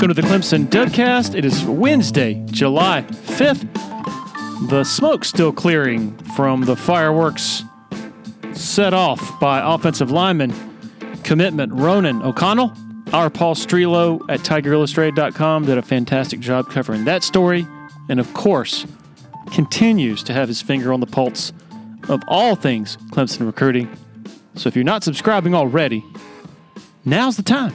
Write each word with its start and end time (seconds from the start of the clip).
Welcome 0.00 0.16
to 0.16 0.22
the 0.22 0.28
Clemson 0.28 0.66
Dubcast. 0.66 1.34
It 1.34 1.44
is 1.44 1.62
Wednesday, 1.62 2.42
July 2.46 3.02
5th. 3.02 4.70
The 4.70 4.82
smoke 4.82 5.26
still 5.26 5.52
clearing 5.52 6.16
from 6.34 6.62
the 6.62 6.74
fireworks 6.74 7.64
set 8.54 8.94
off 8.94 9.38
by 9.40 9.60
offensive 9.62 10.10
lineman 10.10 10.54
commitment 11.22 11.74
Ronan 11.74 12.22
O'Connell. 12.22 12.72
Our 13.12 13.28
Paul 13.28 13.54
Strelow 13.54 14.22
at 14.30 14.40
TigerIllustrated.com 14.40 15.66
did 15.66 15.76
a 15.76 15.82
fantastic 15.82 16.40
job 16.40 16.70
covering 16.70 17.04
that 17.04 17.22
story, 17.22 17.66
and 18.08 18.18
of 18.18 18.32
course, 18.32 18.86
continues 19.52 20.22
to 20.22 20.32
have 20.32 20.48
his 20.48 20.62
finger 20.62 20.94
on 20.94 21.00
the 21.00 21.06
pulse 21.06 21.52
of 22.08 22.22
all 22.26 22.56
things 22.56 22.96
Clemson 23.10 23.44
recruiting. 23.44 23.94
So 24.54 24.68
if 24.68 24.74
you're 24.74 24.82
not 24.82 25.04
subscribing 25.04 25.54
already, 25.54 26.02
now's 27.04 27.36
the 27.36 27.42
time. 27.42 27.74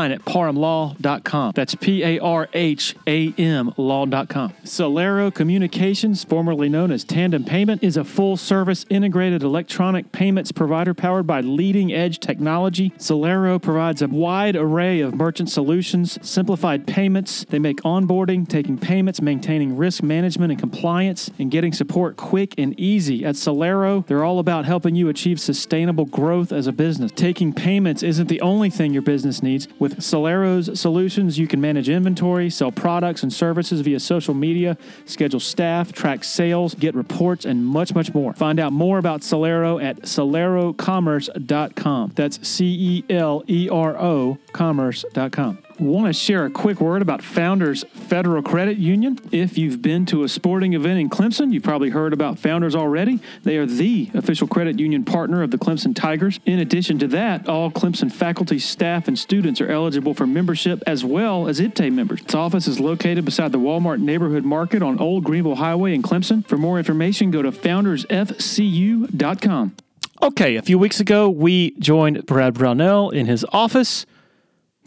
at 0.00 0.24
parhamlaw.com. 0.24 1.52
That's 1.54 1.74
P 1.74 2.02
A 2.02 2.18
R 2.18 2.48
H 2.54 2.96
A 3.06 3.32
M 3.36 3.74
law.com. 3.76 4.52
Celero 4.64 5.32
Communications, 5.32 6.24
formerly 6.24 6.68
known 6.68 6.90
as 6.90 7.04
Tandem 7.04 7.44
Payment, 7.44 7.82
is 7.82 7.96
a 7.96 8.04
full 8.04 8.36
service 8.36 8.86
integrated 8.88 9.42
electronic 9.42 10.12
payments 10.12 10.52
provider 10.52 10.94
powered 10.94 11.26
by 11.26 11.40
leading 11.40 11.92
edge 11.92 12.18
technology. 12.20 12.90
Celero 12.98 13.60
provides 13.60 14.02
a 14.02 14.08
wide 14.08 14.56
array 14.56 15.00
of 15.00 15.14
merchant 15.14 15.50
solutions, 15.50 16.18
simplified 16.26 16.86
payments. 16.86 17.44
They 17.50 17.58
make 17.58 17.78
onboarding, 17.82 18.48
taking 18.48 18.78
payments, 18.78 19.20
maintaining 19.20 19.76
risk 19.76 20.02
management 20.02 20.52
and 20.52 20.60
compliance, 20.60 21.30
and 21.38 21.50
getting 21.50 21.72
support 21.72 22.16
quick 22.16 22.54
and 22.58 22.78
easy. 22.78 23.24
At 23.24 23.34
Celero, 23.34 24.06
they're 24.06 24.24
all 24.24 24.38
about 24.38 24.64
helping 24.64 24.94
you 24.94 25.08
achieve 25.08 25.40
sustainable 25.40 26.06
growth 26.06 26.52
as 26.52 26.66
a 26.66 26.72
business. 26.72 27.12
Taking 27.12 27.52
payments 27.52 28.02
isn't 28.02 28.28
the 28.28 28.40
only 28.40 28.70
thing 28.70 28.92
your 28.92 29.02
business 29.02 29.42
needs. 29.42 29.68
With 29.82 29.98
Celero's 29.98 30.78
solutions, 30.78 31.40
you 31.40 31.48
can 31.48 31.60
manage 31.60 31.88
inventory, 31.88 32.48
sell 32.50 32.70
products 32.70 33.24
and 33.24 33.32
services 33.32 33.80
via 33.80 33.98
social 33.98 34.32
media, 34.32 34.78
schedule 35.06 35.40
staff, 35.40 35.90
track 35.90 36.22
sales, 36.22 36.76
get 36.76 36.94
reports, 36.94 37.44
and 37.44 37.66
much, 37.66 37.92
much 37.92 38.14
more. 38.14 38.32
Find 38.32 38.60
out 38.60 38.72
more 38.72 38.98
about 38.98 39.22
Celero 39.22 39.82
at 39.82 40.02
celerocommerce.com. 40.02 42.12
That's 42.14 42.46
C 42.46 42.64
E 42.64 43.04
L 43.12 43.42
E 43.48 43.68
R 43.68 44.00
O 44.00 44.38
commerce.com 44.52 45.58
want 45.82 46.06
to 46.06 46.12
share 46.12 46.44
a 46.44 46.50
quick 46.50 46.80
word 46.80 47.02
about 47.02 47.22
Founders 47.22 47.84
Federal 47.92 48.42
Credit 48.42 48.78
Union. 48.78 49.18
If 49.30 49.58
you've 49.58 49.82
been 49.82 50.06
to 50.06 50.22
a 50.22 50.28
sporting 50.28 50.72
event 50.74 51.00
in 51.00 51.10
Clemson, 51.10 51.52
you've 51.52 51.62
probably 51.62 51.90
heard 51.90 52.12
about 52.12 52.38
Founders 52.38 52.74
already. 52.74 53.20
They 53.42 53.56
are 53.58 53.66
the 53.66 54.10
official 54.14 54.46
credit 54.46 54.78
union 54.78 55.04
partner 55.04 55.42
of 55.42 55.50
the 55.50 55.58
Clemson 55.58 55.94
Tigers. 55.94 56.40
In 56.46 56.60
addition 56.60 56.98
to 57.00 57.08
that, 57.08 57.46
all 57.48 57.70
Clemson 57.70 58.10
faculty, 58.10 58.58
staff, 58.58 59.06
and 59.08 59.18
students 59.18 59.60
are 59.60 59.70
eligible 59.70 60.14
for 60.14 60.26
membership 60.26 60.82
as 60.86 61.04
well 61.04 61.48
as 61.48 61.60
IPTAY 61.60 61.92
members. 61.92 62.20
Its 62.20 62.34
office 62.34 62.68
is 62.68 62.80
located 62.80 63.24
beside 63.24 63.52
the 63.52 63.58
Walmart 63.58 64.00
Neighborhood 64.00 64.44
Market 64.44 64.82
on 64.82 64.98
Old 64.98 65.24
Greenville 65.24 65.56
Highway 65.56 65.94
in 65.94 66.02
Clemson. 66.02 66.46
For 66.46 66.56
more 66.56 66.78
information, 66.78 67.30
go 67.30 67.42
to 67.42 67.52
foundersfcu.com. 67.52 69.76
Okay, 70.22 70.54
a 70.54 70.62
few 70.62 70.78
weeks 70.78 71.00
ago, 71.00 71.28
we 71.28 71.72
joined 71.80 72.24
Brad 72.26 72.54
Brownell 72.54 73.10
in 73.10 73.26
his 73.26 73.44
office 73.52 74.06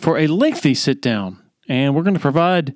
for 0.06 0.20
a 0.20 0.28
lengthy 0.28 0.76
sit 0.76 1.02
down. 1.02 1.42
And 1.68 1.96
we're 1.96 2.04
going 2.04 2.14
to 2.14 2.20
provide 2.20 2.76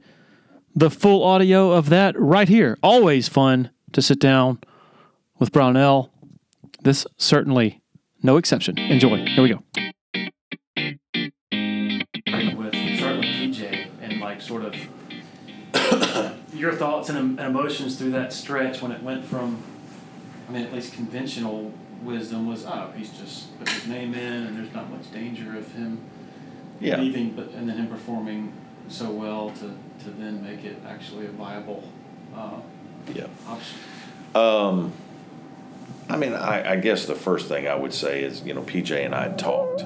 the 0.75 0.90
full 0.90 1.23
audio 1.23 1.73
of 1.73 1.90
that 1.90 2.19
right 2.19 2.50
here. 2.50 2.75
Always 2.81 3.29
fun 3.29 3.69
to 3.91 4.01
sit 4.01 4.19
down 4.19 4.57
with 5.38 5.51
Brownell. 5.51 6.12
This 6.81 7.06
certainly 7.17 7.84
no 8.23 8.38
exception. 8.38 8.79
Enjoy. 8.79 9.23
Here 9.28 9.44
we 9.44 9.50
go. 9.50 9.63
With 12.57 12.97
starting 12.97 13.51
with 13.51 13.61
and 14.01 14.19
like 14.19 14.41
sort 14.41 14.63
of 14.66 14.75
your 16.56 16.73
thoughts 16.73 17.09
and 17.09 17.40
emotions 17.40 17.96
through 18.00 18.11
that 18.11 18.34
stretch 18.34 18.81
when 18.81 18.91
it 18.91 19.03
went 19.03 19.23
from, 19.23 19.61
I 20.47 20.51
mean, 20.51 20.63
at 20.63 20.73
least 20.73 20.94
conventional 20.94 21.73
wisdom 22.01 22.47
was, 22.47 22.66
oh, 22.66 22.91
he's 22.97 23.11
just 23.11 23.56
put 23.59 23.69
his 23.69 23.85
name 23.85 24.16
in 24.16 24.47
and 24.47 24.57
there's 24.57 24.73
not 24.73 24.90
much 24.90 25.11
danger 25.11 25.56
of 25.56 25.72
him 25.73 26.01
yeah. 26.79 27.00
leaving, 27.00 27.31
but 27.31 27.50
and 27.51 27.67
then 27.67 27.78
him 27.78 27.88
performing 27.88 28.53
so 28.88 29.12
well 29.12 29.51
to, 29.51 29.75
to 30.03 30.09
then 30.12 30.44
make 30.44 30.63
it 30.66 30.78
actually 30.88 31.25
a 31.25 31.31
viable 31.31 31.84
uh, 32.35 32.59
yeah. 33.13 33.28
option. 33.47 33.78
Um, 34.35 34.94
I 36.09 36.17
mean, 36.17 36.34
I, 36.34 36.73
I, 36.73 36.75
guess 36.75 37.06
the 37.06 37.16
first 37.16 37.47
thing 37.47 37.67
I 37.67 37.75
would 37.75 37.94
say 37.94 38.23
is, 38.23 38.41
you 38.44 38.53
know, 38.53 38.62
PJ 38.62 39.06
and 39.06 39.13
I 39.13 39.29
talked 39.29 39.85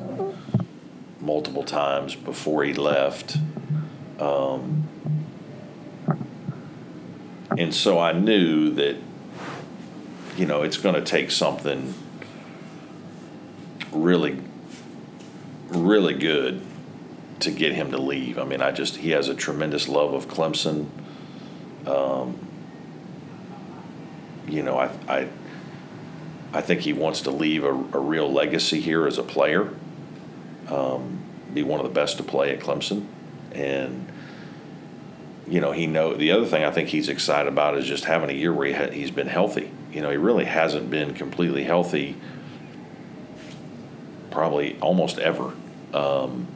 multiple 1.19 1.63
times 1.63 2.15
before 2.15 2.63
he 2.63 2.73
left. 2.73 3.37
Um, 4.19 4.87
and 7.57 7.73
so 7.73 7.99
I 7.99 8.13
knew 8.13 8.71
that, 8.71 8.97
you 10.37 10.45
know, 10.45 10.63
it's 10.63 10.77
going 10.77 10.95
to 10.95 11.01
take 11.01 11.31
something 11.31 11.93
really, 13.91 14.39
really 15.69 16.13
good 16.13 16.61
to 17.43 17.51
get 17.51 17.73
him 17.73 17.91
to 17.91 17.97
leave. 17.97 18.37
I 18.37 18.43
mean, 18.43 18.61
I 18.61 18.71
just 18.71 18.97
he 18.97 19.11
has 19.11 19.29
a 19.29 19.35
tremendous 19.35 19.87
love 19.87 20.13
of 20.13 20.27
Clemson. 20.27 20.87
Um, 21.85 22.39
you 24.47 24.63
know, 24.63 24.77
I, 24.77 24.91
I 25.07 25.27
I 26.53 26.61
think 26.61 26.81
he 26.81 26.93
wants 26.93 27.21
to 27.21 27.31
leave 27.31 27.63
a, 27.63 27.71
a 27.71 27.99
real 27.99 28.31
legacy 28.31 28.79
here 28.79 29.07
as 29.07 29.17
a 29.17 29.23
player. 29.23 29.73
Um, 30.67 31.19
be 31.53 31.63
one 31.63 31.79
of 31.79 31.85
the 31.85 31.93
best 31.93 32.17
to 32.17 32.23
play 32.23 32.51
at 32.51 32.59
Clemson, 32.59 33.05
and 33.51 34.11
you 35.47 35.59
know 35.59 35.71
he 35.71 35.87
know 35.87 36.13
the 36.13 36.31
other 36.31 36.45
thing 36.45 36.63
I 36.63 36.71
think 36.71 36.89
he's 36.89 37.09
excited 37.09 37.47
about 37.47 37.77
is 37.77 37.85
just 37.85 38.05
having 38.05 38.29
a 38.29 38.33
year 38.33 38.53
where 38.53 38.67
he 38.67 38.73
ha- 38.73 38.91
he's 38.91 39.11
been 39.11 39.27
healthy. 39.27 39.71
You 39.91 40.01
know, 40.01 40.09
he 40.09 40.17
really 40.17 40.45
hasn't 40.45 40.89
been 40.89 41.13
completely 41.13 41.63
healthy, 41.63 42.15
probably 44.31 44.77
almost 44.79 45.19
ever. 45.19 45.53
Um, 45.93 46.47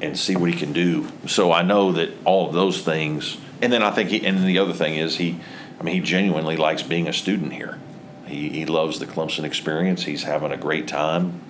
and 0.00 0.18
see 0.18 0.36
what 0.36 0.50
he 0.50 0.58
can 0.58 0.72
do. 0.72 1.10
So 1.26 1.52
I 1.52 1.62
know 1.62 1.92
that 1.92 2.10
all 2.24 2.48
of 2.48 2.54
those 2.54 2.82
things, 2.82 3.38
and 3.62 3.72
then 3.72 3.82
I 3.82 3.90
think 3.90 4.10
he, 4.10 4.24
and 4.26 4.44
the 4.44 4.58
other 4.58 4.72
thing 4.72 4.96
is 4.96 5.16
he, 5.16 5.40
I 5.80 5.82
mean, 5.82 5.94
he 5.94 6.00
genuinely 6.00 6.56
likes 6.56 6.82
being 6.82 7.08
a 7.08 7.12
student 7.12 7.52
here. 7.52 7.78
He, 8.26 8.48
he 8.50 8.66
loves 8.66 8.98
the 8.98 9.06
Clemson 9.06 9.44
experience. 9.44 10.04
He's 10.04 10.24
having 10.24 10.52
a 10.52 10.56
great 10.56 10.88
time. 10.88 11.40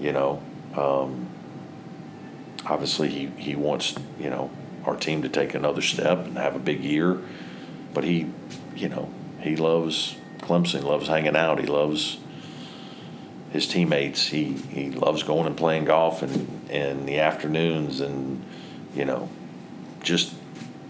You 0.00 0.12
know, 0.12 0.42
um, 0.76 1.28
obviously 2.66 3.08
he, 3.08 3.26
he 3.38 3.54
wants, 3.56 3.94
you 4.18 4.30
know, 4.30 4.50
our 4.84 4.96
team 4.96 5.22
to 5.22 5.28
take 5.28 5.54
another 5.54 5.80
step 5.80 6.26
and 6.26 6.36
have 6.36 6.54
a 6.54 6.58
big 6.58 6.84
year. 6.84 7.18
But 7.94 8.04
he, 8.04 8.30
you 8.76 8.88
know, 8.88 9.10
he 9.40 9.56
loves 9.56 10.16
Clemson, 10.38 10.80
he 10.80 10.80
loves 10.80 11.08
hanging 11.08 11.36
out. 11.36 11.58
He 11.58 11.66
loves 11.66 12.18
his 13.54 13.68
teammates. 13.68 14.26
He 14.26 14.52
he 14.52 14.90
loves 14.90 15.22
going 15.22 15.46
and 15.46 15.56
playing 15.56 15.84
golf 15.84 16.22
and 16.22 16.68
in 16.68 17.06
the 17.06 17.20
afternoons 17.20 18.00
and 18.00 18.44
you 18.94 19.04
know 19.04 19.30
just 20.02 20.34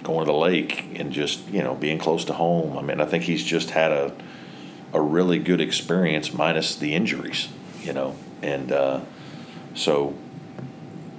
going 0.02 0.26
to 0.26 0.32
the 0.32 0.37
lake 0.37 0.99
and 0.99 1.12
just 1.12 1.46
you 1.49 1.62
know 1.62 1.75
being 1.75 1.99
close 1.99 2.25
to 2.25 2.32
home. 2.32 2.76
I 2.76 2.82
mean, 2.82 3.00
I 3.00 3.05
think 3.05 3.25
he's 3.25 3.44
just 3.44 3.70
had 3.70 3.93
a 3.93 4.12
a 4.94 5.00
really 5.00 5.38
good 5.38 5.61
experience 5.61 6.32
minus 6.32 6.75
the 6.76 6.94
injuries, 6.94 7.49
you 7.82 7.93
know, 7.93 8.16
and 8.40 8.72
uh, 8.72 9.00
so 9.75 10.14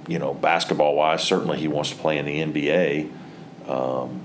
you 0.08 0.18
know 0.18 0.34
basketball 0.34 0.96
wise, 0.96 1.22
certainly 1.22 1.58
he 1.58 1.68
wants 1.68 1.90
to 1.90 1.96
play 1.96 2.18
in 2.18 2.26
the 2.26 2.40
NBA, 2.40 3.08
um, 3.68 4.20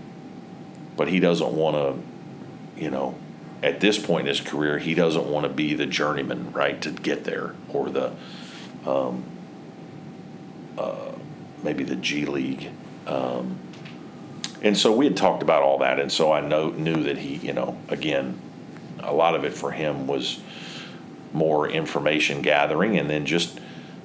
but 0.98 1.08
he 1.08 1.20
doesn't 1.20 1.54
want 1.54 1.76
to, 1.76 2.82
you 2.84 2.90
know, 2.90 3.14
at 3.64 3.80
this 3.80 3.98
point 4.00 4.22
in 4.22 4.28
his 4.28 4.42
career, 4.42 4.80
he 4.80 4.94
doesn't 4.94 5.26
want 5.26 5.46
to 5.46 5.50
be 5.50 5.74
the 5.74 5.86
journeyman, 5.86 6.52
right, 6.52 6.82
to 6.82 6.92
get 6.92 7.24
there, 7.24 7.54
or 7.70 7.90
the 7.90 8.12
um, 8.86 9.24
uh, 10.78 11.12
maybe 11.64 11.84
the 11.84 11.96
G 11.96 12.26
League. 12.26 12.70
Um, 13.06 13.60
and 14.62 14.78
so 14.78 14.96
we 14.96 15.06
had 15.06 15.18
talked 15.18 15.44
about 15.44 15.64
all 15.64 15.80
that, 15.80 16.00
and 16.00 16.12
so 16.12 16.32
I 16.32 16.42
know, 16.42 16.70
knew 16.70 17.04
that 17.04 17.18
he, 17.18 17.36
you 17.36 17.54
know, 17.54 17.78
again, 17.90 18.40
a 19.00 19.14
lot 19.14 19.36
of 19.36 19.44
it 19.44 19.54
for 19.54 19.72
him 19.72 20.08
was 20.08 20.40
more 21.34 21.70
information 21.70 22.42
gathering, 22.42 22.98
and 22.98 23.10
then 23.10 23.26
just 23.26 23.60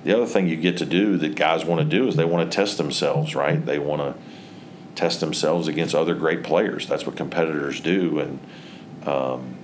the 0.05 0.15
other 0.15 0.27
thing 0.27 0.47
you 0.47 0.57
get 0.57 0.77
to 0.79 0.87
do 0.87 1.17
that 1.19 1.35
guys 1.35 1.65
want 1.65 1.81
to 1.81 1.85
do 1.85 2.07
is 2.09 2.17
they 2.17 2.25
want 2.25 2.51
to 2.51 2.55
test 2.55 2.79
themselves, 2.79 3.35
right? 3.35 3.65
They 3.65 3.79
want 3.79 4.03
to 4.03 4.15
test 4.95 5.21
themselves 5.21 5.69
against 5.69 5.95
other 5.95 6.15
great 6.15 6.43
players. 6.43 6.87
That's 6.87 7.07
what 7.07 7.17
competitors 7.17 7.81
do, 7.81 8.19
and 8.19 8.39
um, 9.07 9.57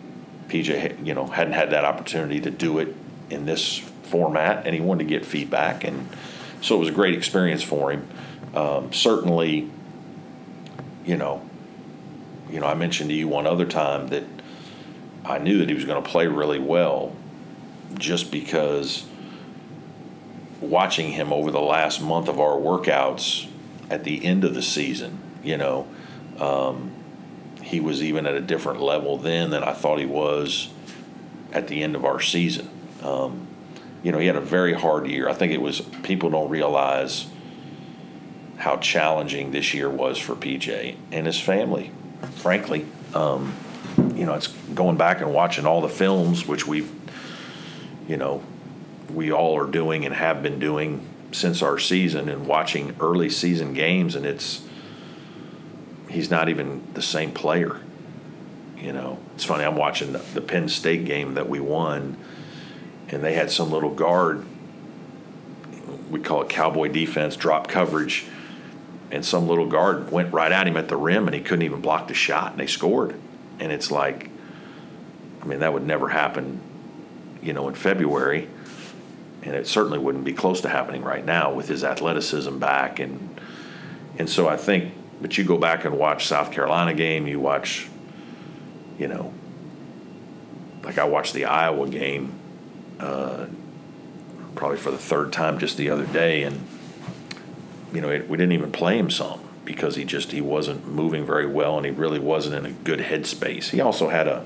PJ, 0.49 1.05
you 1.05 1.15
know, 1.15 1.27
hadn't 1.27 1.55
had 1.55 1.71
that 1.71 1.85
opportunity 1.85 2.41
to 2.41 2.51
do 2.51 2.79
it 2.79 2.95
in 3.31 3.47
this 3.47 3.79
format, 3.79 4.67
and 4.67 4.75
he 4.75 4.81
wanted 4.81 5.05
to 5.05 5.09
get 5.09 5.25
feedback, 5.25 5.85
and 5.85 6.09
so 6.61 6.77
it 6.77 6.79
was 6.79 6.89
a 6.89 6.93
great 6.93 7.15
experience 7.15 7.63
for 7.63 7.93
him. 7.93 8.07
Um, 8.55 8.93
certainly, 8.93 9.71
you 11.05 11.17
know, 11.17 11.43
you 12.51 12.61
know, 12.61 12.67
I 12.67 12.75
mentioned 12.75 13.09
to 13.11 13.17
you 13.17 13.29
one 13.29 13.47
other 13.47 13.65
time 13.65 14.09
that 14.09 14.25
I 15.25 15.39
knew 15.39 15.59
that 15.59 15.69
he 15.69 15.75
was 15.75 15.85
going 15.85 16.03
to 16.03 16.09
play 16.09 16.27
really 16.27 16.59
well, 16.59 17.17
just 17.95 18.31
because 18.31 19.07
watching 20.61 21.13
him 21.13 21.33
over 21.33 21.51
the 21.51 21.61
last 21.61 22.01
month 22.01 22.29
of 22.29 22.39
our 22.39 22.57
workouts 22.57 23.49
at 23.91 24.05
the 24.05 24.25
end 24.25 24.45
of 24.45 24.55
the 24.55 24.63
season, 24.63 25.19
you 25.43 25.57
know, 25.57 25.87
um, 26.39 26.92
he 27.73 27.81
was 27.81 28.03
even 28.03 28.27
at 28.27 28.35
a 28.35 28.41
different 28.41 28.83
level 28.83 29.17
then 29.17 29.49
than 29.49 29.65
I 29.65 29.73
thought 29.73 29.99
he 29.99 30.05
was 30.05 30.69
at 31.55 31.69
the 31.69 31.83
end 31.83 31.97
of 31.97 32.05
our 32.05 32.21
season. 32.21 32.69
Um, 33.03 33.47
you 34.03 34.13
know, 34.13 34.19
he 34.19 34.27
had 34.27 34.37
a 34.37 34.43
very 34.43 34.75
hard 34.75 35.07
year. 35.07 35.27
I 35.27 35.33
think 35.33 35.53
it 35.53 35.61
was, 35.61 35.81
people 36.03 36.29
don't 36.29 36.51
realize 36.51 37.27
how 38.59 38.77
challenging 38.77 39.53
this 39.53 39.73
year 39.73 39.89
was 39.89 40.19
for 40.19 40.35
PJ 40.35 40.97
and 41.11 41.27
his 41.27 41.41
family, 41.41 41.91
frankly. 42.37 42.85
Um, 43.15 43.55
you 44.15 44.27
know, 44.27 44.35
it's 44.35 44.49
going 44.49 44.99
back 44.99 45.23
and 45.23 45.33
watching 45.33 45.65
all 45.65 45.81
the 45.81 45.89
films, 45.89 46.47
which 46.47 46.67
we've, 46.67 46.93
you 48.07 48.19
know, 48.19 48.43
we 49.11 49.33
all 49.33 49.59
are 49.59 49.67
doing 49.67 50.05
and 50.05 50.15
have 50.15 50.43
been 50.43 50.59
doing 50.59 51.09
since 51.31 51.63
our 51.63 51.79
season 51.79 52.29
and 52.29 52.47
watching 52.47 52.95
early 53.01 53.31
season 53.31 53.73
games, 53.73 54.15
and 54.15 54.27
it's 54.27 54.63
he's 56.13 56.31
not 56.31 56.49
even 56.49 56.83
the 56.95 57.03
same 57.03 57.33
player. 57.33 57.81
You 58.79 58.93
know, 58.93 59.19
it's 59.35 59.45
funny. 59.45 59.65
I'm 59.65 59.77
watching 59.77 60.13
the, 60.13 60.19
the 60.19 60.41
Penn 60.41 60.69
State 60.69 61.05
game 61.05 61.35
that 61.35 61.49
we 61.49 61.61
won, 61.61 62.17
and 63.09 63.23
they 63.23 63.35
had 63.35 63.51
some 63.51 63.71
little 63.71 63.95
guard. 63.95 64.45
We 66.11 66.21
call 66.21 66.43
it 66.43 66.49
cowboy 66.49 66.89
defense, 66.89 67.37
drop 67.37 67.69
coverage, 67.69 68.27
and 69.11 69.25
some 69.25 69.49
little 69.49 69.67
guard 69.67 70.11
went 70.11 70.33
right 70.33 70.53
at 70.53 70.67
him 70.67 70.77
at 70.77 70.89
the 70.89 70.97
rim, 70.97 71.27
and 71.27 71.35
he 71.35 71.41
couldn't 71.41 71.63
even 71.63 71.81
block 71.81 72.09
the 72.09 72.15
shot, 72.15 72.53
and 72.53 72.61
they 72.61 72.67
scored. 72.67 73.15
And 73.59 73.73
it's 73.73 73.91
like, 73.91 74.31
I 75.41 75.45
mean, 75.47 75.61
that 75.61 75.73
would 75.73 75.87
never 75.87 76.09
happen, 76.09 76.61
you 77.43 77.53
know, 77.53 77.69
in 77.69 77.75
February 77.75 78.49
and 79.45 79.57
it 79.57 79.67
certainly 79.67 79.99
wouldn't 79.99 80.25
be 80.25 80.33
close 80.33 80.61
to 80.61 80.69
happening 80.69 81.03
right 81.03 81.25
now 81.25 81.53
with 81.53 81.67
his 81.69 81.83
athleticism 81.83 82.59
back 82.59 83.01
and 83.01 83.41
and 84.19 84.29
so 84.29 84.49
I 84.49 84.57
think 84.57 84.93
but 85.23 85.39
you 85.39 85.45
go 85.45 85.57
back 85.57 85.85
and 85.85 85.99
watch 85.99 86.27
South 86.27 86.53
Carolina 86.53 86.93
game 86.95 87.27
you 87.27 87.41
watch 87.41 87.89
you 88.99 89.09
know 89.09 89.33
like 90.83 90.99
I 90.99 91.05
watched 91.05 91.33
the 91.33 91.47
Iowa 91.47 91.89
game 91.89 92.33
uh, 93.01 93.47
probably 94.55 94.77
for 94.77 94.91
the 94.91 94.99
third 94.99 95.33
time 95.33 95.59
just 95.59 95.77
the 95.77 95.91
other 95.91 96.07
day 96.07 96.43
and 96.43 96.61
you 97.93 98.01
know 98.01 98.11
it, 98.11 98.29
we 98.29 98.37
didn't 98.37 98.53
even 98.53 98.73
play 98.73 98.99
him 98.99 99.11
some 99.11 99.41
because 99.65 99.97
he 99.97 100.05
just 100.05 100.33
he 100.33 100.41
wasn't 100.41 100.87
moving 100.87 101.25
very 101.25 101.47
well 101.47 101.77
and 101.77 101.87
he 101.87 101.93
really 101.93 102.19
wasn't 102.19 102.55
in 102.55 102.67
a 102.67 102.73
good 102.73 102.99
headspace 102.99 103.71
he 103.71 103.81
also 103.81 104.09
had 104.09 104.29
a 104.29 104.45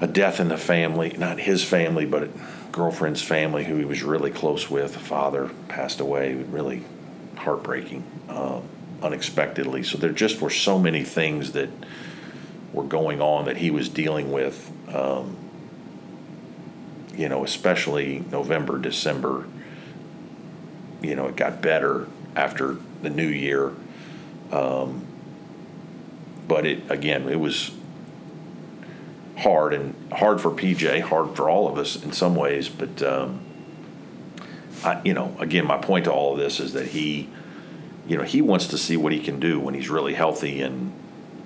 a 0.00 0.06
death 0.06 0.40
in 0.40 0.48
the 0.48 0.58
family, 0.58 1.14
not 1.16 1.38
his 1.38 1.64
family, 1.64 2.04
but 2.04 2.24
a 2.24 2.30
girlfriend's 2.72 3.22
family 3.22 3.64
who 3.64 3.76
he 3.76 3.84
was 3.84 4.02
really 4.02 4.30
close 4.30 4.70
with. 4.70 4.92
The 4.92 4.98
father 4.98 5.50
passed 5.68 6.00
away, 6.00 6.34
really 6.34 6.84
heartbreaking, 7.36 8.04
um, 8.28 8.62
unexpectedly. 9.02 9.82
So 9.82 9.98
there 9.98 10.12
just 10.12 10.40
were 10.40 10.50
so 10.50 10.78
many 10.78 11.04
things 11.04 11.52
that 11.52 11.70
were 12.72 12.84
going 12.84 13.20
on 13.20 13.46
that 13.46 13.56
he 13.56 13.70
was 13.70 13.88
dealing 13.88 14.32
with. 14.32 14.70
Um, 14.94 15.36
you 17.14 17.28
know, 17.28 17.44
especially 17.44 18.24
November, 18.30 18.78
December. 18.78 19.46
You 21.02 21.14
know, 21.14 21.26
it 21.26 21.36
got 21.36 21.62
better 21.62 22.08
after 22.34 22.76
the 23.02 23.10
new 23.10 23.26
year. 23.26 23.72
Um, 24.52 25.06
but 26.46 26.66
it 26.66 26.90
again, 26.90 27.28
it 27.28 27.40
was 27.40 27.72
hard 29.38 29.74
and 29.74 29.94
hard 30.12 30.40
for 30.40 30.50
PJ, 30.50 31.02
hard 31.02 31.36
for 31.36 31.48
all 31.48 31.68
of 31.68 31.78
us 31.78 32.02
in 32.02 32.12
some 32.12 32.34
ways. 32.34 32.68
But 32.68 33.02
um, 33.02 33.40
I, 34.84 35.00
you 35.04 35.14
know, 35.14 35.34
again, 35.38 35.66
my 35.66 35.78
point 35.78 36.04
to 36.04 36.12
all 36.12 36.32
of 36.32 36.38
this 36.38 36.60
is 36.60 36.72
that 36.74 36.88
he, 36.88 37.28
you 38.06 38.16
know, 38.16 38.22
he 38.22 38.42
wants 38.42 38.68
to 38.68 38.78
see 38.78 38.96
what 38.96 39.12
he 39.12 39.20
can 39.20 39.40
do 39.40 39.58
when 39.58 39.74
he's 39.74 39.88
really 39.88 40.14
healthy 40.14 40.62
and 40.62 40.92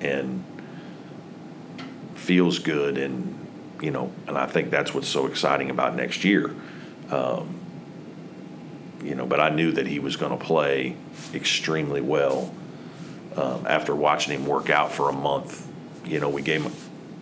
and 0.01 0.45
feels 2.15 2.59
good 2.59 2.99
and 2.99 3.37
you 3.81 3.91
know, 3.91 4.13
and 4.27 4.37
I 4.37 4.47
think 4.47 4.71
that's 4.71 4.93
what's 4.93 5.09
so 5.09 5.27
exciting 5.27 5.71
about 5.71 5.97
next 5.97 6.23
year. 6.23 6.55
Um, 7.11 7.59
you 9.03 9.15
know, 9.15 9.25
but 9.25 9.41
I 9.41 9.49
knew 9.49 9.73
that 9.73 9.87
he 9.87 9.99
was 9.99 10.17
going 10.17 10.39
to 10.39 10.45
play 10.45 10.97
extremely 11.33 12.03
well 12.03 12.55
um, 13.37 13.67
after 13.67 13.95
watching 13.95 14.35
him 14.35 14.47
work 14.47 14.69
out 14.69 14.93
for 14.93 15.09
a 15.09 15.13
month. 15.15 15.67
You 16.05 16.21
know, 16.21 16.29
we 16.29 16.43
gave 16.43 16.63
him 16.63 16.73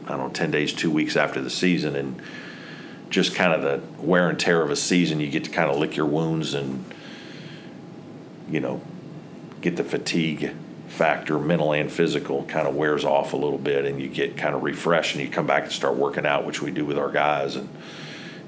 I 0.08 0.16
don't 0.16 0.28
know, 0.28 0.30
10 0.30 0.50
days, 0.50 0.72
two 0.72 0.90
weeks 0.90 1.16
after 1.16 1.40
the 1.40 1.50
season. 1.50 1.94
And 1.94 2.20
just 3.10 3.34
kind 3.34 3.52
of 3.52 3.62
the 3.62 4.02
wear 4.02 4.28
and 4.28 4.40
tear 4.40 4.62
of 4.62 4.70
a 4.70 4.76
season, 4.76 5.20
you 5.20 5.30
get 5.30 5.44
to 5.44 5.50
kind 5.50 5.70
of 5.70 5.76
lick 5.76 5.96
your 5.96 6.06
wounds 6.06 6.54
and, 6.54 6.84
you 8.50 8.60
know, 8.60 8.80
get 9.60 9.76
the 9.76 9.84
fatigue 9.84 10.52
factor, 10.88 11.38
mental 11.38 11.72
and 11.72 11.92
physical, 11.92 12.44
kind 12.44 12.66
of 12.66 12.74
wears 12.74 13.04
off 13.04 13.32
a 13.32 13.36
little 13.36 13.58
bit, 13.58 13.84
and 13.84 14.00
you 14.00 14.08
get 14.08 14.36
kind 14.36 14.54
of 14.54 14.62
refreshed, 14.62 15.14
and 15.14 15.24
you 15.24 15.30
come 15.30 15.46
back 15.46 15.64
and 15.64 15.72
start 15.72 15.96
working 15.96 16.26
out, 16.26 16.44
which 16.44 16.62
we 16.62 16.70
do 16.70 16.84
with 16.84 16.98
our 16.98 17.10
guys, 17.10 17.56
and 17.56 17.68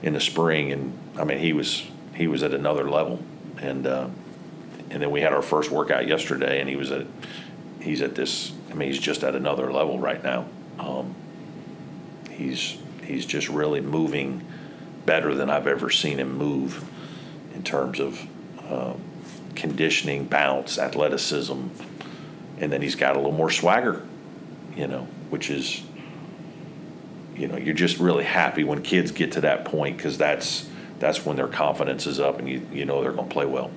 in 0.02 0.14
the 0.14 0.20
spring. 0.20 0.72
And 0.72 0.98
I 1.16 1.24
mean, 1.24 1.38
he 1.38 1.52
was 1.52 1.86
he 2.14 2.26
was 2.26 2.42
at 2.42 2.54
another 2.54 2.88
level, 2.90 3.22
and 3.58 3.86
uh, 3.86 4.08
and 4.90 5.02
then 5.02 5.10
we 5.10 5.20
had 5.20 5.32
our 5.32 5.42
first 5.42 5.70
workout 5.70 6.06
yesterday, 6.06 6.60
and 6.60 6.68
he 6.68 6.76
was 6.76 6.90
at 6.90 7.06
he's 7.80 8.02
at 8.02 8.14
this. 8.14 8.52
I 8.70 8.74
mean, 8.74 8.88
he's 8.88 9.00
just 9.00 9.22
at 9.22 9.34
another 9.34 9.72
level 9.72 9.98
right 9.98 10.22
now. 10.22 10.46
Um, 10.78 11.14
he's 12.30 12.78
he's 13.04 13.26
just 13.26 13.48
really 13.48 13.80
moving 13.80 14.44
better 15.06 15.34
than 15.34 15.50
I've 15.50 15.66
ever 15.66 15.90
seen 15.90 16.18
him 16.18 16.36
move 16.36 16.88
in 17.54 17.62
terms 17.62 18.00
of 18.00 18.26
um, 18.70 19.00
conditioning, 19.54 20.24
bounce, 20.24 20.78
athleticism, 20.78 21.68
and 22.58 22.72
then 22.72 22.82
he's 22.82 22.94
got 22.94 23.14
a 23.14 23.18
little 23.18 23.32
more 23.32 23.50
swagger, 23.50 24.02
you 24.76 24.86
know, 24.86 25.06
which 25.30 25.50
is 25.50 25.82
you 27.36 27.48
know 27.48 27.56
you're 27.56 27.74
just 27.74 27.98
really 27.98 28.24
happy 28.24 28.64
when 28.64 28.82
kids 28.82 29.12
get 29.12 29.32
to 29.32 29.40
that 29.40 29.64
point 29.64 29.96
because 29.96 30.18
that's 30.18 30.68
that's 30.98 31.24
when 31.24 31.36
their 31.36 31.48
confidence 31.48 32.06
is 32.06 32.20
up 32.20 32.38
and 32.38 32.48
you 32.48 32.66
you 32.70 32.84
know 32.84 33.00
they're 33.00 33.12
going 33.12 33.28
to 33.28 33.32
play 33.32 33.46
well. 33.46 33.70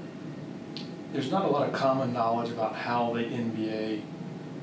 There's 1.14 1.32
not 1.32 1.46
a 1.46 1.48
lot 1.48 1.68
of 1.68 1.74
common 1.74 2.12
knowledge 2.12 2.50
about 2.50 2.76
how 2.76 3.14
the 3.14 3.24
NBA 3.24 4.02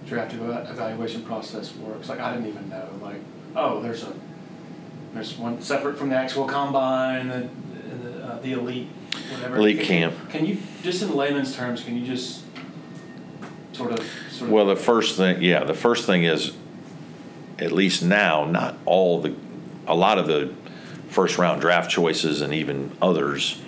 draft 0.07 0.35
evaluation 0.35 1.23
process 1.23 1.75
works. 1.77 2.09
Like 2.09 2.21
I 2.21 2.35
didn't 2.35 2.49
even 2.49 2.69
know. 2.69 2.89
Like 3.01 3.21
oh, 3.57 3.81
there's 3.81 4.03
a 4.03 4.13
there's 5.15 5.37
one 5.37 5.61
separate 5.63 5.99
from 5.99 6.11
the 6.11 6.17
actual 6.17 6.47
combine, 6.47 7.29
the 7.29 7.49
the, 7.89 8.25
uh, 8.25 8.39
the 8.41 8.53
elite, 8.53 8.89
whatever. 9.31 9.85
Camp. 9.85 10.15
Can 10.31 10.47
you 10.47 10.59
just 10.83 11.03
in 11.03 11.15
layman's 11.15 11.55
terms? 11.55 11.83
Can 11.83 11.97
you 11.97 12.07
just 12.07 12.45
sort 13.73 13.93
of 13.93 13.99
sort 14.31 14.49
of? 14.49 14.51
Well, 14.51 14.67
the 14.67 14.77
first 14.77 15.17
thing, 15.17 15.43
yeah, 15.43 15.65
the 15.65 15.75
first 15.75 16.07
thing 16.07 16.25
is, 16.25 16.57
at 17.59 17.73
least 17.73 18.03
now, 18.03 18.45
not 18.45 18.77
all 18.85 19.21
the, 19.21 19.35
a 19.87 19.95
lot 19.95 20.19
of 20.19 20.27
the 20.27 20.53
first 21.09 21.39
round 21.39 21.61
draft 21.61 21.91
choices 21.91 22.41
and 22.41 22.55
even 22.55 22.93
others 23.03 23.61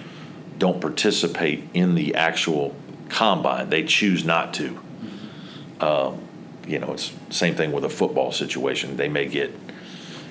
don't 0.58 0.80
participate 0.80 1.68
in 1.74 1.94
the 1.94 2.14
actual 2.14 2.74
combine. 3.08 3.68
They 3.68 3.84
choose 3.84 4.24
not 4.24 4.54
to. 4.54 4.70
Mm-hmm. 4.70 5.84
Um, 5.84 6.20
you 6.66 6.78
know, 6.78 6.92
it's 6.92 7.12
same 7.30 7.54
thing 7.54 7.72
with 7.72 7.84
a 7.84 7.88
football 7.88 8.30
situation. 8.32 8.96
They 8.96 9.08
may 9.08 9.26
get 9.26 9.52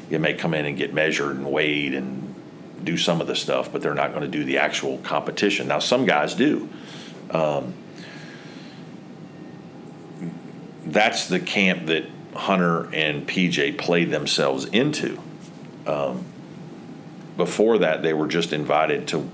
they 0.09 0.17
may 0.17 0.33
come 0.33 0.53
in 0.53 0.65
and 0.65 0.77
get 0.77 0.93
measured 0.93 1.35
and 1.35 1.51
weighed 1.51 1.93
and 1.93 2.30
do 2.83 2.97
some 2.97 3.21
of 3.21 3.27
the 3.27 3.35
stuff, 3.35 3.71
but 3.71 3.81
they're 3.81 3.93
not 3.93 4.11
going 4.11 4.21
to 4.21 4.27
do 4.27 4.43
the 4.43 4.57
actual 4.57 4.97
competition. 4.99 5.67
Now, 5.67 5.79
some 5.79 6.05
guys 6.05 6.35
do. 6.35 6.69
Um, 7.29 7.73
that's 10.85 11.27
the 11.27 11.39
camp 11.39 11.87
that 11.87 12.05
Hunter 12.33 12.93
and 12.93 13.27
PJ 13.27 13.77
played 13.77 14.11
themselves 14.11 14.65
into. 14.65 15.19
Um, 15.85 16.25
before 17.37 17.79
that, 17.79 18.01
they 18.01 18.13
were 18.13 18.27
just 18.27 18.53
invited 18.53 19.07
to 19.09 19.29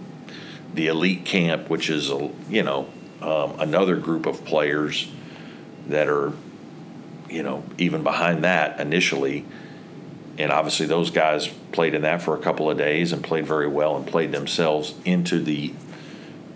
the 0.74 0.88
elite 0.88 1.26
camp, 1.26 1.70
which 1.70 1.90
is 1.90 2.10
a 2.10 2.30
you 2.50 2.64
know 2.64 2.88
um, 3.22 3.60
another 3.60 3.96
group 3.96 4.26
of 4.26 4.46
players 4.46 5.10
that 5.88 6.08
are 6.08 6.34
you 7.30 7.44
know 7.44 7.64
even 7.78 8.04
behind 8.04 8.44
that 8.44 8.80
initially 8.80 9.46
and 10.38 10.52
obviously 10.52 10.86
those 10.86 11.10
guys 11.10 11.48
played 11.72 11.94
in 11.94 12.04
that 12.04 12.22
for 12.22 12.36
a 12.36 12.40
couple 12.40 12.70
of 12.70 12.78
days 12.78 13.12
and 13.12 13.24
played 13.24 13.46
very 13.46 13.68
well 13.68 13.96
and 13.96 14.06
played 14.06 14.32
themselves 14.32 14.94
into 15.06 15.40
the 15.40 15.74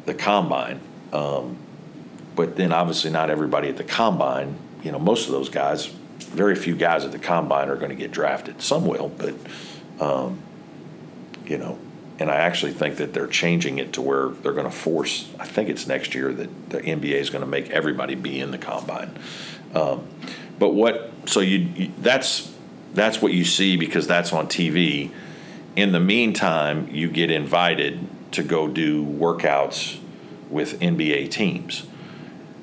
the 0.06 0.14
combine. 0.14 0.80
Um, 1.14 1.58
but 2.36 2.56
then 2.56 2.72
obviously 2.72 3.12
not 3.12 3.30
everybody 3.30 3.70
at 3.70 3.78
the 3.78 3.84
combine. 3.84 4.58
You 4.84 4.92
know, 4.92 5.00
most 5.00 5.28
of 5.28 5.32
those 5.32 5.50
guys, 5.50 5.86
very 5.86 6.56
few 6.56 6.76
guys 6.76 7.06
at 7.06 7.12
the 7.12 7.20
combine 7.20 7.70
are 7.70 7.76
going 7.76 7.90
to 7.90 7.96
get 7.96 8.12
drafted. 8.12 8.62
Some 8.62 8.88
will, 8.88 9.10
but 9.10 9.36
um, 10.00 10.42
you 11.46 11.58
know, 11.58 11.78
and 12.20 12.30
I 12.30 12.36
actually 12.36 12.74
think 12.74 12.98
that 12.98 13.14
they're 13.14 13.28
changing 13.28 13.80
it 13.80 13.94
to 13.94 14.02
where 14.02 14.30
they're 14.30 14.54
going 14.54 14.70
to 14.70 14.76
force. 14.76 15.30
I 15.40 15.46
think 15.46 15.70
it's 15.70 15.88
next 15.88 16.16
year 16.16 16.32
that 16.34 16.70
the 16.70 16.80
NBA 16.80 17.16
is 17.16 17.30
going 17.30 17.44
to 17.44 17.50
make 17.50 17.70
everybody 17.70 18.16
be 18.16 18.40
in 18.40 18.52
the 18.52 18.58
combine. 18.58 19.18
Um, 19.74 20.08
but 20.60 20.70
what? 20.70 21.12
So 21.26 21.40
you, 21.40 21.58
you 21.58 21.92
that's 22.00 22.52
that's 22.94 23.22
what 23.22 23.34
you 23.34 23.46
see 23.46 23.78
because 23.78 24.08
that's 24.08 24.34
on 24.34 24.48
TV. 24.48 25.12
In 25.76 25.92
the 25.92 26.00
meantime, 26.00 26.90
you 26.92 27.10
get 27.10 27.32
invited 27.32 28.08
to 28.34 28.44
go 28.44 28.68
do 28.68 29.06
workouts 29.06 30.00
with 30.50 30.80
NBA 30.80 31.32
teams, 31.32 31.86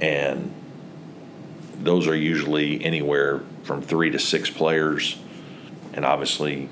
and 0.01 0.53
those 1.81 2.07
are 2.07 2.17
usually 2.17 2.85
anywhere 2.85 3.41
from 3.63 3.81
three 3.81 4.11
to 4.11 4.19
six 4.19 4.51
players, 4.51 5.19
and 5.95 6.05
obviously 6.05 6.69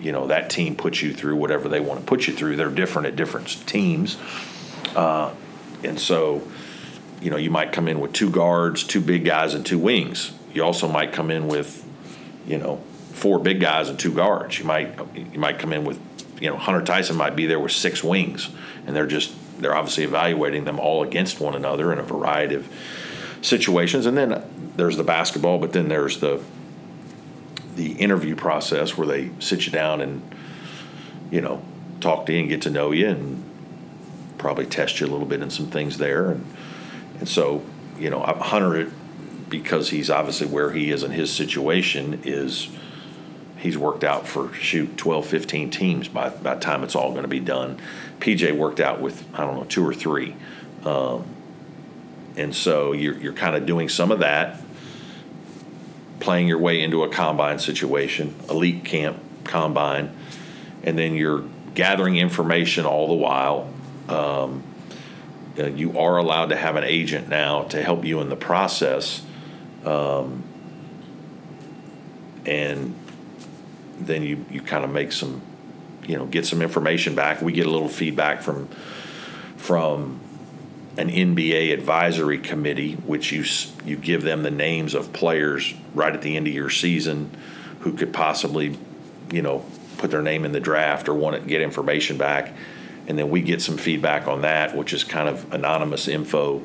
you 0.00 0.12
know 0.12 0.26
that 0.28 0.50
team 0.50 0.74
puts 0.74 1.02
you 1.02 1.12
through 1.12 1.36
whatever 1.36 1.68
they 1.68 1.80
want 1.80 2.00
to 2.00 2.06
put 2.06 2.26
you 2.26 2.34
through. 2.34 2.56
They're 2.56 2.70
different 2.70 3.06
at 3.06 3.16
different 3.16 3.48
teams, 3.66 4.16
uh, 4.96 5.32
and 5.84 6.00
so 6.00 6.46
you 7.20 7.30
know 7.30 7.36
you 7.36 7.50
might 7.50 7.72
come 7.72 7.86
in 7.86 8.00
with 8.00 8.12
two 8.12 8.30
guards, 8.30 8.82
two 8.82 9.00
big 9.00 9.24
guys, 9.24 9.54
and 9.54 9.64
two 9.64 9.78
wings. 9.78 10.32
You 10.52 10.64
also 10.64 10.88
might 10.88 11.12
come 11.12 11.30
in 11.30 11.46
with 11.46 11.79
you 12.46 12.58
know 12.58 12.80
four 13.12 13.38
big 13.38 13.60
guys 13.60 13.88
and 13.88 13.98
two 13.98 14.12
guards. 14.12 14.58
You 14.58 14.64
might 14.64 14.98
you 15.14 15.38
might 15.38 15.58
come 15.58 15.72
in 15.72 15.84
with 15.84 16.00
you 16.40 16.48
know 16.48 16.56
Hunter 16.56 16.84
Tyson 16.84 17.16
might 17.16 17.36
be 17.36 17.46
there 17.46 17.60
with 17.60 17.72
six 17.72 18.02
wings, 18.02 18.48
and 18.86 18.94
they're 18.96 19.06
just 19.06 19.34
they're 19.60 19.74
obviously 19.74 20.04
evaluating 20.04 20.64
them 20.64 20.78
all 20.78 21.02
against 21.02 21.40
one 21.40 21.54
another 21.54 21.92
in 21.92 21.98
a 21.98 22.02
variety 22.02 22.54
of 22.54 22.68
situations. 23.42 24.06
And 24.06 24.16
then 24.16 24.72
there's 24.76 24.96
the 24.96 25.04
basketball, 25.04 25.58
but 25.58 25.72
then 25.72 25.88
there's 25.88 26.20
the 26.20 26.42
the 27.76 27.92
interview 27.92 28.34
process 28.34 28.96
where 28.96 29.06
they 29.06 29.30
sit 29.38 29.66
you 29.66 29.72
down 29.72 30.00
and 30.00 30.22
you 31.30 31.40
know 31.40 31.62
talk 32.00 32.26
to 32.26 32.32
you 32.32 32.40
and 32.40 32.48
get 32.48 32.62
to 32.62 32.70
know 32.70 32.90
you 32.90 33.08
and 33.08 33.44
probably 34.38 34.66
test 34.66 35.00
you 35.00 35.06
a 35.06 35.08
little 35.08 35.26
bit 35.26 35.42
in 35.42 35.50
some 35.50 35.66
things 35.66 35.98
there 35.98 36.30
and 36.30 36.44
and 37.20 37.28
so 37.28 37.62
you 37.98 38.10
know 38.10 38.20
Hunter 38.20 38.90
because 39.50 39.90
he's 39.90 40.08
obviously 40.08 40.46
where 40.46 40.70
he 40.72 40.90
is 40.90 41.02
in 41.02 41.10
his 41.10 41.30
situation 41.30 42.22
is 42.24 42.68
he's 43.58 43.76
worked 43.76 44.04
out 44.04 44.26
for 44.26 44.52
shoot 44.54 44.96
12 44.96 45.26
15 45.26 45.70
teams 45.70 46.08
by, 46.08 46.30
by 46.30 46.54
the 46.54 46.60
time 46.60 46.82
it's 46.82 46.94
all 46.94 47.10
going 47.10 47.22
to 47.22 47.28
be 47.28 47.40
done 47.40 47.78
pj 48.20 48.56
worked 48.56 48.80
out 48.80 49.00
with 49.00 49.22
i 49.34 49.44
don't 49.44 49.56
know 49.56 49.64
two 49.64 49.86
or 49.86 49.92
three 49.92 50.34
um, 50.84 51.26
and 52.36 52.54
so 52.54 52.92
you're, 52.92 53.18
you're 53.18 53.32
kind 53.34 53.54
of 53.54 53.66
doing 53.66 53.88
some 53.88 54.10
of 54.10 54.20
that 54.20 54.60
playing 56.20 56.46
your 56.46 56.58
way 56.58 56.80
into 56.80 57.02
a 57.02 57.08
combine 57.08 57.58
situation, 57.58 58.34
elite 58.48 58.84
camp 58.84 59.18
combine, 59.44 60.14
and 60.84 60.96
then 60.98 61.14
you're 61.14 61.44
gathering 61.74 62.16
information 62.16 62.84
all 62.84 63.08
the 63.08 63.14
while. 63.14 63.68
Um, 64.08 64.62
uh, 65.58 65.66
you 65.66 65.98
are 65.98 66.18
allowed 66.18 66.50
to 66.50 66.56
have 66.56 66.76
an 66.76 66.84
agent 66.84 67.28
now 67.28 67.64
to 67.64 67.82
help 67.82 68.04
you 68.04 68.20
in 68.20 68.28
the 68.28 68.36
process. 68.36 69.22
Um, 69.84 70.44
and 72.46 72.94
then 74.00 74.22
you, 74.22 74.44
you 74.50 74.62
kind 74.62 74.84
of 74.84 74.90
make 74.90 75.12
some, 75.12 75.42
you 76.06 76.16
know, 76.16 76.26
get 76.26 76.46
some 76.46 76.62
information 76.62 77.14
back. 77.14 77.42
We 77.42 77.52
get 77.52 77.66
a 77.66 77.70
little 77.70 77.88
feedback 77.88 78.42
from 78.42 78.68
from 79.56 80.18
an 80.96 81.08
NBA 81.08 81.72
advisory 81.72 82.38
committee, 82.38 82.94
which 82.94 83.32
you 83.32 83.44
you 83.84 83.96
give 83.96 84.22
them 84.22 84.42
the 84.42 84.50
names 84.50 84.94
of 84.94 85.12
players 85.12 85.74
right 85.94 86.12
at 86.12 86.22
the 86.22 86.36
end 86.36 86.46
of 86.46 86.54
your 86.54 86.70
season 86.70 87.30
who 87.80 87.92
could 87.92 88.12
possibly, 88.12 88.76
you 89.30 89.42
know, 89.42 89.64
put 89.98 90.10
their 90.10 90.22
name 90.22 90.44
in 90.44 90.52
the 90.52 90.60
draft 90.60 91.08
or 91.08 91.14
want 91.14 91.40
to 91.40 91.48
get 91.48 91.62
information 91.62 92.16
back, 92.16 92.52
and 93.06 93.18
then 93.18 93.30
we 93.30 93.42
get 93.42 93.62
some 93.62 93.76
feedback 93.76 94.26
on 94.26 94.42
that, 94.42 94.76
which 94.76 94.92
is 94.92 95.04
kind 95.04 95.28
of 95.28 95.52
anonymous 95.52 96.08
info. 96.08 96.62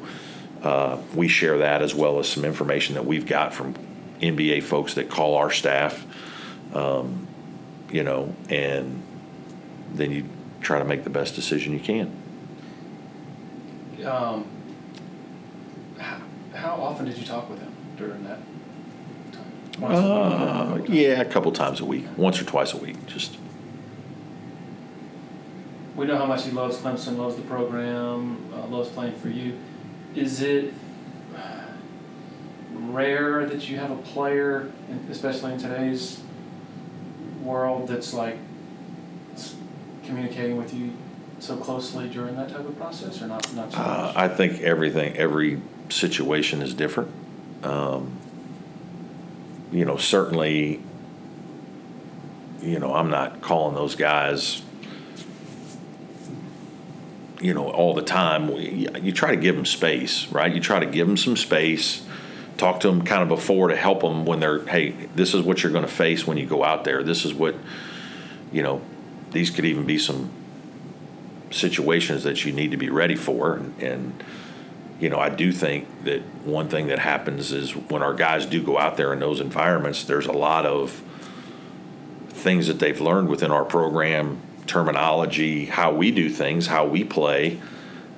Uh, 0.65 0.97
we 1.13 1.27
share 1.27 1.59
that 1.59 1.81
as 1.81 1.93
well 1.93 2.19
as 2.19 2.27
some 2.27 2.43
information 2.43 2.95
that 2.95 3.05
we've 3.05 3.25
got 3.25 3.53
from 3.53 3.75
NBA 4.19 4.63
folks 4.63 4.95
that 4.95 5.09
call 5.09 5.35
our 5.35 5.51
staff, 5.51 6.05
um, 6.73 7.27
you 7.91 8.03
know, 8.03 8.35
and 8.49 9.03
then 9.93 10.11
you 10.11 10.25
try 10.61 10.79
to 10.79 10.85
make 10.85 11.03
the 11.03 11.09
best 11.09 11.35
decision 11.35 11.73
you 11.73 11.79
can 11.79 12.11
um, 14.05 14.45
how, 15.97 16.21
how 16.53 16.75
often 16.75 17.05
did 17.05 17.17
you 17.17 17.25
talk 17.25 17.49
with 17.49 17.59
him 17.59 17.73
during 17.97 18.23
that 18.25 18.39
time? 19.31 19.81
Once 19.81 19.95
uh, 19.95 20.81
a 20.87 20.91
yeah, 20.91 21.21
a 21.21 21.25
couple 21.25 21.51
times 21.51 21.79
a 21.79 21.85
week, 21.85 22.05
once 22.17 22.39
or 22.39 22.45
twice 22.45 22.73
a 22.73 22.77
week, 22.77 23.05
just. 23.07 23.37
We 25.95 26.05
know 26.05 26.17
how 26.17 26.25
much 26.25 26.43
he 26.43 26.51
loves 26.51 26.77
Clemson, 26.77 27.17
loves 27.17 27.37
the 27.37 27.41
program, 27.43 28.37
uh, 28.53 28.67
loves 28.67 28.89
playing 28.89 29.15
for 29.15 29.29
you. 29.29 29.57
Is 30.15 30.41
it 30.41 30.73
rare 32.73 33.45
that 33.45 33.69
you 33.69 33.77
have 33.77 33.91
a 33.91 33.97
player, 33.97 34.71
especially 35.09 35.53
in 35.53 35.59
today's 35.59 36.21
world, 37.43 37.89
that's 37.89 38.13
like 38.13 38.37
communicating 40.05 40.57
with 40.57 40.73
you 40.73 40.93
so 41.39 41.57
closely 41.57 42.07
during 42.07 42.35
that 42.37 42.49
type 42.49 42.65
of 42.65 42.77
process, 42.77 43.21
or 43.21 43.27
not? 43.27 43.53
Not 43.53 43.71
so 43.71 43.77
uh, 43.77 44.13
I 44.15 44.27
think 44.29 44.61
everything, 44.61 45.17
every 45.17 45.61
situation 45.89 46.61
is 46.61 46.73
different. 46.73 47.11
Um, 47.63 48.17
you 49.71 49.83
know, 49.83 49.97
certainly, 49.97 50.81
you 52.61 52.79
know, 52.79 52.95
I'm 52.95 53.09
not 53.09 53.41
calling 53.41 53.75
those 53.75 53.95
guys. 53.95 54.61
You 57.41 57.53
know, 57.53 57.69
all 57.69 57.93
the 57.93 58.01
time. 58.01 58.49
You 58.49 59.11
try 59.11 59.31
to 59.31 59.37
give 59.37 59.55
them 59.55 59.65
space, 59.65 60.27
right? 60.27 60.53
You 60.53 60.61
try 60.61 60.79
to 60.79 60.85
give 60.85 61.05
them 61.05 61.17
some 61.17 61.35
space. 61.35 62.05
Talk 62.57 62.79
to 62.81 62.87
them 62.87 63.03
kind 63.03 63.21
of 63.21 63.27
before 63.27 63.67
to 63.67 63.75
help 63.75 64.01
them 64.01 64.25
when 64.25 64.39
they're, 64.39 64.65
hey, 64.65 64.91
this 65.15 65.33
is 65.33 65.41
what 65.41 65.61
you're 65.61 65.73
going 65.73 65.85
to 65.85 65.91
face 65.91 66.25
when 66.25 66.37
you 66.37 66.45
go 66.45 66.63
out 66.63 66.85
there. 66.85 67.03
This 67.03 67.25
is 67.25 67.33
what, 67.33 67.55
you 68.53 68.63
know, 68.63 68.81
these 69.31 69.49
could 69.49 69.65
even 69.65 69.85
be 69.85 69.97
some 69.99 70.31
situations 71.51 72.23
that 72.23 72.45
you 72.45 72.53
need 72.53 72.71
to 72.71 72.77
be 72.77 72.89
ready 72.89 73.15
for. 73.15 73.55
And, 73.55 73.81
and, 73.81 74.23
you 74.99 75.09
know, 75.09 75.19
I 75.19 75.27
do 75.27 75.51
think 75.51 76.05
that 76.05 76.21
one 76.45 76.69
thing 76.69 76.87
that 76.87 76.99
happens 76.99 77.51
is 77.51 77.75
when 77.75 78.01
our 78.01 78.13
guys 78.13 78.45
do 78.45 78.63
go 78.63 78.79
out 78.79 78.95
there 78.95 79.11
in 79.11 79.19
those 79.19 79.41
environments, 79.41 80.05
there's 80.05 80.27
a 80.27 80.31
lot 80.31 80.65
of 80.65 81.01
things 82.29 82.67
that 82.67 82.79
they've 82.79 83.01
learned 83.01 83.27
within 83.27 83.51
our 83.51 83.65
program, 83.65 84.41
terminology, 84.67 85.65
how 85.65 85.93
we 85.93 86.11
do 86.11 86.29
things, 86.29 86.67
how 86.67 86.85
we 86.85 87.03
play, 87.03 87.59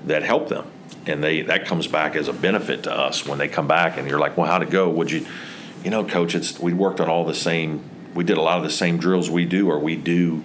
that 0.05 0.23
help 0.23 0.49
them. 0.49 0.65
And 1.05 1.23
they 1.23 1.41
that 1.43 1.65
comes 1.65 1.87
back 1.87 2.15
as 2.15 2.27
a 2.27 2.33
benefit 2.33 2.83
to 2.83 2.93
us 2.93 3.25
when 3.25 3.37
they 3.37 3.47
come 3.47 3.67
back 3.67 3.97
and 3.97 4.07
you're 4.07 4.19
like, 4.19 4.37
well, 4.37 4.47
how'd 4.47 4.63
it 4.63 4.69
go? 4.69 4.89
Would 4.89 5.11
you, 5.11 5.25
you 5.83 5.89
know, 5.89 6.03
coach? 6.03 6.35
It's 6.35 6.59
we 6.59 6.73
worked 6.73 6.99
on 6.99 7.09
all 7.09 7.25
the 7.25 7.35
same. 7.35 7.83
We 8.13 8.23
did 8.23 8.37
a 8.37 8.41
lot 8.41 8.57
of 8.57 8.63
the 8.63 8.69
same 8.69 8.97
drills 8.97 9.29
we 9.29 9.45
do, 9.45 9.69
or 9.69 9.79
we 9.79 9.95
do, 9.95 10.43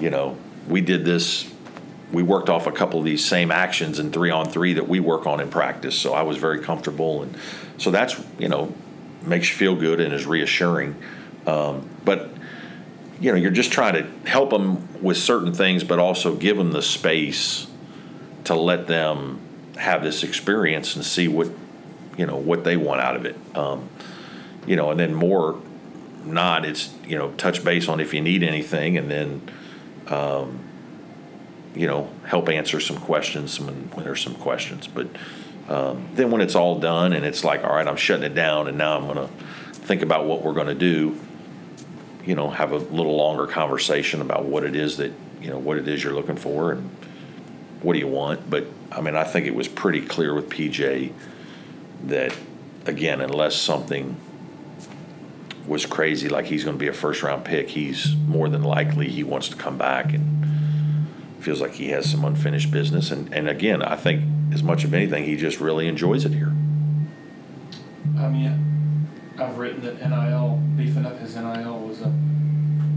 you 0.00 0.10
know, 0.10 0.36
we 0.68 0.80
did 0.80 1.04
this 1.04 1.52
we 2.12 2.22
worked 2.22 2.48
off 2.48 2.66
a 2.66 2.72
couple 2.72 2.98
of 2.98 3.04
these 3.04 3.24
same 3.24 3.50
actions 3.50 3.98
in 3.98 4.12
three 4.12 4.30
on 4.30 4.48
three 4.48 4.74
that 4.74 4.88
we 4.88 5.00
work 5.00 5.26
on 5.26 5.40
in 5.40 5.50
practice. 5.50 5.98
So 5.98 6.14
I 6.14 6.22
was 6.22 6.36
very 6.36 6.60
comfortable, 6.60 7.22
and 7.22 7.36
so 7.78 7.90
that's 7.90 8.20
you 8.38 8.48
know 8.48 8.72
makes 9.22 9.50
you 9.50 9.56
feel 9.56 9.74
good 9.74 10.00
and 10.00 10.12
is 10.14 10.26
reassuring. 10.26 10.94
Um, 11.46 11.88
but 12.04 12.30
you 13.20 13.32
know 13.32 13.38
you're 13.38 13.50
just 13.50 13.72
trying 13.72 13.94
to 13.94 14.28
help 14.28 14.50
them 14.50 15.02
with 15.02 15.16
certain 15.16 15.52
things, 15.52 15.84
but 15.84 15.98
also 15.98 16.34
give 16.34 16.56
them 16.56 16.72
the 16.72 16.82
space 16.82 17.66
to 18.44 18.54
let 18.54 18.86
them 18.86 19.40
have 19.76 20.02
this 20.02 20.22
experience 20.22 20.96
and 20.96 21.04
see 21.04 21.28
what 21.28 21.48
you 22.16 22.26
know 22.26 22.36
what 22.36 22.64
they 22.64 22.76
want 22.76 23.00
out 23.00 23.16
of 23.16 23.24
it. 23.24 23.36
Um, 23.54 23.88
you 24.66 24.76
know, 24.76 24.90
and 24.90 24.98
then 24.98 25.14
more 25.14 25.60
not 26.24 26.64
it's 26.64 26.92
you 27.06 27.16
know 27.16 27.30
touch 27.32 27.64
base 27.64 27.88
on 27.88 28.00
if 28.00 28.14
you 28.14 28.20
need 28.20 28.42
anything, 28.42 28.96
and 28.96 29.10
then. 29.10 29.50
Um, 30.08 30.60
you 31.76 31.86
know, 31.86 32.10
help 32.24 32.48
answer 32.48 32.80
some 32.80 32.96
questions 32.96 33.60
when, 33.60 33.74
when 33.92 34.04
there's 34.04 34.22
some 34.22 34.34
questions. 34.36 34.88
But 34.88 35.08
um, 35.68 36.08
then 36.14 36.30
when 36.30 36.40
it's 36.40 36.54
all 36.54 36.78
done 36.78 37.12
and 37.12 37.24
it's 37.24 37.44
like, 37.44 37.62
all 37.64 37.74
right, 37.74 37.86
I'm 37.86 37.96
shutting 37.96 38.24
it 38.24 38.34
down 38.34 38.66
and 38.66 38.78
now 38.78 38.96
I'm 38.96 39.04
going 39.04 39.28
to 39.28 39.34
think 39.74 40.02
about 40.02 40.24
what 40.24 40.42
we're 40.42 40.54
going 40.54 40.68
to 40.68 40.74
do, 40.74 41.20
you 42.26 42.34
know, 42.34 42.50
have 42.50 42.72
a 42.72 42.78
little 42.78 43.16
longer 43.16 43.46
conversation 43.46 44.20
about 44.20 44.44
what 44.44 44.64
it 44.64 44.74
is 44.74 44.96
that, 44.96 45.12
you 45.40 45.48
know, 45.48 45.58
what 45.58 45.78
it 45.78 45.86
is 45.86 46.02
you're 46.02 46.12
looking 46.12 46.36
for 46.36 46.72
and 46.72 46.90
what 47.82 47.92
do 47.92 48.00
you 48.00 48.08
want. 48.08 48.50
But 48.50 48.66
I 48.90 49.00
mean, 49.00 49.14
I 49.14 49.24
think 49.24 49.46
it 49.46 49.54
was 49.54 49.68
pretty 49.68 50.02
clear 50.02 50.34
with 50.34 50.50
PJ 50.50 51.12
that, 52.04 52.36
again, 52.84 53.20
unless 53.20 53.54
something 53.54 54.16
was 55.66 55.86
crazy, 55.86 56.28
like 56.28 56.46
he's 56.46 56.64
going 56.64 56.76
to 56.76 56.80
be 56.80 56.88
a 56.88 56.92
first 56.92 57.22
round 57.22 57.44
pick, 57.44 57.70
he's 57.70 58.14
more 58.14 58.48
than 58.48 58.62
likely 58.62 59.08
he 59.08 59.22
wants 59.22 59.48
to 59.48 59.56
come 59.56 59.78
back 59.78 60.12
and 60.12 60.36
feels 61.40 61.60
like 61.60 61.74
he 61.74 61.88
has 61.88 62.10
some 62.10 62.24
unfinished 62.24 62.72
business. 62.72 63.12
And, 63.12 63.32
and 63.32 63.48
again, 63.48 63.82
I 63.82 63.94
think 63.94 64.24
as 64.52 64.62
much 64.62 64.84
of 64.84 64.92
anything, 64.94 65.24
he 65.24 65.36
just 65.36 65.60
really 65.60 65.86
enjoys 65.86 66.24
it 66.24 66.32
here. 66.32 66.48
Um, 66.48 68.18
I 68.18 68.28
mean, 68.28 68.75
I've 69.38 69.58
written 69.58 69.82
that 69.82 70.00
NIL, 70.00 70.62
beefing 70.76 71.06
up 71.06 71.18
his 71.18 71.36
NIL 71.36 71.78
was 71.80 72.00
a 72.00 72.12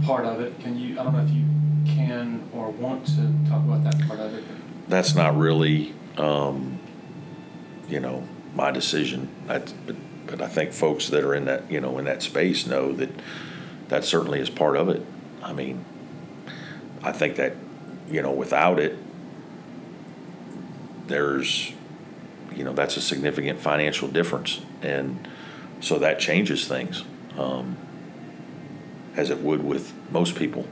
part 0.05 0.25
of 0.25 0.39
it. 0.39 0.59
Can 0.59 0.77
you, 0.77 0.99
I 0.99 1.03
don't 1.03 1.13
know 1.13 1.23
if 1.23 1.29
you 1.29 1.45
can 1.85 2.49
or 2.53 2.69
want 2.69 3.05
to 3.07 3.33
talk 3.49 3.63
about 3.63 3.83
that 3.83 3.99
part 4.07 4.19
of 4.19 4.33
it. 4.33 4.43
That's 4.87 5.15
not 5.15 5.37
really, 5.37 5.93
um, 6.17 6.79
you 7.87 7.99
know, 7.99 8.27
my 8.55 8.71
decision. 8.71 9.29
That's, 9.47 9.71
but, 9.71 9.95
but 10.27 10.41
I 10.41 10.47
think 10.47 10.71
folks 10.71 11.09
that 11.09 11.23
are 11.23 11.33
in 11.33 11.45
that, 11.45 11.69
you 11.71 11.79
know, 11.79 11.97
in 11.97 12.05
that 12.05 12.21
space 12.21 12.65
know 12.65 12.91
that 12.93 13.09
that 13.89 14.05
certainly 14.05 14.39
is 14.39 14.49
part 14.49 14.77
of 14.77 14.89
it. 14.89 15.05
I 15.43 15.53
mean, 15.53 15.83
I 17.03 17.11
think 17.11 17.35
that, 17.35 17.55
you 18.09 18.21
know, 18.21 18.31
without 18.31 18.79
it, 18.79 18.97
there's, 21.07 21.71
you 22.55 22.63
know, 22.63 22.73
that's 22.73 22.97
a 22.97 23.01
significant 23.01 23.59
financial 23.59 24.07
difference. 24.07 24.61
And 24.81 25.27
so 25.79 25.99
that 25.99 26.19
changes 26.19 26.67
things, 26.67 27.03
um, 27.37 27.77
as 29.15 29.29
it 29.29 29.39
would 29.39 29.63
with 29.63 29.93
most 30.11 30.35
people. 30.35 30.67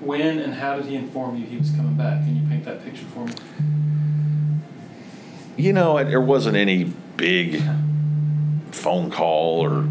When 0.00 0.38
and 0.38 0.54
how 0.54 0.76
did 0.76 0.86
he 0.86 0.96
inform 0.96 1.36
you 1.36 1.46
he 1.46 1.56
was 1.56 1.70
coming 1.70 1.94
back? 1.94 2.24
Can 2.24 2.36
you 2.36 2.48
paint 2.48 2.64
that 2.64 2.84
picture 2.84 3.04
for 3.06 3.24
me? 3.24 3.34
You 5.56 5.72
know, 5.72 5.98
it, 5.98 6.04
there 6.06 6.20
wasn't 6.20 6.56
any 6.56 6.84
big 7.16 7.62
phone 8.72 9.10
call 9.10 9.60
or 9.60 9.88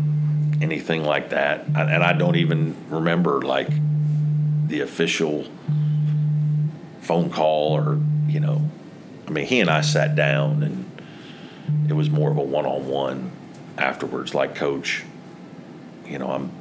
anything 0.61 1.03
like 1.03 1.29
that. 1.29 1.65
And 1.67 2.03
I 2.03 2.13
don't 2.13 2.35
even 2.35 2.75
remember 2.89 3.41
like 3.41 3.69
the 4.67 4.81
official 4.81 5.45
phone 7.01 7.29
call 7.29 7.73
or, 7.77 7.99
you 8.27 8.39
know, 8.39 8.69
I 9.27 9.31
mean, 9.31 9.45
he 9.45 9.59
and 9.59 9.69
I 9.69 9.81
sat 9.81 10.15
down 10.15 10.63
and 10.63 10.90
it 11.87 11.93
was 11.93 12.09
more 12.09 12.31
of 12.31 12.37
a 12.37 12.43
one 12.43 12.65
on 12.65 12.87
one 12.87 13.31
afterwards, 13.77 14.33
like, 14.33 14.55
Coach, 14.55 15.03
you 16.05 16.19
know, 16.19 16.31
I'm 16.31 16.51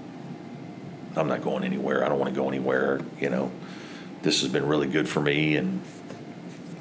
I'm 1.17 1.27
not 1.27 1.43
going 1.43 1.65
anywhere. 1.65 2.05
I 2.05 2.09
don't 2.09 2.19
want 2.19 2.33
to 2.33 2.41
go 2.41 2.49
anywhere, 2.49 3.01
you 3.19 3.31
know. 3.31 3.51
This 4.23 4.43
has 4.43 4.53
been 4.53 4.67
really 4.67 4.87
good 4.87 5.09
for 5.09 5.21
me 5.21 5.57
and 5.57 5.83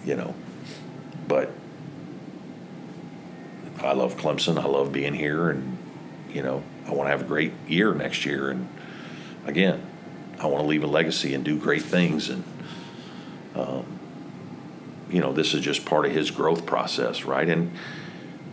you 0.06 0.16
know, 0.16 0.34
but 1.28 1.52
I 3.82 3.94
love 3.94 4.18
Clemson. 4.18 4.60
I 4.60 4.66
love 4.66 4.92
being 4.92 5.14
here, 5.14 5.50
and 5.50 5.78
you 6.32 6.44
know, 6.44 6.64
I 6.86 6.92
want 6.92 7.08
to 7.08 7.12
have 7.12 7.22
a 7.22 7.26
great 7.26 7.54
year 7.68 7.94
next 7.94 8.26
year. 8.26 8.50
And 8.50 8.68
again, 9.46 9.86
I 10.40 10.48
want 10.48 10.64
to 10.64 10.68
leave 10.68 10.84
a 10.84 10.88
legacy 10.88 11.34
and 11.34 11.44
do 11.44 11.58
great 11.58 11.84
things. 11.84 12.30
And 12.30 12.44
um, 13.56 14.00
you 15.10 15.22
know, 15.22 15.34
this 15.34 15.54
is 15.54 15.62
just 15.62 15.86
part 15.86 16.06
of 16.06 16.12
his 16.12 16.32
growth 16.32 16.66
process, 16.66 17.24
right? 17.24 17.48
And 17.48 17.72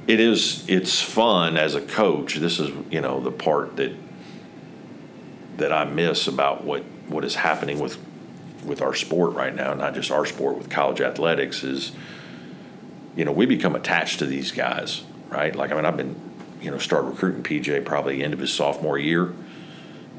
it 0.06 0.20
is. 0.20 0.64
It's 0.68 1.00
fun 1.00 1.56
as 1.56 1.75
a 1.75 1.80
coach. 1.80 2.36
This 2.36 2.58
is 2.58 2.70
you 2.90 3.00
know 3.00 3.20
the 3.20 3.32
part 3.32 3.76
that 3.76 3.92
that 5.56 5.72
I 5.72 5.84
miss 5.84 6.28
about 6.28 6.64
what 6.64 6.82
what 7.08 7.25
is 7.25 7.34
happening 7.34 7.78
with 7.78 7.98
with 8.64 8.82
our 8.82 8.94
sport 8.94 9.34
right 9.34 9.54
now, 9.54 9.75
not 9.75 9.94
just 9.94 10.10
our 10.10 10.26
sport 10.26 10.58
with 10.58 10.68
college 10.68 11.00
athletics 11.00 11.62
is 11.62 11.92
you 13.14 13.25
know, 13.25 13.32
we 13.32 13.46
become 13.46 13.75
attached 13.75 14.18
to 14.18 14.26
these 14.26 14.52
guys 14.52 15.02
right? 15.28 15.54
Like, 15.54 15.72
I 15.72 15.75
mean, 15.75 15.84
I've 15.84 15.96
been, 15.96 16.18
you 16.60 16.70
know, 16.70 16.78
start 16.78 17.04
recruiting 17.04 17.42
PJ 17.42 17.84
probably 17.84 18.22
end 18.22 18.32
of 18.32 18.40
his 18.40 18.52
sophomore 18.52 18.98
year. 18.98 19.32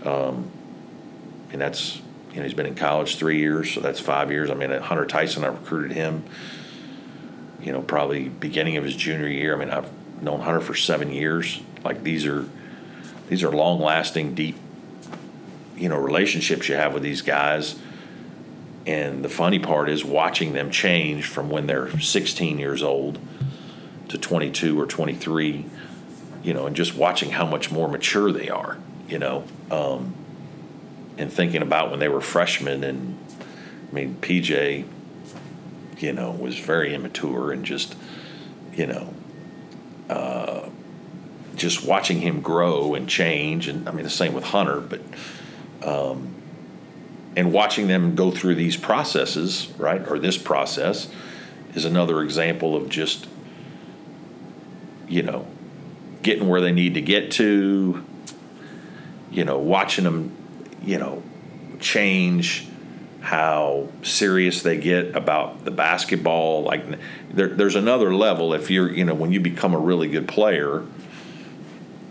Um, 0.03 0.52
and 1.52 1.62
that's, 1.62 2.02
you 2.32 2.38
know, 2.38 2.43
he's 2.43 2.54
been 2.54 2.65
in 2.65 2.76
college 2.76 3.15
three 3.15 3.39
years, 3.39 3.71
so 3.71 3.80
that's 3.80 4.00
five 4.00 4.32
years. 4.32 4.50
I 4.50 4.54
mean, 4.54 4.69
Hunter 4.69 5.06
Tyson, 5.06 5.43
I 5.43 5.47
recruited 5.47 5.91
him, 5.91 6.26
you 7.67 7.73
know, 7.73 7.82
probably 7.82 8.30
beginning 8.30 8.77
of 8.77 8.86
his 8.86 8.95
junior 8.95 9.27
year. 9.27 9.53
I 9.53 9.58
mean, 9.58 9.69
I've 9.69 9.91
known 10.23 10.39
Hunter 10.39 10.62
for 10.62 10.73
seven 10.73 11.12
years. 11.12 11.60
Like, 11.84 12.01
these 12.01 12.25
are, 12.25 12.47
these 13.27 13.43
are 13.43 13.51
long 13.51 13.82
lasting, 13.82 14.36
deep, 14.36 14.56
you 15.75 15.89
know, 15.89 15.97
relationships 15.97 16.69
you 16.69 16.75
have 16.75 16.93
with 16.93 17.03
these 17.03 17.21
guys. 17.21 17.77
And 18.86 19.21
the 19.21 19.27
funny 19.27 19.60
part 19.60 19.89
is 19.89 20.06
watching 20.06 20.53
them 20.53 20.71
change 20.71 21.25
from 21.25 21.49
when 21.49 21.67
they're 21.67 21.99
16 21.99 22.58
years 22.58 22.82
old 22.82 23.19
to 24.08 24.17
22 24.17 24.80
or 24.80 24.86
23, 24.86 25.65
you 26.43 26.53
know, 26.53 26.67
and 26.67 26.75
just 26.75 26.95
watching 26.95 27.32
how 27.32 27.45
much 27.45 27.69
more 27.69 27.89
mature 27.89 28.32
they 28.32 28.47
are, 28.47 28.77
you 29.10 29.19
know, 29.19 29.43
um, 29.71 30.15
and 31.17 31.34
thinking 31.34 31.62
about 31.62 31.91
when 31.91 31.99
they 31.99 32.08
were 32.08 32.21
freshmen. 32.21 32.86
And 32.86 33.19
I 33.91 33.93
mean, 33.93 34.15
PJ, 34.21 34.86
you 35.99 36.13
know, 36.13 36.31
was 36.31 36.57
very 36.57 36.93
immature 36.93 37.51
and 37.51 37.65
just, 37.65 37.95
you 38.73 38.88
know, 38.88 39.13
uh, 40.10 40.69
just 41.55 41.86
watching 41.86 42.21
him 42.21 42.41
grow 42.41 42.93
and 42.93 43.10
change. 43.10 43.67
And 43.67 43.88
I 43.89 43.91
mean, 43.91 44.03
the 44.03 44.10
same 44.10 44.33
with 44.33 44.43
Hunter, 44.43 44.79
but, 44.79 45.01
um, 45.83 46.36
and 47.36 47.51
watching 47.51 47.88
them 47.88 48.15
go 48.15 48.31
through 48.31 48.55
these 48.55 48.77
processes, 48.77 49.71
right, 49.77 50.07
or 50.07 50.19
this 50.19 50.38
process 50.38 51.10
is 51.73 51.86
another 51.86 52.21
example 52.21 52.75
of 52.75 52.89
just 52.89 53.27
you 55.07 55.23
know, 55.23 55.47
getting 56.21 56.47
where 56.47 56.62
they 56.62 56.71
need 56.71 56.95
to 56.95 57.01
get 57.01 57.31
to, 57.31 58.05
you 59.31 59.45
know, 59.45 59.57
watching 59.57 60.03
them, 60.03 60.36
you 60.83 60.97
know, 60.97 61.23
change 61.79 62.67
how 63.21 63.89
serious 64.03 64.62
they 64.62 64.77
get 64.77 65.15
about 65.15 65.65
the 65.65 65.71
basketball. 65.71 66.63
Like, 66.63 66.84
there, 67.32 67.47
there's 67.47 67.75
another 67.75 68.13
level 68.13 68.53
if 68.53 68.69
you're, 68.69 68.91
you 68.91 69.03
know, 69.03 69.13
when 69.13 69.32
you 69.32 69.39
become 69.39 69.73
a 69.73 69.80
really 69.80 70.08
good 70.08 70.27
player. 70.27 70.86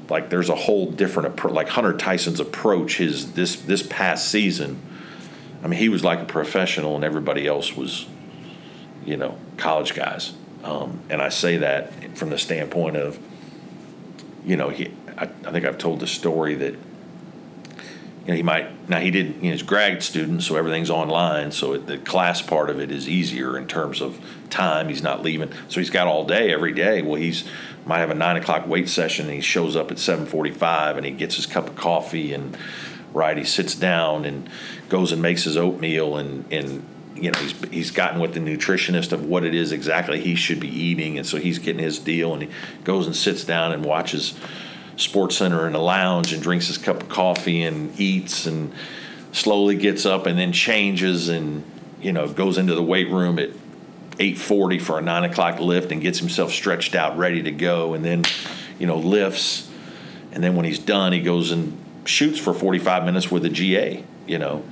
Like 0.09 0.31
there's 0.31 0.51
a 0.51 0.55
whole 0.55 0.89
different 0.89 1.31
approach. 1.31 1.53
Like 1.53 1.69
Hunter 1.69 1.93
Tyson's 1.93 2.39
approach, 2.39 2.99
his 2.99 3.33
this 3.33 3.57
this 3.57 3.83
past 3.83 4.31
season. 4.31 4.81
I 5.65 5.67
mean, 5.67 5.81
he 5.81 5.89
was 5.89 6.05
like 6.05 6.21
a 6.21 6.25
professional, 6.25 6.95
and 6.95 7.05
everybody 7.05 7.45
else 7.45 7.77
was, 7.77 8.07
you 9.05 9.17
know, 9.17 9.37
college 9.57 9.95
guys. 9.95 10.33
Um, 10.63 11.01
and 11.11 11.21
I 11.21 11.29
say 11.31 11.57
that 11.57 12.17
from 12.17 12.31
the 12.31 12.39
standpoint 12.39 12.97
of, 12.97 13.19
you 14.45 14.57
know, 14.57 14.69
he, 14.69 14.93
I, 15.19 15.25
I 15.25 15.51
think 15.51 15.65
I've 15.65 15.79
told 15.79 15.99
the 15.99 16.07
story 16.07 16.55
that, 16.55 16.77
you 18.27 18.33
know, 18.33 18.37
he 18.37 18.43
might, 18.43 18.89
now 18.89 18.99
he 18.99 19.13
did, 19.13 19.37
you 19.37 19.43
know, 19.43 19.51
he's 19.53 19.63
a 19.63 19.65
grad 19.65 20.03
student, 20.03 20.43
so 20.43 20.57
everything's 20.57 20.91
online. 20.91 21.53
So 21.53 21.75
it, 21.75 21.87
the 21.87 21.97
class 21.97 22.43
part 22.43 22.71
of 22.71 22.81
it 22.81 22.91
is 22.91 23.09
easier 23.09 23.57
in 23.57 23.69
terms 23.69 24.01
of 24.01 24.21
time. 24.51 24.89
He's 24.89 25.03
not 25.03 25.23
leaving. 25.23 25.53
So 25.69 25.79
he's 25.79 25.91
got 25.91 26.09
all 26.09 26.25
day, 26.25 26.53
every 26.53 26.73
day. 26.73 27.03
Well, 27.03 27.15
he's, 27.15 27.45
might 27.85 27.99
have 27.99 28.11
a 28.11 28.15
nine 28.15 28.37
o'clock 28.37 28.67
weight 28.67 28.89
session 28.89 29.27
and 29.27 29.35
he 29.37 29.41
shows 29.41 29.77
up 29.77 29.93
at 29.93 30.01
745 30.01 30.97
and 30.97 31.07
he 31.07 31.13
gets 31.13 31.37
his 31.37 31.47
cup 31.47 31.69
of 31.69 31.77
coffee 31.77 32.33
and, 32.33 32.59
right, 33.13 33.39
he 33.39 33.45
sits 33.45 33.77
down 33.77 34.25
and 34.25 34.51
goes 34.89 35.13
and 35.13 35.23
makes 35.23 35.45
his 35.45 35.57
oatmeal 35.57 36.17
and, 36.17 36.53
and 36.53 36.85
you 37.15 37.31
know 37.31 37.39
he's 37.39 37.53
he's 37.71 37.91
gotten 37.91 38.21
with 38.21 38.35
the 38.35 38.41
nutritionist 38.41 39.13
of 39.13 39.25
what 39.25 39.43
it 39.43 39.55
is 39.55 39.73
exactly 39.73 40.21
he 40.21 40.35
should 40.35 40.61
be 40.61 40.69
eating, 40.69 41.17
and 41.17 41.27
so 41.27 41.39
he's 41.39 41.59
getting 41.59 41.83
his 41.83 41.99
deal, 41.99 42.35
and 42.35 42.43
he 42.43 42.49
goes 42.85 43.07
and 43.07 43.17
sits 43.17 43.43
down 43.43 43.73
and 43.73 43.87
watches 43.87 44.35
Sports 44.97 45.37
Center 45.37 45.67
in 45.67 45.75
a 45.75 45.81
lounge 45.81 46.33
and 46.33 46.43
drinks 46.43 46.69
his 46.69 46.79
cup 46.79 47.03
of 47.03 47.09
coffee 47.09 47.63
and 47.63 47.99
eats 48.01 48.47
and 48.47 48.73
slowly 49.33 49.77
gets 49.77 50.07
up 50.07 50.27
and 50.27 50.39
then 50.39 50.53
changes 50.53 51.29
and 51.29 51.63
you 52.01 52.13
know 52.13 52.29
goes 52.29 52.59
into 52.59 52.75
the 52.75 52.83
weight 52.83 53.11
room 53.11 53.39
at 53.39 53.51
8:40 54.19 54.81
for 54.81 54.99
a 54.99 55.03
nine 55.03 55.25
o'clock 55.25 55.61
lift 55.61 55.93
and 55.93 56.01
gets 56.01 56.19
himself 56.19 56.51
stretched 56.53 56.95
out 56.95 57.19
ready 57.19 57.43
to 57.43 57.51
go, 57.51 57.95
and 57.95 58.05
then 58.05 58.25
you 58.79 58.87
know 58.87 58.97
lifts, 58.97 59.69
and 60.33 60.43
then 60.43 60.57
when 60.57 60.65
he's 60.65 60.79
done, 60.79 61.13
he 61.13 61.21
goes 61.21 61.51
and 61.51 61.77
shoots 62.05 62.39
for 62.39 62.55
45 62.55 63.05
minutes 63.05 63.31
with 63.31 63.45
a 63.45 63.49
GA, 63.49 64.05
you 64.27 64.39
know, 64.39 64.63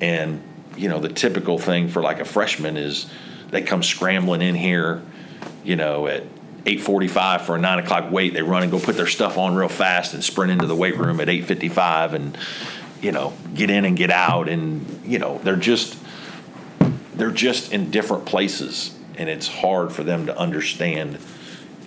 and 0.00 0.42
you 0.76 0.88
know, 0.88 1.00
the 1.00 1.08
typical 1.08 1.58
thing 1.58 1.88
for 1.88 2.02
like 2.02 2.20
a 2.20 2.24
freshman 2.24 2.76
is 2.76 3.06
they 3.50 3.62
come 3.62 3.82
scrambling 3.82 4.42
in 4.42 4.54
here, 4.54 5.02
you 5.64 5.76
know, 5.76 6.06
at 6.06 6.24
8:45 6.66 7.42
for 7.42 7.56
a 7.56 7.58
nine 7.58 7.78
o'clock 7.78 8.10
weight. 8.10 8.34
They 8.34 8.42
run 8.42 8.62
and 8.62 8.72
go 8.72 8.78
put 8.78 8.96
their 8.96 9.06
stuff 9.06 9.38
on 9.38 9.54
real 9.54 9.68
fast 9.68 10.14
and 10.14 10.22
sprint 10.22 10.52
into 10.52 10.66
the 10.66 10.76
weight 10.76 10.96
room 10.96 11.20
at 11.20 11.28
8:55 11.28 12.14
and 12.14 12.38
you 13.00 13.12
know 13.12 13.32
get 13.54 13.70
in 13.70 13.84
and 13.84 13.96
get 13.96 14.10
out 14.10 14.48
and 14.48 15.02
you 15.04 15.18
know 15.18 15.38
they're 15.44 15.56
just 15.56 15.96
they're 17.14 17.30
just 17.30 17.72
in 17.72 17.90
different 17.90 18.26
places 18.26 18.96
and 19.16 19.28
it's 19.28 19.48
hard 19.48 19.92
for 19.92 20.02
them 20.02 20.26
to 20.26 20.36
understand 20.38 21.18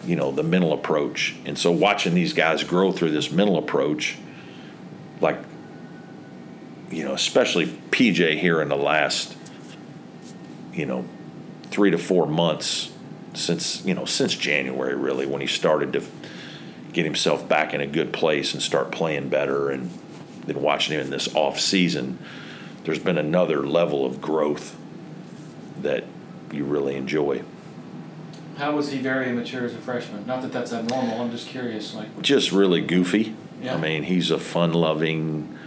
you 0.06 0.16
know 0.16 0.32
the 0.32 0.44
mental 0.44 0.74
approach 0.74 1.36
and 1.46 1.58
so 1.58 1.72
watching 1.72 2.14
these 2.14 2.34
guys 2.34 2.64
grow 2.64 2.92
through 2.92 3.12
this 3.12 3.32
mental 3.32 3.58
approach 3.58 4.18
like 5.20 5.38
you 6.92 7.04
know, 7.04 7.14
especially 7.14 7.68
PJ 7.68 8.40
here 8.40 8.62
in 8.62 8.70
the 8.70 8.78
last, 8.78 9.36
you 10.74 10.86
know, 10.86 11.06
three 11.66 11.92
to 11.92 11.98
four 11.98 12.26
months 12.26 12.89
since, 13.40 13.86
you 13.86 13.94
know, 13.94 14.06
since 14.06 14.36
January 14.36 14.96
really, 14.96 15.26
when 15.26 15.42
he 15.42 15.48
started 15.48 15.94
to, 15.94 16.04
get 16.94 17.06
himself 17.06 17.48
back 17.48 17.74
in 17.74 17.82
a 17.82 17.88
good 17.88 18.12
place 18.12 18.54
and 18.54 18.64
start 18.64 18.92
playing 18.92 19.30
better. 19.30 19.70
And 19.70 19.92
then 20.46 20.62
watching 20.62 20.96
him 20.96 21.02
in 21.02 21.10
this 21.12 21.34
off 21.36 21.60
season, 21.60 22.18
there's 22.84 23.00
been 23.00 23.18
another 23.18 23.66
level 23.66 24.06
of 24.06 24.20
growth 24.20 24.76
that 25.82 26.04
you 26.52 26.66
really 26.66 26.96
enjoy. 26.96 27.44
How 28.58 28.76
was 28.76 28.92
he 28.92 28.98
very 28.98 29.30
immature 29.30 29.66
as 29.66 29.74
a 29.74 29.78
freshman? 29.78 30.26
Not 30.26 30.42
that 30.42 30.52
that's 30.52 30.74
abnormal. 30.74 31.22
I'm 31.22 31.32
just 31.32 31.48
curious. 31.48 31.94
Like, 31.94 32.22
Just 32.22 32.52
really 32.52 32.82
goofy. 32.82 33.36
Yeah. 33.62 33.76
I 33.76 33.78
mean, 33.78 34.04
he's 34.04 34.32
a 34.32 34.40
fun-loving, 34.40 35.58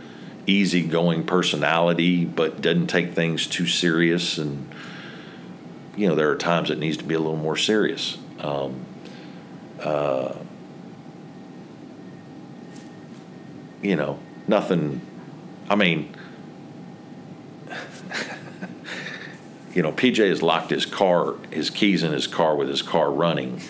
easygoing 0.47 1.25
personality, 1.25 2.25
but 2.25 2.61
doesn't 2.61 2.89
take 2.89 3.13
things 3.13 3.47
too 3.47 3.67
serious. 3.67 4.39
And 4.39 4.75
you 5.97 6.09
know, 6.09 6.15
there 6.15 6.31
are 6.31 6.37
times 6.37 6.71
it 6.71 6.79
needs 6.79 6.97
to 6.99 7.05
be 7.05 7.15
a 7.15 7.19
little 7.19 7.37
more 7.37 7.57
serious. 7.57 8.19
Um, 8.41 8.85
uh, 9.81 10.35
you 13.83 13.97
know, 13.97 14.19
nothing. 14.47 15.01
I 15.69 15.75
mean, 15.75 16.15
you 19.75 19.83
know, 19.83 19.93
PJ 19.93 20.29
has 20.29 20.43
locked 20.43 20.71
his 20.71 20.87
car, 20.87 21.35
his 21.51 21.69
keys 21.71 22.03
in 22.03 22.13
his 22.13 22.27
car 22.27 22.57
with 22.57 22.69
his 22.69 22.83
car 22.83 23.11
running 23.11 23.61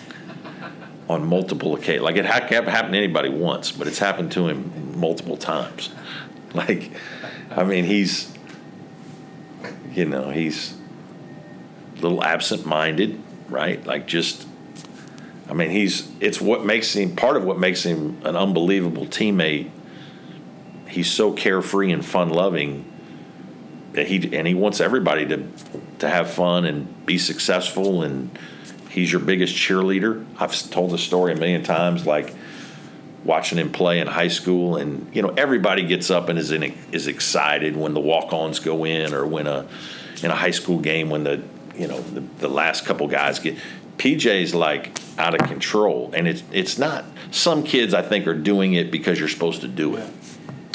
on 1.09 1.25
multiple 1.25 1.75
occasions. 1.75 2.03
Like 2.03 2.15
it 2.15 2.25
happened 2.25 2.93
to 2.93 2.97
anybody 2.97 3.29
once, 3.29 3.71
but 3.71 3.87
it's 3.87 3.99
happened 3.99 4.31
to 4.33 4.47
him 4.47 4.99
multiple 4.99 5.37
times. 5.37 5.89
Like, 6.55 6.91
I 7.49 7.63
mean, 7.63 7.83
he's, 7.83 8.31
you 9.91 10.05
know, 10.05 10.29
he's 10.29 10.77
little 12.03 12.23
absent-minded, 12.23 13.21
right? 13.49 13.85
Like 13.85 14.07
just, 14.07 14.47
I 15.49 15.53
mean, 15.53 15.69
he's. 15.69 16.09
It's 16.19 16.39
what 16.39 16.65
makes 16.65 16.93
him 16.93 17.15
part 17.15 17.37
of 17.37 17.43
what 17.43 17.59
makes 17.59 17.83
him 17.83 18.21
an 18.23 18.35
unbelievable 18.35 19.05
teammate. 19.05 19.69
He's 20.87 21.09
so 21.09 21.31
carefree 21.31 21.91
and 21.91 22.05
fun-loving 22.05 22.91
that 23.93 24.07
he 24.07 24.35
and 24.35 24.47
he 24.47 24.53
wants 24.53 24.81
everybody 24.81 25.25
to 25.27 25.47
to 25.99 26.09
have 26.09 26.29
fun 26.31 26.65
and 26.65 27.05
be 27.05 27.17
successful 27.17 28.03
and 28.03 28.37
he's 28.89 29.11
your 29.11 29.21
biggest 29.21 29.55
cheerleader. 29.55 30.25
I've 30.39 30.69
told 30.69 30.91
the 30.91 30.97
story 30.97 31.33
a 31.33 31.35
million 31.35 31.63
times 31.63 32.05
like 32.05 32.33
watching 33.23 33.57
him 33.57 33.71
play 33.71 33.99
in 33.99 34.07
high 34.07 34.27
school 34.27 34.75
and 34.75 35.15
you 35.15 35.21
know 35.21 35.29
everybody 35.29 35.83
gets 35.83 36.11
up 36.11 36.29
and 36.29 36.37
is 36.37 36.51
in 36.51 36.63
is 36.91 37.07
excited 37.07 37.77
when 37.77 37.93
the 37.93 37.99
walk-ons 37.99 38.59
go 38.59 38.85
in 38.85 39.13
or 39.13 39.25
when 39.25 39.47
a 39.47 39.65
in 40.21 40.31
a 40.31 40.35
high 40.35 40.51
school 40.51 40.79
game 40.79 41.09
when 41.09 41.23
the 41.23 41.41
you 41.75 41.87
know 41.87 41.99
the, 42.01 42.21
the 42.39 42.47
last 42.47 42.85
couple 42.85 43.07
guys 43.07 43.39
get 43.39 43.55
PJ's 43.97 44.53
like 44.55 44.97
out 45.17 45.39
of 45.39 45.47
control 45.47 46.11
and 46.13 46.27
it's 46.27 46.43
it's 46.51 46.77
not 46.77 47.05
some 47.31 47.63
kids 47.63 47.93
I 47.93 48.01
think 48.01 48.27
are 48.27 48.33
doing 48.33 48.73
it 48.73 48.91
because 48.91 49.19
you're 49.19 49.29
supposed 49.29 49.61
to 49.61 49.67
do 49.67 49.95
it. 49.95 50.09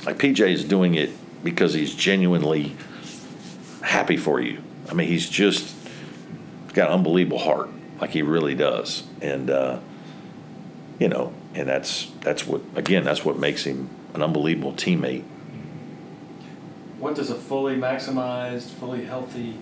Like 0.05 0.19
PJ 0.19 0.41
is 0.53 0.65
doing 0.65 0.95
it 0.95 1.11
because 1.45 1.75
he's 1.75 1.95
genuinely 1.95 2.77
happy 3.83 4.17
for 4.17 4.41
you. 4.41 4.63
I 4.89 4.95
mean, 4.95 5.09
he's 5.09 5.29
just 5.29 5.75
got 6.75 6.89
an 6.89 6.95
unbelievable 6.95 7.39
heart, 7.39 7.71
like 8.01 8.11
he 8.11 8.23
really 8.23 8.55
does, 8.55 9.05
and 9.21 9.51
uh, 9.51 9.81
you 10.99 11.09
know, 11.09 11.33
and 11.55 11.69
that's 11.69 12.11
that's 12.21 12.47
what 12.47 12.63
again 12.75 13.05
that's 13.05 13.25
what 13.25 13.39
makes 13.39 13.65
him 13.65 13.91
an 14.15 14.23
unbelievable 14.23 14.73
teammate. 14.73 15.25
what 16.99 17.15
does 17.15 17.31
a 17.31 17.35
fully 17.35 17.77
maximized, 17.77 18.71
fully 18.71 19.05
healthy 19.05 19.59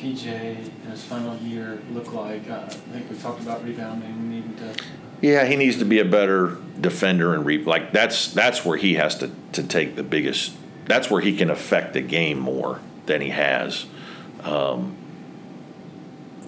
PJ 0.00 0.26
in 0.26 0.90
his 0.90 1.04
final 1.04 1.36
year 1.36 1.80
look 1.92 2.12
like? 2.12 2.48
Uh, 2.48 2.62
I 2.64 2.68
think 2.68 3.10
we 3.10 3.16
talked 3.18 3.40
about 3.40 3.62
rebounding, 3.64 4.30
needing 4.30 4.56
to. 4.56 4.74
Yeah, 5.20 5.44
he 5.44 5.56
needs 5.56 5.78
to 5.78 5.84
be 5.84 5.98
a 5.98 6.04
better 6.04 6.56
defender 6.80 7.34
and 7.34 7.44
re- 7.44 7.62
like 7.62 7.92
that's 7.92 8.32
that's 8.32 8.64
where 8.64 8.78
he 8.78 8.94
has 8.94 9.18
to 9.18 9.30
to 9.52 9.62
take 9.62 9.96
the 9.96 10.02
biggest. 10.02 10.52
That's 10.86 11.10
where 11.10 11.20
he 11.20 11.36
can 11.36 11.50
affect 11.50 11.92
the 11.92 12.00
game 12.00 12.38
more 12.38 12.80
than 13.06 13.20
he 13.20 13.28
has. 13.28 13.84
Um, 14.42 14.96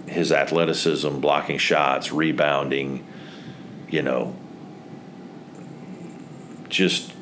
his 0.07 0.33
athleticism, 0.33 1.21
blocking 1.21 1.59
shots, 1.59 2.11
rebounding, 2.11 3.07
you 3.89 4.03
know, 4.03 4.35
just 6.71 7.13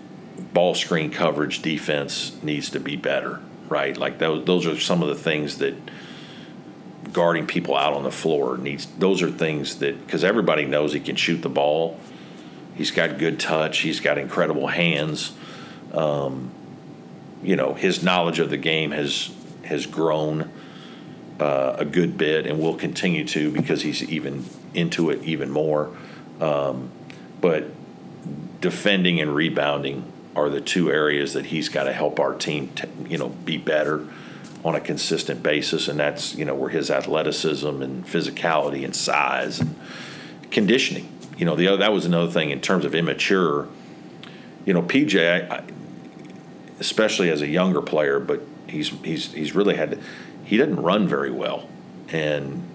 ball 0.52 0.74
screen 0.74 1.10
coverage, 1.10 1.62
defense 1.62 2.36
needs 2.42 2.70
to 2.70 2.80
be 2.80 2.96
better, 2.96 3.40
right? 3.68 3.96
Like 3.96 4.18
those 4.18 4.44
those 4.44 4.66
are 4.66 4.78
some 4.78 5.02
of 5.02 5.08
the 5.08 5.16
things 5.16 5.58
that 5.58 5.74
guarding 7.12 7.46
people 7.46 7.76
out 7.76 7.92
on 7.92 8.02
the 8.02 8.10
floor 8.10 8.56
needs 8.56 8.86
those 8.98 9.22
are 9.22 9.30
things 9.30 9.78
that 9.78 10.04
because 10.06 10.24
everybody 10.24 10.64
knows 10.64 10.92
he 10.92 11.00
can 11.00 11.16
shoot 11.16 11.42
the 11.42 11.48
ball. 11.48 11.98
He's 12.74 12.90
got 12.90 13.18
good 13.18 13.38
touch. 13.38 13.78
He's 13.78 14.00
got 14.00 14.16
incredible 14.18 14.68
hands. 14.68 15.32
Um, 15.92 16.50
you 17.42 17.56
know 17.56 17.74
his 17.74 18.02
knowledge 18.02 18.38
of 18.38 18.50
the 18.50 18.56
game 18.56 18.90
has 18.90 19.30
has 19.64 19.86
grown 19.86 20.50
uh, 21.38 21.76
a 21.78 21.84
good 21.84 22.18
bit 22.18 22.46
and 22.46 22.60
will 22.60 22.74
continue 22.74 23.24
to 23.24 23.50
because 23.50 23.82
he's 23.82 24.02
even 24.04 24.44
into 24.74 25.10
it 25.10 25.22
even 25.22 25.50
more. 25.50 25.96
Um, 26.40 26.90
but 27.40 27.66
defending 28.60 29.20
and 29.20 29.34
rebounding 29.34 30.10
are 30.36 30.50
the 30.50 30.60
two 30.60 30.90
areas 30.90 31.32
that 31.32 31.46
he's 31.46 31.68
got 31.68 31.84
to 31.84 31.92
help 31.92 32.20
our 32.20 32.34
team 32.34 32.68
t- 32.74 32.88
you 33.08 33.18
know 33.18 33.28
be 33.28 33.56
better 33.56 34.06
on 34.64 34.74
a 34.74 34.80
consistent 34.80 35.42
basis, 35.42 35.88
and 35.88 35.98
that's 35.98 36.34
you 36.34 36.44
know 36.44 36.54
where 36.54 36.70
his 36.70 36.90
athleticism 36.90 37.82
and 37.82 38.06
physicality 38.06 38.84
and 38.84 38.94
size 38.94 39.60
and 39.60 39.74
conditioning. 40.50 41.08
You 41.36 41.46
know, 41.46 41.56
the 41.56 41.68
other 41.68 41.78
that 41.78 41.92
was 41.92 42.04
another 42.04 42.30
thing 42.30 42.50
in 42.50 42.60
terms 42.60 42.84
of 42.84 42.94
immature. 42.94 43.68
You 44.66 44.74
know, 44.74 44.82
PJ, 44.82 45.50
I, 45.50 45.56
I, 45.56 45.64
especially 46.78 47.30
as 47.30 47.40
a 47.40 47.46
younger 47.46 47.80
player, 47.80 48.20
but 48.20 48.42
he's 48.68 48.88
he's 49.02 49.32
he's 49.32 49.54
really 49.54 49.76
had 49.76 49.92
to, 49.92 49.98
he 50.44 50.56
didn't 50.56 50.82
run 50.82 51.08
very 51.08 51.30
well, 51.30 51.68
and 52.08 52.66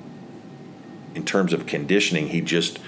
in 1.13 1.23
terms 1.23 1.53
of 1.53 1.67
conditioning, 1.67 2.29
he 2.29 2.41
just 2.41 2.79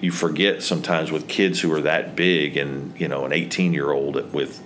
you 0.00 0.10
forget 0.12 0.62
sometimes 0.62 1.10
with 1.10 1.28
kids 1.28 1.60
who 1.60 1.72
are 1.72 1.80
that 1.80 2.14
big 2.14 2.56
and 2.56 2.98
you 3.00 3.08
know 3.08 3.24
an 3.24 3.32
18 3.32 3.72
year 3.72 3.90
old 3.90 4.32
with 4.32 4.62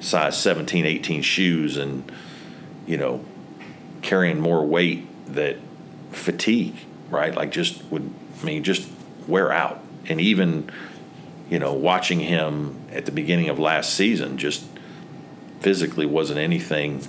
size 0.00 0.36
17 0.36 0.84
18 0.84 1.22
shoes 1.22 1.76
and 1.76 2.10
you 2.86 2.96
know, 2.96 3.24
carrying 4.02 4.40
more 4.40 4.64
weight 4.64 5.06
that 5.34 5.56
fatigue, 6.12 6.76
right? 7.10 7.34
Like 7.34 7.50
just 7.50 7.82
would, 7.86 8.12
I 8.40 8.44
mean, 8.44 8.62
just 8.62 8.88
wear 9.26 9.50
out. 9.52 9.80
And 10.06 10.20
even, 10.20 10.70
you 11.50 11.58
know, 11.58 11.72
watching 11.72 12.20
him 12.20 12.78
at 12.92 13.06
the 13.06 13.12
beginning 13.12 13.48
of 13.48 13.58
last 13.58 13.94
season 13.94 14.38
just 14.38 14.64
physically 15.60 16.06
wasn't 16.06 16.38
anything, 16.38 17.02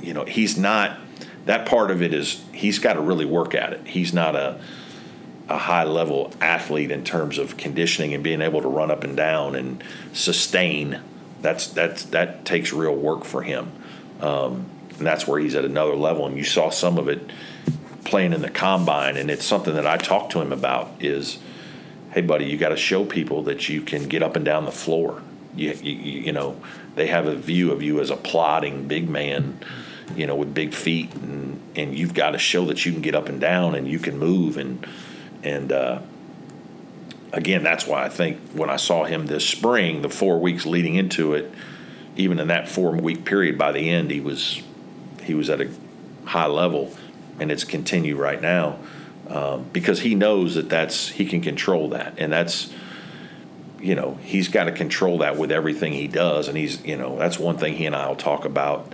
you 0.00 0.12
know, 0.12 0.24
he's 0.24 0.58
not, 0.58 0.98
that 1.46 1.66
part 1.66 1.90
of 1.90 2.02
it 2.02 2.12
is 2.12 2.42
he's 2.52 2.78
got 2.78 2.94
to 2.94 3.00
really 3.00 3.26
work 3.26 3.54
at 3.54 3.72
it. 3.72 3.86
He's 3.86 4.12
not 4.12 4.34
a, 4.34 4.60
a 5.48 5.58
high 5.58 5.84
level 5.84 6.32
athlete 6.40 6.90
in 6.90 7.04
terms 7.04 7.38
of 7.38 7.56
conditioning 7.56 8.14
and 8.14 8.24
being 8.24 8.40
able 8.40 8.62
to 8.62 8.68
run 8.68 8.90
up 8.90 9.04
and 9.04 9.16
down 9.16 9.54
and 9.54 9.84
sustain. 10.12 11.00
That's 11.42 11.66
that's 11.68 12.04
that 12.06 12.46
takes 12.46 12.72
real 12.72 12.94
work 12.96 13.24
for 13.24 13.42
him. 13.42 13.70
Um, 14.20 14.66
and 14.98 15.06
that's 15.06 15.26
where 15.26 15.40
he's 15.40 15.54
at 15.54 15.64
another 15.64 15.94
level. 15.94 16.26
And 16.26 16.36
you 16.36 16.44
saw 16.44 16.70
some 16.70 16.98
of 16.98 17.08
it 17.08 17.30
playing 18.04 18.32
in 18.32 18.42
the 18.42 18.50
combine, 18.50 19.16
and 19.16 19.30
it's 19.30 19.44
something 19.44 19.74
that 19.74 19.86
I 19.86 19.96
talked 19.96 20.32
to 20.32 20.40
him 20.40 20.52
about. 20.52 20.92
Is 21.00 21.38
hey, 22.12 22.20
buddy, 22.20 22.46
you 22.46 22.56
got 22.56 22.68
to 22.68 22.76
show 22.76 23.04
people 23.04 23.42
that 23.44 23.68
you 23.68 23.82
can 23.82 24.08
get 24.08 24.22
up 24.22 24.36
and 24.36 24.44
down 24.44 24.64
the 24.64 24.72
floor. 24.72 25.22
You, 25.56 25.72
you, 25.72 25.92
you 25.92 26.32
know, 26.32 26.60
they 26.94 27.08
have 27.08 27.26
a 27.26 27.34
view 27.34 27.72
of 27.72 27.82
you 27.82 28.00
as 28.00 28.10
a 28.10 28.16
plodding 28.16 28.86
big 28.86 29.08
man, 29.08 29.58
you 30.16 30.26
know, 30.26 30.36
with 30.36 30.54
big 30.54 30.74
feet, 30.74 31.12
and 31.14 31.60
and 31.76 31.96
you've 31.98 32.14
got 32.14 32.30
to 32.30 32.38
show 32.38 32.66
that 32.66 32.86
you 32.86 32.92
can 32.92 33.02
get 33.02 33.14
up 33.14 33.28
and 33.28 33.40
down 33.40 33.74
and 33.74 33.88
you 33.88 33.98
can 33.98 34.18
move 34.18 34.56
and 34.56 34.86
and. 35.42 35.72
Uh, 35.72 36.00
Again, 37.34 37.64
that's 37.64 37.84
why 37.84 38.04
I 38.04 38.08
think 38.08 38.38
when 38.52 38.70
I 38.70 38.76
saw 38.76 39.02
him 39.02 39.26
this 39.26 39.44
spring, 39.44 40.02
the 40.02 40.08
four 40.08 40.38
weeks 40.38 40.66
leading 40.66 40.94
into 40.94 41.34
it, 41.34 41.52
even 42.16 42.38
in 42.38 42.48
that 42.48 42.68
four 42.68 42.92
week 42.92 43.24
period, 43.24 43.58
by 43.58 43.72
the 43.72 43.90
end 43.90 44.10
he 44.10 44.20
was 44.20 44.62
he 45.22 45.34
was 45.34 45.50
at 45.50 45.60
a 45.60 45.70
high 46.24 46.46
level, 46.46 46.92
and 47.38 47.50
it's 47.50 47.64
continued 47.64 48.18
right 48.18 48.40
now 48.40 48.78
um, 49.28 49.66
because 49.72 50.00
he 50.00 50.14
knows 50.14 50.54
that 50.54 50.68
that's 50.68 51.08
he 51.08 51.24
can 51.24 51.40
control 51.40 51.90
that, 51.90 52.14
and 52.18 52.32
that's 52.32 52.72
you 53.80 53.94
know 53.94 54.18
he's 54.22 54.48
got 54.48 54.64
to 54.64 54.72
control 54.72 55.18
that 55.18 55.36
with 55.36 55.50
everything 55.50 55.92
he 55.92 56.08
does, 56.08 56.48
and 56.48 56.56
he's 56.56 56.84
you 56.84 56.96
know 56.96 57.18
that's 57.18 57.38
one 57.38 57.56
thing 57.56 57.74
he 57.74 57.86
and 57.86 57.96
I 57.96 58.08
will 58.08 58.16
talk 58.16 58.44
about. 58.44 58.92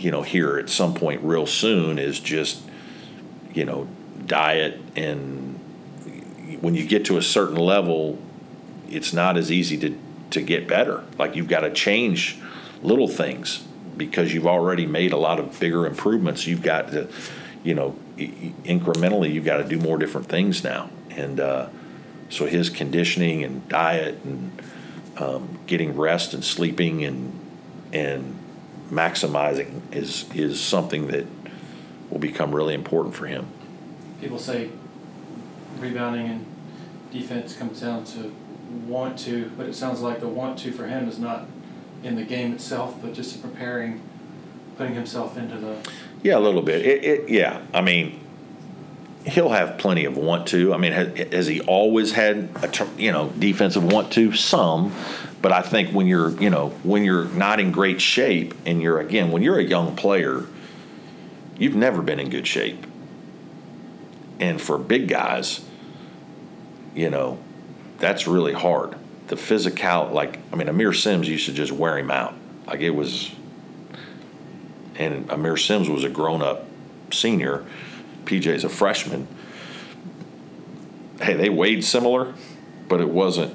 You 0.00 0.10
know, 0.10 0.22
here 0.22 0.58
at 0.58 0.68
some 0.68 0.94
point 0.94 1.22
real 1.22 1.46
soon 1.46 1.98
is 1.98 2.18
just 2.18 2.60
you 3.54 3.64
know 3.64 3.86
diet 4.26 4.80
and 4.96 5.58
when 6.60 6.74
you 6.74 6.86
get 6.86 7.04
to 7.06 7.18
a 7.18 7.22
certain 7.22 7.56
level, 7.56 8.18
it's 8.88 9.12
not 9.12 9.36
as 9.36 9.50
easy 9.50 9.76
to 9.78 9.98
to 10.32 10.42
get 10.42 10.68
better. 10.68 11.04
Like 11.18 11.36
you've 11.36 11.48
got 11.48 11.60
to 11.60 11.70
change 11.72 12.38
little 12.82 13.08
things 13.08 13.64
because 13.96 14.34
you've 14.34 14.46
already 14.46 14.86
made 14.86 15.12
a 15.12 15.16
lot 15.16 15.38
of 15.38 15.58
bigger 15.60 15.86
improvements. 15.86 16.46
You've 16.46 16.62
got 16.62 16.90
to, 16.92 17.08
you 17.62 17.74
know, 17.74 17.96
incrementally, 18.18 19.32
you've 19.32 19.44
got 19.44 19.58
to 19.58 19.64
do 19.64 19.78
more 19.78 19.98
different 19.98 20.28
things 20.28 20.64
now. 20.64 20.90
And 21.10 21.40
uh, 21.40 21.68
So 22.32 22.46
his 22.46 22.70
conditioning 22.70 23.44
and 23.44 23.68
diet 23.68 24.18
and 24.24 24.62
um, 25.18 25.58
getting 25.66 25.94
rest 25.96 26.32
and 26.32 26.42
sleeping 26.42 27.04
and 27.04 27.38
and 27.92 28.38
maximizing 28.90 29.82
is 29.92 30.24
is 30.34 30.58
something 30.58 31.08
that 31.08 31.26
will 32.08 32.18
become 32.18 32.54
really 32.54 32.72
important 32.72 33.14
for 33.14 33.26
him. 33.26 33.46
People 34.18 34.38
say 34.38 34.70
rebounding 35.78 36.26
and 36.26 36.46
defense 37.12 37.54
comes 37.54 37.82
down 37.82 38.04
to 38.04 38.32
want 38.86 39.18
to, 39.20 39.50
but 39.56 39.66
it 39.66 39.74
sounds 39.74 40.00
like 40.00 40.20
the 40.20 40.28
want 40.28 40.58
to 40.60 40.72
for 40.72 40.86
him 40.86 41.08
is 41.08 41.18
not 41.18 41.46
in 42.02 42.16
the 42.16 42.24
game 42.24 42.52
itself, 42.52 42.96
but 43.00 43.14
just 43.14 43.42
preparing, 43.42 44.00
putting 44.76 44.94
himself 44.94 45.36
into 45.36 45.56
the. 45.56 45.76
Yeah, 46.22 46.38
a 46.38 46.40
little 46.40 46.62
bit. 46.62 46.84
It, 46.84 47.04
it 47.04 47.28
yeah. 47.28 47.62
I 47.72 47.80
mean, 47.80 48.20
he'll 49.24 49.50
have 49.50 49.78
plenty 49.78 50.04
of 50.04 50.16
want 50.16 50.48
to. 50.48 50.72
I 50.74 50.76
mean, 50.76 50.92
has, 50.92 51.18
has 51.32 51.46
he 51.46 51.60
always 51.60 52.12
had 52.12 52.48
a 52.62 52.88
you 52.96 53.12
know 53.12 53.28
defensive 53.38 53.84
want 53.84 54.12
to? 54.12 54.32
Some, 54.32 54.92
but 55.40 55.52
I 55.52 55.62
think 55.62 55.90
when 55.90 56.06
you're 56.06 56.30
you 56.40 56.50
know 56.50 56.70
when 56.82 57.04
you're 57.04 57.26
not 57.26 57.60
in 57.60 57.72
great 57.72 58.00
shape 58.00 58.54
and 58.66 58.82
you're 58.82 59.00
again 59.00 59.30
when 59.30 59.42
you're 59.42 59.58
a 59.58 59.64
young 59.64 59.96
player, 59.96 60.44
you've 61.58 61.76
never 61.76 62.02
been 62.02 62.20
in 62.20 62.30
good 62.30 62.46
shape. 62.46 62.86
And 64.40 64.60
for 64.60 64.76
big 64.76 65.06
guys, 65.06 65.64
you 66.96 67.10
know, 67.10 67.38
that's 68.02 68.26
really 68.26 68.52
hard. 68.52 68.96
The 69.28 69.36
physical, 69.36 70.10
like 70.12 70.40
I 70.52 70.56
mean, 70.56 70.66
Aamir 70.66 70.94
Simms 70.94 71.28
used 71.28 71.46
to 71.46 71.52
just 71.52 71.70
wear 71.72 71.96
him 71.96 72.10
out. 72.10 72.34
Like 72.66 72.80
it 72.80 72.90
was, 72.90 73.30
and 74.96 75.28
Aamir 75.28 75.56
Simms 75.58 75.88
was 75.88 76.02
a 76.02 76.08
grown-up 76.10 76.66
senior. 77.12 77.64
PJ's 78.24 78.64
a 78.64 78.68
freshman. 78.68 79.28
Hey, 81.20 81.34
they 81.34 81.48
weighed 81.48 81.84
similar, 81.84 82.34
but 82.88 83.00
it 83.00 83.08
wasn't 83.08 83.54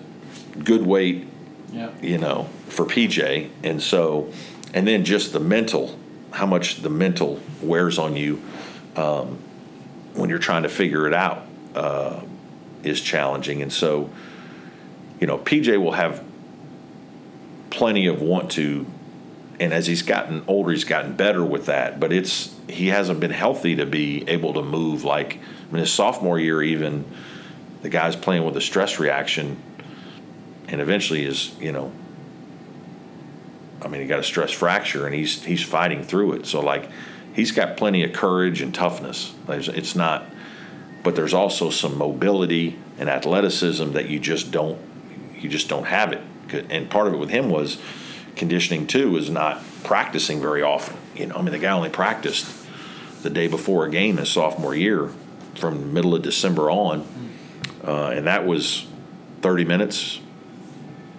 good 0.63 0.85
weight, 0.87 1.27
Yeah. 1.73 1.89
you 2.01 2.17
know, 2.17 2.47
for 2.69 2.85
PJ. 2.85 3.49
And 3.63 3.81
so, 3.81 4.31
and 4.73 4.87
then 4.87 5.03
just 5.03 5.33
the 5.33 5.39
mental, 5.41 5.99
how 6.31 6.45
much 6.45 6.81
the 6.81 6.89
mental 6.89 7.41
wears 7.61 7.97
on 7.99 8.15
you 8.15 8.41
um, 8.95 9.39
when 10.13 10.29
you're 10.29 10.39
trying 10.39 10.63
to 10.63 10.69
figure 10.69 11.05
it 11.05 11.13
out 11.13 11.45
uh, 11.75 12.21
is 12.83 13.01
challenging. 13.01 13.61
And 13.61 13.71
so, 13.73 14.09
you 15.19 15.27
know, 15.27 15.37
PJ 15.37 15.81
will 15.81 15.93
have 15.93 16.23
plenty 17.69 18.07
of 18.07 18.21
want 18.21 18.51
to, 18.51 18.85
and 19.59 19.73
as 19.73 19.87
he's 19.87 20.03
gotten 20.03 20.43
older, 20.47 20.71
he's 20.71 20.83
gotten 20.83 21.15
better 21.15 21.43
with 21.43 21.65
that. 21.67 21.99
But 21.99 22.13
it's 22.13 22.53
he 22.69 22.87
hasn't 22.87 23.19
been 23.19 23.31
healthy 23.31 23.75
to 23.75 23.85
be 23.85 24.27
able 24.27 24.53
to 24.53 24.61
move 24.61 25.03
like 25.03 25.37
I 25.37 25.73
mean 25.73 25.79
his 25.79 25.91
sophomore 25.91 26.39
year 26.39 26.61
even 26.61 27.05
the 27.81 27.89
guy's 27.89 28.15
playing 28.15 28.43
with 28.43 28.57
a 28.57 28.61
stress 28.61 28.99
reaction, 28.99 29.57
and 30.67 30.81
eventually 30.81 31.25
is 31.25 31.55
you 31.59 31.71
know. 31.71 31.91
I 33.79 33.89
mean, 33.89 34.01
he 34.01 34.07
got 34.07 34.19
a 34.19 34.23
stress 34.23 34.51
fracture, 34.51 35.05
and 35.05 35.13
he's 35.13 35.43
he's 35.43 35.63
fighting 35.63 36.03
through 36.03 36.33
it. 36.33 36.47
So 36.47 36.61
like, 36.61 36.89
he's 37.33 37.51
got 37.51 37.77
plenty 37.77 38.03
of 38.03 38.11
courage 38.11 38.61
and 38.61 38.73
toughness. 38.73 39.33
It's 39.47 39.95
not, 39.95 40.25
but 41.03 41.15
there's 41.15 41.33
also 41.33 41.69
some 41.69 41.97
mobility 41.97 42.77
and 42.97 43.07
athleticism 43.07 43.91
that 43.91 44.09
you 44.09 44.19
just 44.19 44.51
don't 44.51 44.79
you 45.39 45.49
just 45.49 45.69
don't 45.69 45.85
have 45.85 46.13
it. 46.13 46.21
And 46.69 46.89
part 46.89 47.07
of 47.07 47.13
it 47.13 47.17
with 47.17 47.29
him 47.29 47.49
was 47.49 47.77
conditioning 48.35 48.87
too, 48.87 49.17
is 49.17 49.29
not 49.29 49.61
practicing 49.83 50.39
very 50.39 50.61
often. 50.61 50.95
You 51.15 51.27
know, 51.27 51.35
I 51.35 51.41
mean, 51.41 51.51
the 51.51 51.59
guy 51.59 51.71
only 51.71 51.89
practiced 51.89 52.45
the 53.23 53.29
day 53.29 53.47
before 53.47 53.85
a 53.85 53.89
game 53.89 54.17
his 54.17 54.29
sophomore 54.29 54.75
year, 54.75 55.09
from 55.55 55.93
middle 55.93 56.15
of 56.15 56.21
December 56.21 56.69
on, 56.69 57.05
uh, 57.83 58.09
and 58.09 58.27
that 58.27 58.45
was 58.45 58.85
30 59.41 59.65
minutes. 59.65 60.19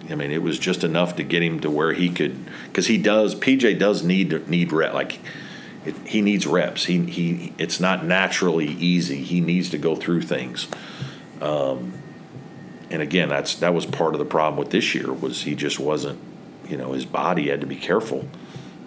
I 0.09 0.15
mean, 0.15 0.31
it 0.31 0.41
was 0.41 0.57
just 0.57 0.83
enough 0.83 1.17
to 1.17 1.23
get 1.23 1.43
him 1.43 1.59
to 1.59 1.69
where 1.69 1.93
he 1.93 2.09
could, 2.09 2.45
because 2.65 2.87
he 2.87 2.97
does. 2.97 3.35
PJ 3.35 3.77
does 3.77 4.01
need 4.03 4.47
need 4.47 4.71
rep, 4.71 4.93
like 4.93 5.19
it, 5.85 5.95
he 6.05 6.21
needs 6.21 6.47
reps. 6.47 6.85
He 6.85 7.03
he. 7.05 7.53
It's 7.57 7.79
not 7.79 8.05
naturally 8.05 8.67
easy. 8.67 9.23
He 9.23 9.39
needs 9.39 9.69
to 9.69 9.77
go 9.77 9.95
through 9.95 10.21
things. 10.23 10.67
Um, 11.41 11.98
and 12.91 13.01
again, 13.01 13.29
that's 13.29 13.55
that 13.55 13.73
was 13.73 13.85
part 13.85 14.13
of 14.13 14.19
the 14.19 14.25
problem 14.25 14.57
with 14.57 14.71
this 14.71 14.95
year 14.95 15.11
was 15.11 15.43
he 15.43 15.55
just 15.55 15.79
wasn't, 15.79 16.19
you 16.67 16.77
know, 16.77 16.93
his 16.93 17.05
body 17.05 17.49
had 17.49 17.61
to 17.61 17.67
be 17.67 17.75
careful 17.75 18.27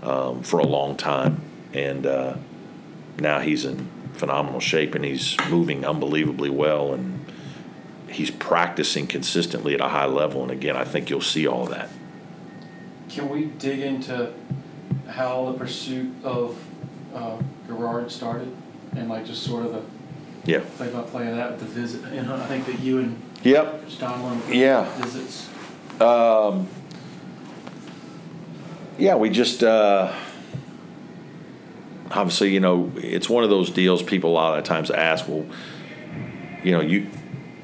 um, 0.03 0.43
for 0.43 0.59
a 0.61 0.67
long 0.67 0.97
time, 0.97 1.41
and 1.73 2.07
uh, 2.07 2.37
now 3.19 3.41
he's 3.41 3.65
in 3.65 3.89
phenomenal 4.15 4.61
shape 4.61 4.95
and 4.95 5.05
he's 5.05 5.37
moving 5.49 5.85
unbelievably 5.85 6.51
well 6.51 6.93
and 6.93 7.25
he's 8.09 8.31
practicing 8.31 9.07
consistently 9.07 9.75
at 9.75 9.81
a 9.81 9.89
high 9.89 10.05
level. 10.07 10.43
And 10.43 10.51
again, 10.51 10.77
I 10.77 10.85
think 10.85 11.09
you'll 11.09 11.21
see 11.23 11.47
all 11.47 11.65
that. 11.67 11.89
Can 13.09 13.29
we 13.29 13.47
dig 13.47 13.81
into 13.81 14.33
how 15.09 15.51
the 15.51 15.59
pursuit 15.59 16.13
of 16.23 16.63
uh, 17.15 17.39
Girard 17.67 18.11
started 18.11 18.55
and 18.95 19.09
like 19.09 19.27
just 19.27 19.43
sort 19.43 19.65
of 19.65 19.73
the 19.73 19.83
Yeah. 20.51 20.61
play 20.77 20.91
by 20.91 21.03
play 21.03 21.29
of 21.29 21.37
that 21.37 21.53
with 21.53 21.61
the 21.61 21.67
visit? 21.67 22.05
And 22.05 22.31
I 22.31 22.47
think 22.47 22.67
that 22.67 22.81
you 22.81 22.99
and 22.99 23.21
Yep. 23.43 23.91
Yeah. 24.49 24.89
visits. 24.99 25.49
Yeah, 28.99 29.17
we 29.17 29.31
just 29.31 29.65
uh, 29.65 30.13
obviously, 32.11 32.53
you 32.53 32.61
know, 32.61 32.93
it's 32.97 33.29
one 33.29 33.43
of 33.43 33.51
those 33.51 33.71
deals. 33.71 34.03
People 34.03 34.31
a 34.31 34.35
lot 34.35 34.59
of 34.59 34.65
times 34.65 34.91
ask, 34.91 35.27
well, 35.27 35.47
you 36.63 36.73
know, 36.73 36.81
you 36.81 37.09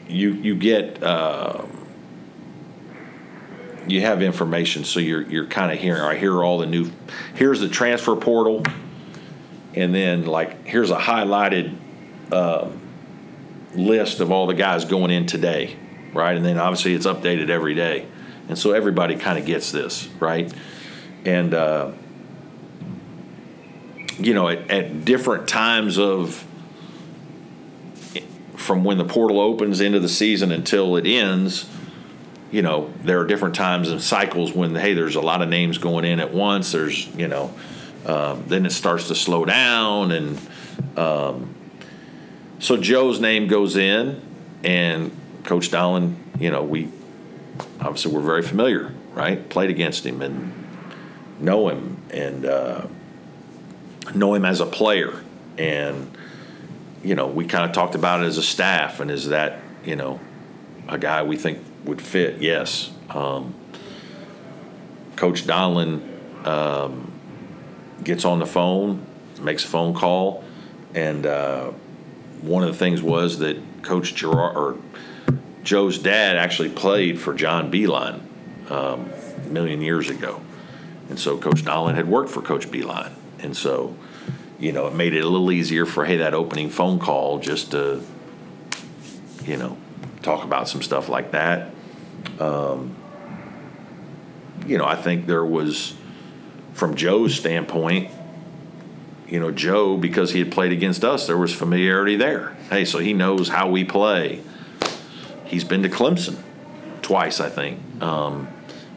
you 0.09 0.33
you 0.33 0.55
get 0.57 1.03
uh, 1.03 1.65
you 3.87 4.01
have 4.01 4.23
information, 4.23 4.85
so 4.85 5.01
you're 5.01 5.23
you're 5.23 5.47
kind 5.47 5.71
of 5.71 5.79
hearing. 5.79 6.01
All 6.01 6.09
right, 6.09 6.19
here 6.19 6.35
are 6.35 6.45
all 6.45 6.59
the 6.59 6.67
new. 6.67 6.91
Here's 7.35 7.61
the 7.61 7.69
transfer 7.69 8.17
portal, 8.17 8.65
and 9.75 9.95
then 9.95 10.27
like 10.27 10.67
here's 10.67 10.91
a 10.91 10.99
highlighted 10.99 11.75
uh, 12.33 12.71
list 13.75 14.21
of 14.21 14.31
all 14.33 14.47
the 14.47 14.55
guys 14.55 14.85
going 14.85 15.11
in 15.11 15.27
today, 15.27 15.77
right? 16.13 16.37
And 16.37 16.45
then 16.45 16.59
obviously 16.59 16.95
it's 16.95 17.07
updated 17.07 17.51
every 17.51 17.75
day, 17.75 18.07
and 18.49 18.59
so 18.59 18.73
everybody 18.73 19.17
kind 19.17 19.39
of 19.39 19.47
gets 19.47 19.73
this, 19.73 20.09
right? 20.21 20.53
and 21.25 21.55
uh, 21.55 21.93
you 24.19 24.35
know 24.35 24.49
at, 24.49 24.71
at, 24.71 25.05
different 25.05 25.49
times 25.49 25.99
of 25.99 26.45
from 28.57 28.85
when 28.85 28.99
the 28.99 29.05
portal 29.05 29.41
opens 29.41 29.81
into 29.81 30.01
the 30.01 30.09
season 30.09 30.53
until 30.53 30.97
it 30.97 31.07
ends 31.07 31.69
you 32.51 32.63
know 32.63 32.93
there 33.03 33.21
are 33.21 33.27
different 33.27 33.55
times 33.55 33.91
and 33.91 34.03
cycles 34.03 34.53
when 34.53 34.75
hey 34.75 34.95
there's 34.95 35.17
a 35.17 35.21
lot 35.21 35.43
of 35.43 35.49
names 35.49 35.79
going 35.79 36.05
in 36.05 36.21
at 36.21 36.33
once 36.33 36.73
there's 36.73 37.07
you 37.15 37.29
know 37.29 37.53
um, 38.07 38.45
then 38.47 38.65
it 38.65 38.71
starts 38.71 39.09
to 39.09 39.15
slow 39.15 39.45
down 39.45 40.13
and 40.13 40.39
um, 40.97 41.55
so 42.59 42.77
joe's 42.77 43.21
name 43.21 43.47
goes 43.47 43.77
in 43.77 44.21
and 44.65 45.17
coach 45.45 45.71
Donlon, 45.71 46.17
you 46.39 46.51
know 46.51 46.63
we 46.63 46.89
obviously 47.81 48.13
we're 48.13 48.21
very 48.21 48.43
familiar 48.43 48.93
right 49.15 49.49
played 49.49 49.71
against 49.71 50.05
him 50.05 50.23
and 50.23 50.53
know 51.41 51.69
him 51.69 51.97
and 52.11 52.45
uh, 52.45 52.87
know 54.15 54.35
him 54.35 54.45
as 54.45 54.61
a 54.61 54.67
player. 54.67 55.23
And, 55.57 56.17
you 57.03 57.15
know, 57.15 57.27
we 57.27 57.47
kind 57.47 57.65
of 57.65 57.73
talked 57.73 57.95
about 57.95 58.23
it 58.23 58.27
as 58.27 58.39
a 58.39 58.43
staff. 58.43 59.01
And 59.01 59.11
is 59.11 59.29
that, 59.29 59.61
you 59.85 59.97
know, 59.97 60.21
a 60.89 60.99
guy 60.99 61.23
we 61.23 61.37
think 61.37 61.59
would 61.85 62.01
fit? 62.01 62.41
Yes. 62.41 62.91
Um, 63.11 63.55
Coach 65.17 65.47
Donlon 65.47 66.47
um, 66.47 67.13
gets 68.05 68.25
on 68.25 68.39
the 68.39 68.47
phone, 68.47 69.05
makes 69.41 69.65
a 69.65 69.69
phone 69.69 69.95
call. 69.95 70.45
And 70.95 71.27
uh, 71.27 71.73
one 72.43 72.63
of 72.63 72.69
the 72.69 72.77
things 72.77 73.03
was 73.03 73.39
that 73.39 73.83
Coach 73.83 74.15
Girard, 74.15 74.57
or 74.57 74.77
Joe's 75.63 75.99
dad 75.99 76.37
actually 76.37 76.71
played 76.71 77.21
for 77.21 77.35
John 77.35 77.71
Beilein 77.71 78.21
um, 78.71 79.11
a 79.45 79.49
million 79.49 79.81
years 79.81 80.11
ago. 80.11 80.41
And 81.09 81.19
so 81.19 81.39
Coach 81.39 81.65
Donlon 81.65 81.95
had 81.95 82.09
worked 82.09 82.31
for 82.31 82.43
Coach 82.43 82.71
Beilein. 82.71 83.13
And 83.39 83.57
so, 83.57 83.97
you 84.59 84.73
know, 84.73 84.87
it 84.87 84.95
made 84.95 85.15
it 85.15 85.21
a 85.21 85.29
little 85.29 85.51
easier 85.53 85.87
for, 85.87 86.05
hey, 86.05 86.19
that 86.19 86.35
opening 86.35 86.71
phone 86.71 86.99
call 86.99 87.39
just 87.39 87.71
to, 87.71 88.03
you 89.45 89.57
know, 89.57 89.77
talk 90.23 90.45
about 90.45 90.69
some 90.69 90.83
stuff 90.83 91.09
like 91.09 91.31
that. 91.31 91.73
Um, 92.39 92.95
you 94.67 94.77
know, 94.77 94.85
I 94.85 94.97
think 94.97 95.27
there 95.27 95.45
was, 95.45 95.95
from 96.75 96.95
Joe's 96.95 97.35
standpoint, 97.35 98.11
you 99.29 99.39
know, 99.41 99.51
Joe, 99.51 99.97
because 99.97 100.33
he 100.33 100.39
had 100.39 100.51
played 100.51 100.73
against 100.73 101.05
us, 101.05 101.27
there 101.27 101.37
was 101.37 101.55
familiarity 101.55 102.17
there. 102.17 102.57
Hey, 102.71 102.85
so 102.85 102.99
he 102.99 103.13
knows 103.13 103.49
how 103.49 103.69
we 103.69 103.85
play. 103.85 104.43
He's 105.45 105.65
been 105.65 105.83
to 105.83 105.89
Clemson 105.89 106.39
twice, 107.03 107.41
I 107.41 107.49
think. 107.51 107.81
Um, 108.03 108.49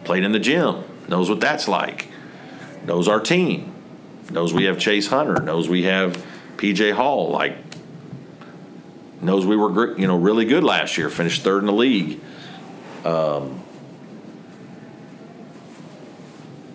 played 0.04 0.24
in 0.24 0.32
the 0.32 0.39
gym 0.39 0.84
knows 1.12 1.30
what 1.30 1.41
that's 1.41 1.67
like, 1.67 2.08
knows 2.86 3.08
our 3.08 3.20
team, 3.20 3.74
knows 4.32 4.54
we 4.54 4.63
have 4.63 4.80
Chase 4.80 5.08
Hunter, 5.08 5.41
knows 5.41 5.67
we 5.67 5.84
have 5.84 6.26
PJ 6.58 6.94
Hall. 6.94 7.30
Like, 7.30 7.58
knows 9.22 9.46
we 9.46 9.56
were 9.56 9.98
you 10.00 10.08
know 10.08 10.17
really 10.17 10.46
good 10.46 10.63
last 10.63 10.98
year, 10.98 11.10
finished 11.10 11.44
third 11.44 11.60
in 11.60 11.65
the 11.65 11.74
league. 11.74 12.20
Um, 13.04 13.62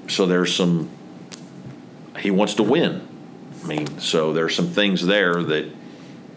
so 0.09 0.27
there's 0.27 0.55
some. 0.55 0.91
He 2.19 2.31
wants 2.31 2.55
to 2.55 2.63
win. 2.63 3.06
I 3.67 3.69
mean, 3.69 3.99
so 3.99 4.33
there's 4.33 4.55
some 4.55 4.69
things 4.69 5.05
there 5.05 5.43
that, 5.43 5.67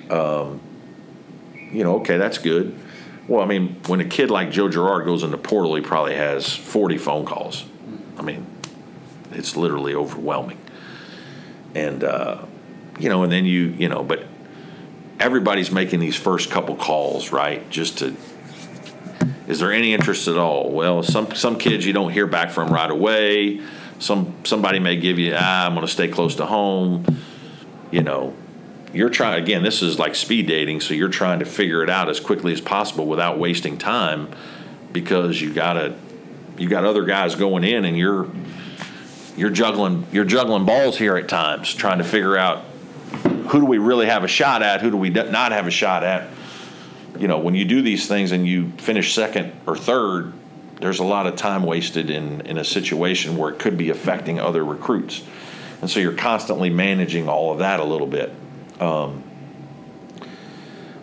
um, 0.09 0.59
you 1.71 1.83
know, 1.83 1.97
okay, 1.99 2.17
that's 2.17 2.39
good. 2.39 2.75
Well, 3.27 3.43
I 3.43 3.45
mean, 3.45 3.75
when 3.85 3.99
a 4.01 4.05
kid 4.05 4.31
like 4.31 4.49
Joe 4.49 4.67
Girard 4.67 5.05
goes 5.05 5.21
into 5.21 5.37
portal, 5.37 5.75
he 5.75 5.81
probably 5.83 6.15
has 6.15 6.51
40 6.55 6.97
phone 6.97 7.25
calls. 7.27 7.65
I 8.17 8.23
mean, 8.23 8.47
it's 9.31 9.55
literally 9.55 9.93
overwhelming. 9.93 10.57
And, 11.75 12.03
uh, 12.03 12.45
you 12.97 13.09
know, 13.09 13.21
and 13.21 13.31
then 13.31 13.45
you, 13.45 13.75
you 13.77 13.89
know, 13.89 14.03
but 14.03 14.23
everybody's 15.19 15.69
making 15.69 15.99
these 15.99 16.15
first 16.15 16.49
couple 16.49 16.77
calls, 16.77 17.31
right? 17.31 17.69
Just 17.69 17.99
to, 17.99 18.15
is 19.47 19.59
there 19.59 19.71
any 19.71 19.93
interest 19.93 20.27
at 20.27 20.37
all? 20.37 20.71
Well, 20.71 21.03
some, 21.03 21.35
some 21.35 21.59
kids 21.59 21.85
you 21.85 21.93
don't 21.93 22.11
hear 22.11 22.25
back 22.25 22.49
from 22.49 22.73
right 22.73 22.89
away. 22.89 23.61
Some, 23.99 24.33
somebody 24.45 24.79
may 24.79 24.95
give 24.95 25.19
you, 25.19 25.35
ah, 25.37 25.65
I'm 25.65 25.73
going 25.73 25.85
to 25.85 25.91
stay 25.91 26.07
close 26.07 26.35
to 26.35 26.45
home. 26.45 27.05
You 27.91 28.01
know, 28.01 28.33
you're 28.93 29.09
trying, 29.09 29.41
again, 29.41 29.61
this 29.61 29.81
is 29.81 29.99
like 29.99 30.15
speed 30.15 30.47
dating, 30.47 30.81
so 30.81 30.93
you're 30.93 31.09
trying 31.09 31.39
to 31.39 31.45
figure 31.45 31.83
it 31.83 31.89
out 31.89 32.09
as 32.09 32.19
quickly 32.19 32.53
as 32.53 32.61
possible 32.61 33.05
without 33.05 33.37
wasting 33.37 33.77
time 33.77 34.29
because 34.91 35.39
you 35.41 35.53
got 35.53 35.73
to, 35.73 35.95
you 36.57 36.67
got 36.67 36.85
other 36.85 37.03
guys 37.03 37.35
going 37.35 37.63
in 37.63 37.85
and 37.85 37.97
you're, 37.97 38.27
you're 39.37 39.49
juggling, 39.49 40.07
you're 40.11 40.25
juggling 40.25 40.65
balls 40.65 40.97
here 40.97 41.17
at 41.17 41.27
times, 41.27 41.73
trying 41.73 41.99
to 41.99 42.03
figure 42.03 42.37
out 42.37 42.63
who 43.49 43.59
do 43.59 43.65
we 43.65 43.79
really 43.79 44.05
have 44.05 44.23
a 44.23 44.27
shot 44.27 44.61
at? 44.61 44.81
Who 44.81 44.91
do 44.91 44.97
we 44.97 45.09
not 45.09 45.51
have 45.51 45.67
a 45.67 45.71
shot 45.71 46.03
at? 46.03 46.29
You 47.17 47.27
know, 47.27 47.39
when 47.39 47.55
you 47.55 47.65
do 47.65 47.81
these 47.81 48.07
things 48.07 48.31
and 48.31 48.47
you 48.47 48.71
finish 48.77 49.13
second 49.13 49.51
or 49.65 49.75
third, 49.75 50.33
there's 50.79 50.99
a 50.99 51.03
lot 51.03 51.27
of 51.27 51.35
time 51.35 51.63
wasted 51.63 52.09
in, 52.09 52.41
in 52.41 52.57
a 52.57 52.63
situation 52.63 53.37
where 53.37 53.51
it 53.51 53.59
could 53.59 53.77
be 53.77 53.89
affecting 53.89 54.39
other 54.39 54.63
recruits. 54.63 55.23
And 55.81 55.89
so 55.89 55.99
you're 55.99 56.13
constantly 56.13 56.69
managing 56.69 57.27
all 57.27 57.51
of 57.51 57.59
that 57.59 57.79
a 57.79 57.83
little 57.83 58.07
bit. 58.07 58.33
Um, 58.79 59.23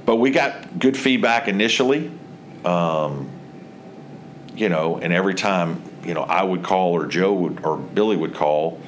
but 0.05 0.17
we 0.17 0.31
got 0.31 0.79
good 0.79 0.97
feedback 0.97 1.49
initially. 1.49 2.11
Um, 2.65 3.31
you 4.55 4.69
know, 4.69 4.99
and 4.99 5.13
every 5.13 5.35
time, 5.35 5.83
you 6.05 6.15
know, 6.15 6.23
I 6.23 6.43
would 6.43 6.63
call 6.63 6.93
or 6.93 7.07
Joe 7.07 7.35
would 7.35 7.65
or 7.65 7.77
Billy 7.77 8.17
would 8.17 8.35
call, 8.35 8.81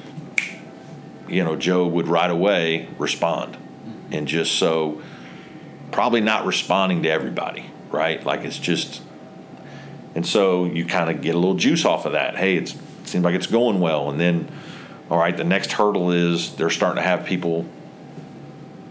you 1.27 1.43
know, 1.43 1.55
Joe 1.55 1.85
would 1.87 2.07
right 2.07 2.29
away 2.29 2.87
respond. 2.97 3.57
And 4.11 4.27
just 4.27 4.53
so, 4.53 5.01
probably 5.91 6.21
not 6.21 6.45
responding 6.45 7.03
to 7.03 7.09
everybody, 7.09 7.69
right? 7.91 8.23
Like 8.23 8.41
it's 8.41 8.57
just, 8.57 9.01
and 10.19 10.27
so 10.27 10.65
you 10.65 10.83
kind 10.83 11.09
of 11.09 11.21
get 11.21 11.33
a 11.33 11.37
little 11.37 11.55
juice 11.55 11.85
off 11.85 12.05
of 12.05 12.11
that. 12.11 12.35
Hey, 12.35 12.57
it 12.57 12.75
seems 13.05 13.23
like 13.23 13.35
it's 13.35 13.47
going 13.47 13.79
well. 13.79 14.09
And 14.09 14.19
then, 14.19 14.51
all 15.09 15.17
right, 15.17 15.35
the 15.35 15.45
next 15.45 15.71
hurdle 15.71 16.11
is 16.11 16.57
they're 16.57 16.69
starting 16.69 17.01
to 17.01 17.07
have 17.07 17.25
people 17.25 17.65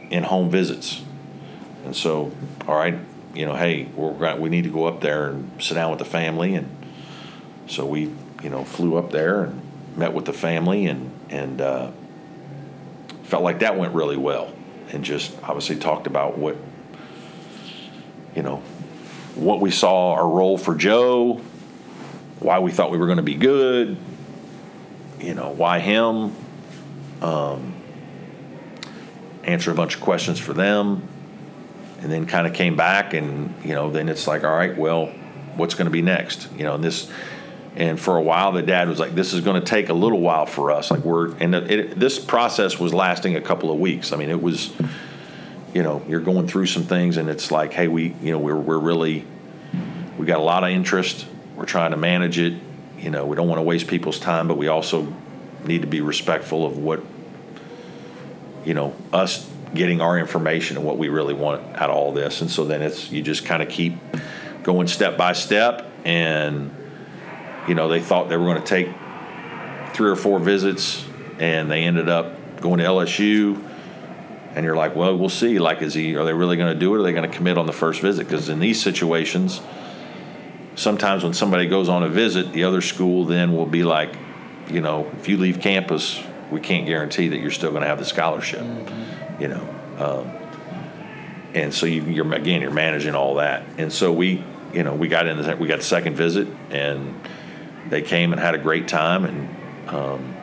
in 0.08 0.22
home 0.22 0.48
visits. 0.48 1.02
And 1.84 1.94
so, 1.94 2.32
all 2.66 2.74
right, 2.74 2.98
you 3.34 3.44
know, 3.44 3.54
hey, 3.54 3.90
we're 3.94 4.36
we 4.36 4.48
need 4.48 4.64
to 4.64 4.70
go 4.70 4.86
up 4.86 5.02
there 5.02 5.28
and 5.28 5.62
sit 5.62 5.74
down 5.74 5.90
with 5.90 5.98
the 5.98 6.06
family. 6.06 6.54
And 6.54 6.74
so 7.66 7.84
we, 7.84 8.10
you 8.42 8.48
know, 8.48 8.64
flew 8.64 8.96
up 8.96 9.10
there 9.10 9.42
and 9.44 9.60
met 9.98 10.14
with 10.14 10.24
the 10.24 10.32
family 10.32 10.86
and, 10.86 11.10
and, 11.28 11.60
uh, 11.60 11.90
felt 13.24 13.42
like 13.42 13.58
that 13.58 13.76
went 13.76 13.92
really 13.92 14.16
well 14.16 14.50
and 14.92 15.04
just 15.04 15.36
obviously 15.42 15.76
talked 15.76 16.06
about 16.06 16.38
what 16.38 16.56
you 18.34 18.42
know 18.42 18.62
what 19.38 19.61
we 19.61 19.70
saw 19.70 20.12
our 20.12 20.29
role 20.29 20.59
for 20.59 20.74
joe 20.74 21.40
why 22.40 22.59
we 22.59 22.70
thought 22.70 22.90
we 22.90 22.98
were 22.98 23.07
going 23.07 23.16
to 23.16 23.22
be 23.22 23.35
good 23.35 23.96
you 25.20 25.35
know 25.35 25.51
why 25.51 25.79
him 25.79 26.35
um, 27.22 27.74
answer 29.44 29.70
a 29.70 29.74
bunch 29.74 29.96
of 29.96 30.01
questions 30.01 30.38
for 30.38 30.53
them 30.53 31.03
and 32.01 32.12
then 32.12 32.27
kind 32.27 32.46
of 32.46 32.53
came 32.53 32.77
back 32.77 33.14
and 33.14 33.55
you 33.64 33.74
know 33.74 33.90
then 33.90 34.09
it's 34.09 34.27
like 34.27 34.44
all 34.44 34.55
right 34.55 34.77
well 34.77 35.12
what's 35.59 35.74
going 35.74 35.87
to 35.87 35.90
be 35.90 36.03
next? 36.03 36.48
You 36.57 36.64
know 36.64 36.74
and 36.74 36.85
this 36.85 37.11
and 37.77 38.01
for 38.01 38.16
a 38.16 38.22
while 38.22 38.53
the 38.53 38.62
dad 38.62 38.88
was 38.88 38.98
like 38.98 39.14
this 39.14 39.35
is 39.35 39.40
going 39.40 39.61
to 39.61 39.66
take 39.66 39.88
a 39.88 39.92
little 39.94 40.20
while 40.20 40.46
for 40.46 40.70
us. 40.70 40.90
Like 40.90 41.01
we're 41.01 41.35
and 41.37 41.55
it, 41.55 41.98
this 41.98 42.18
process 42.18 42.79
was 42.79 42.94
lasting 42.94 43.37
a 43.37 43.40
couple 43.40 43.70
of 43.70 43.79
weeks. 43.79 44.12
I 44.12 44.16
mean 44.16 44.31
it 44.31 44.40
was 44.40 44.72
you 45.78 45.84
know 45.84 46.02
you're 46.08 46.18
going 46.18 46.48
through 46.48 46.66
some 46.66 46.82
things 46.82 47.18
and 47.18 47.28
it's 47.28 47.52
like 47.52 47.72
hey 47.72 47.86
we 47.86 48.12
you 48.20 48.32
know 48.32 48.38
we're, 48.40 48.56
we're 48.56 48.80
really 48.80 49.24
we 50.18 50.26
got 50.26 50.40
a 50.40 50.42
lot 50.42 50.64
of 50.64 50.70
interest. 50.70 51.24
We're 51.54 51.66
trying 51.66 51.92
to 51.92 51.96
manage 51.96 52.36
it. 52.36 52.54
You 52.98 53.10
know 53.10 53.24
we 53.26 53.36
don't 53.36 53.46
want 53.46 53.60
to 53.60 53.62
waste 53.62 53.86
people's 53.86 54.18
time 54.18 54.48
but 54.48 54.56
we 54.56 54.66
also 54.66 55.06
need 55.64 55.82
to 55.82 55.86
be 55.86 56.00
respectful 56.00 56.66
of 56.66 56.78
what 56.78 57.00
you 58.64 58.74
know 58.74 58.92
us 59.12 59.48
getting 59.72 60.00
our 60.00 60.18
information 60.18 60.76
and 60.76 60.84
what 60.84 60.98
we 60.98 61.10
really 61.10 61.34
want 61.34 61.62
out 61.76 61.90
of 61.90 61.96
all 61.96 62.10
this. 62.10 62.40
And 62.40 62.50
so 62.50 62.64
then 62.64 62.82
it's 62.82 63.12
you 63.12 63.22
just 63.22 63.44
kind 63.44 63.62
of 63.62 63.68
keep 63.68 63.94
going 64.64 64.88
step 64.88 65.16
by 65.16 65.32
step. 65.32 65.88
And 66.04 66.74
you 67.68 67.76
know, 67.76 67.86
they 67.86 68.00
thought 68.00 68.28
they 68.28 68.36
were 68.36 68.46
going 68.46 68.60
to 68.60 68.66
take 68.66 68.88
three 69.94 70.10
or 70.10 70.16
four 70.16 70.40
visits, 70.40 71.06
and 71.38 71.70
they 71.70 71.84
ended 71.84 72.08
up 72.08 72.60
going 72.60 72.78
to 72.78 72.84
LSU. 72.84 73.67
And 74.59 74.64
you're 74.64 74.75
like, 74.75 74.97
well, 74.97 75.16
we'll 75.16 75.29
see. 75.29 75.61
Like, 75.61 75.83
is 75.83 75.94
he? 75.94 76.16
Are 76.16 76.25
they 76.25 76.35
really 76.35 76.57
going 76.57 76.75
to 76.75 76.77
do 76.77 76.92
it? 76.92 76.97
Or 76.97 77.01
are 77.01 77.05
they 77.05 77.12
going 77.12 77.31
to 77.31 77.37
commit 77.37 77.57
on 77.57 77.66
the 77.66 77.73
first 77.73 78.01
visit? 78.01 78.27
Because 78.27 78.49
in 78.49 78.59
these 78.59 78.83
situations, 78.83 79.61
sometimes 80.75 81.23
when 81.23 81.33
somebody 81.33 81.68
goes 81.68 81.88
on 81.88 82.03
a 82.03 82.09
visit, 82.09 82.53
the 82.53 82.64
other 82.64 82.81
school 82.81 83.25
then 83.25 83.53
will 83.53 83.66
be 83.66 83.85
like, 83.85 84.16
you 84.68 84.81
know, 84.81 85.09
if 85.21 85.29
you 85.29 85.37
leave 85.37 85.61
campus, 85.61 86.21
we 86.51 86.59
can't 86.59 86.87
guarantee 86.87 87.29
that 87.29 87.38
you're 87.38 87.53
still 87.53 87.71
going 87.71 87.83
to 87.83 87.87
have 87.87 88.01
the 88.01 88.05
scholarship. 88.05 88.62
Mm-hmm. 88.62 89.42
You 89.42 89.49
know, 89.49 89.75
um, 89.97 90.33
and 91.55 91.73
so 91.73 91.87
you, 91.87 92.03
you're 92.03 92.35
again, 92.35 92.61
you're 92.61 92.73
managing 92.73 93.14
all 93.14 93.37
that. 93.37 93.62
And 93.79 93.92
so 93.92 94.12
we, 94.12 94.42
you 94.73 94.83
know, 94.83 94.97
we 94.97 95.07
got 95.07 95.29
in 95.29 95.40
the 95.40 95.57
we 95.57 95.68
got 95.68 95.79
the 95.79 95.85
second 95.85 96.16
visit 96.16 96.49
and 96.71 97.14
they 97.90 98.03
came 98.03 98.33
and 98.33 98.40
had 98.40 98.57
a 98.57 98.59
great 98.59 98.88
time 98.88 99.25
and 99.25 99.88
um, 99.88 100.37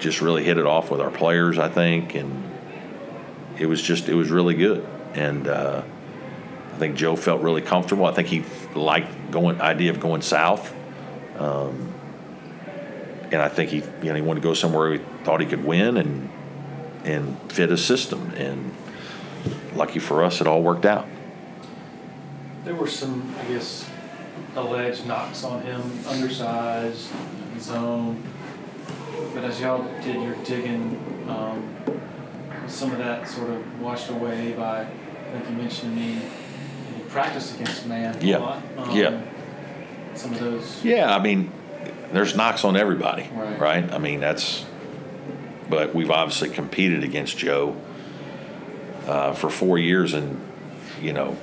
just 0.00 0.20
really 0.20 0.42
hit 0.42 0.58
it 0.58 0.66
off 0.66 0.90
with 0.90 1.00
our 1.00 1.12
players, 1.12 1.56
I 1.56 1.68
think, 1.68 2.16
and 2.16 2.43
it 3.58 3.66
was 3.66 3.80
just 3.80 4.08
it 4.08 4.14
was 4.14 4.30
really 4.30 4.54
good. 4.54 4.86
And 5.14 5.46
uh, 5.46 5.82
I 6.74 6.78
think 6.78 6.96
Joe 6.96 7.16
felt 7.16 7.40
really 7.40 7.62
comfortable. 7.62 8.04
I 8.04 8.12
think 8.12 8.28
he 8.28 8.44
liked 8.74 9.30
going 9.30 9.60
idea 9.60 9.90
of 9.90 10.00
going 10.00 10.22
south, 10.22 10.74
um, 11.38 11.94
and 13.30 13.36
I 13.36 13.48
think 13.48 13.70
he 13.70 13.76
you 13.76 14.08
know 14.08 14.14
he 14.14 14.22
wanted 14.22 14.40
to 14.40 14.48
go 14.48 14.54
somewhere 14.54 14.92
he 14.94 14.98
thought 15.24 15.40
he 15.40 15.46
could 15.46 15.64
win 15.64 15.96
and 15.96 16.30
and 17.04 17.52
fit 17.52 17.70
a 17.70 17.76
system. 17.76 18.32
And 18.36 18.74
lucky 19.74 19.98
for 19.98 20.24
us, 20.24 20.40
it 20.40 20.46
all 20.46 20.62
worked 20.62 20.86
out. 20.86 21.06
There 22.64 22.74
were 22.74 22.88
some, 22.88 23.34
I 23.40 23.44
guess, 23.44 23.88
alleged 24.56 25.06
knocks 25.06 25.44
on 25.44 25.62
him, 25.62 25.82
undersized, 26.06 27.10
zone. 27.58 28.22
But 29.34 29.44
as 29.44 29.60
y'all 29.60 29.84
did 30.02 30.16
your 30.16 30.34
digging, 30.44 30.98
um, 31.28 31.68
some 32.68 32.92
of 32.92 32.98
that 32.98 33.28
sort 33.28 33.50
of 33.50 33.80
washed 33.80 34.10
away 34.10 34.52
by, 34.52 34.82
I 34.82 34.84
think 35.32 35.50
you 35.50 35.56
mentioned 35.56 35.96
to 35.96 36.00
me, 36.00 36.20
he 36.96 37.02
practiced 37.08 37.54
against 37.54 37.86
man 37.86 38.16
yeah. 38.20 38.38
a 38.38 38.40
lot. 38.40 38.62
Um, 38.76 38.96
yeah. 38.96 39.22
Some 40.14 40.32
of 40.32 40.40
those. 40.40 40.84
Yeah, 40.84 41.14
I 41.14 41.20
mean, 41.20 41.50
there's 42.12 42.36
knocks 42.36 42.64
on 42.64 42.76
everybody, 42.76 43.28
right? 43.32 43.58
right? 43.58 43.92
I 43.92 43.98
mean, 43.98 44.20
that's, 44.20 44.64
but 45.68 45.94
we've 45.94 46.10
obviously 46.10 46.50
competed 46.50 47.02
against 47.02 47.36
Joe 47.36 47.76
uh, 49.06 49.32
for 49.32 49.50
four 49.50 49.78
years, 49.78 50.14
and 50.14 50.40
you 51.00 51.12
know, 51.12 51.36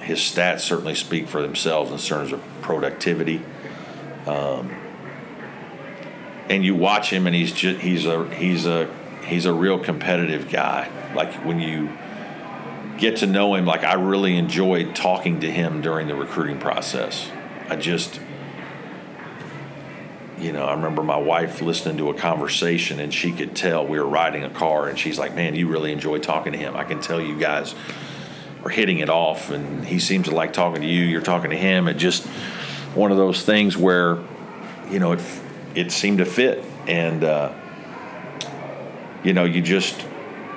his 0.00 0.18
stats 0.18 0.60
certainly 0.60 0.94
speak 0.94 1.28
for 1.28 1.40
themselves 1.40 1.90
in 1.90 1.98
terms 1.98 2.32
of 2.32 2.42
productivity. 2.60 3.40
Um, 4.26 4.74
and 6.50 6.62
you 6.62 6.74
watch 6.74 7.10
him, 7.10 7.26
and 7.26 7.34
he's 7.34 7.52
just, 7.52 7.80
he's 7.80 8.04
a 8.04 8.28
he's 8.34 8.66
a 8.66 8.90
he's 9.26 9.46
a 9.46 9.52
real 9.52 9.78
competitive 9.78 10.50
guy. 10.50 10.90
Like 11.14 11.32
when 11.44 11.60
you 11.60 11.90
get 12.98 13.18
to 13.18 13.26
know 13.26 13.54
him, 13.54 13.66
like 13.66 13.84
I 13.84 13.94
really 13.94 14.36
enjoyed 14.36 14.94
talking 14.94 15.40
to 15.40 15.50
him 15.50 15.80
during 15.80 16.08
the 16.08 16.14
recruiting 16.14 16.58
process. 16.58 17.30
I 17.68 17.76
just, 17.76 18.20
you 20.38 20.52
know, 20.52 20.64
I 20.66 20.74
remember 20.74 21.02
my 21.02 21.16
wife 21.16 21.60
listening 21.62 21.96
to 21.98 22.10
a 22.10 22.14
conversation, 22.14 23.00
and 23.00 23.12
she 23.12 23.32
could 23.32 23.56
tell 23.56 23.86
we 23.86 23.98
were 23.98 24.06
riding 24.06 24.44
a 24.44 24.50
car, 24.50 24.88
and 24.88 24.98
she's 24.98 25.18
like, 25.18 25.34
"Man, 25.34 25.54
you 25.54 25.68
really 25.68 25.92
enjoy 25.92 26.18
talking 26.18 26.52
to 26.52 26.58
him. 26.58 26.76
I 26.76 26.84
can 26.84 27.00
tell 27.00 27.20
you 27.20 27.38
guys." 27.38 27.74
are 28.64 28.70
hitting 28.70 28.98
it 29.00 29.10
off, 29.10 29.50
and 29.50 29.84
he 29.84 29.98
seems 29.98 30.28
to 30.28 30.34
like 30.34 30.52
talking 30.52 30.80
to 30.80 30.88
you. 30.88 31.02
You're 31.02 31.20
talking 31.20 31.50
to 31.50 31.56
him. 31.56 31.86
It 31.86 31.94
just 31.94 32.24
one 32.94 33.10
of 33.10 33.18
those 33.18 33.44
things 33.44 33.76
where, 33.76 34.18
you 34.90 34.98
know, 34.98 35.12
it 35.12 35.20
it 35.74 35.92
seemed 35.92 36.18
to 36.18 36.24
fit, 36.24 36.64
and 36.86 37.22
uh, 37.24 37.52
you 39.24 39.32
know, 39.32 39.44
you 39.44 39.62
just 39.62 40.04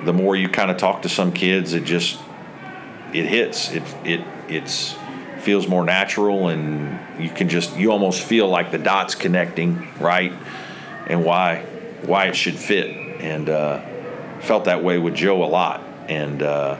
the 0.04 0.12
more 0.12 0.36
you 0.36 0.48
kind 0.48 0.70
of 0.70 0.76
talk 0.76 1.02
to 1.02 1.08
some 1.08 1.32
kids, 1.32 1.72
it 1.72 1.84
just 1.84 2.20
it 3.12 3.26
hits. 3.26 3.72
It 3.72 3.82
it 4.04 4.24
it's 4.48 4.94
feels 5.40 5.66
more 5.66 5.84
natural, 5.84 6.48
and 6.48 6.98
you 7.20 7.30
can 7.30 7.48
just 7.48 7.76
you 7.76 7.90
almost 7.90 8.22
feel 8.22 8.48
like 8.48 8.70
the 8.70 8.78
dots 8.78 9.14
connecting 9.14 9.88
right, 9.98 10.32
and 11.06 11.24
why 11.24 11.64
why 12.02 12.26
it 12.26 12.36
should 12.36 12.56
fit. 12.56 13.06
And 13.20 13.48
uh, 13.48 13.80
felt 14.40 14.66
that 14.66 14.84
way 14.84 14.98
with 14.98 15.14
Joe 15.14 15.42
a 15.42 15.46
lot, 15.46 15.82
and 16.08 16.42
uh, 16.42 16.78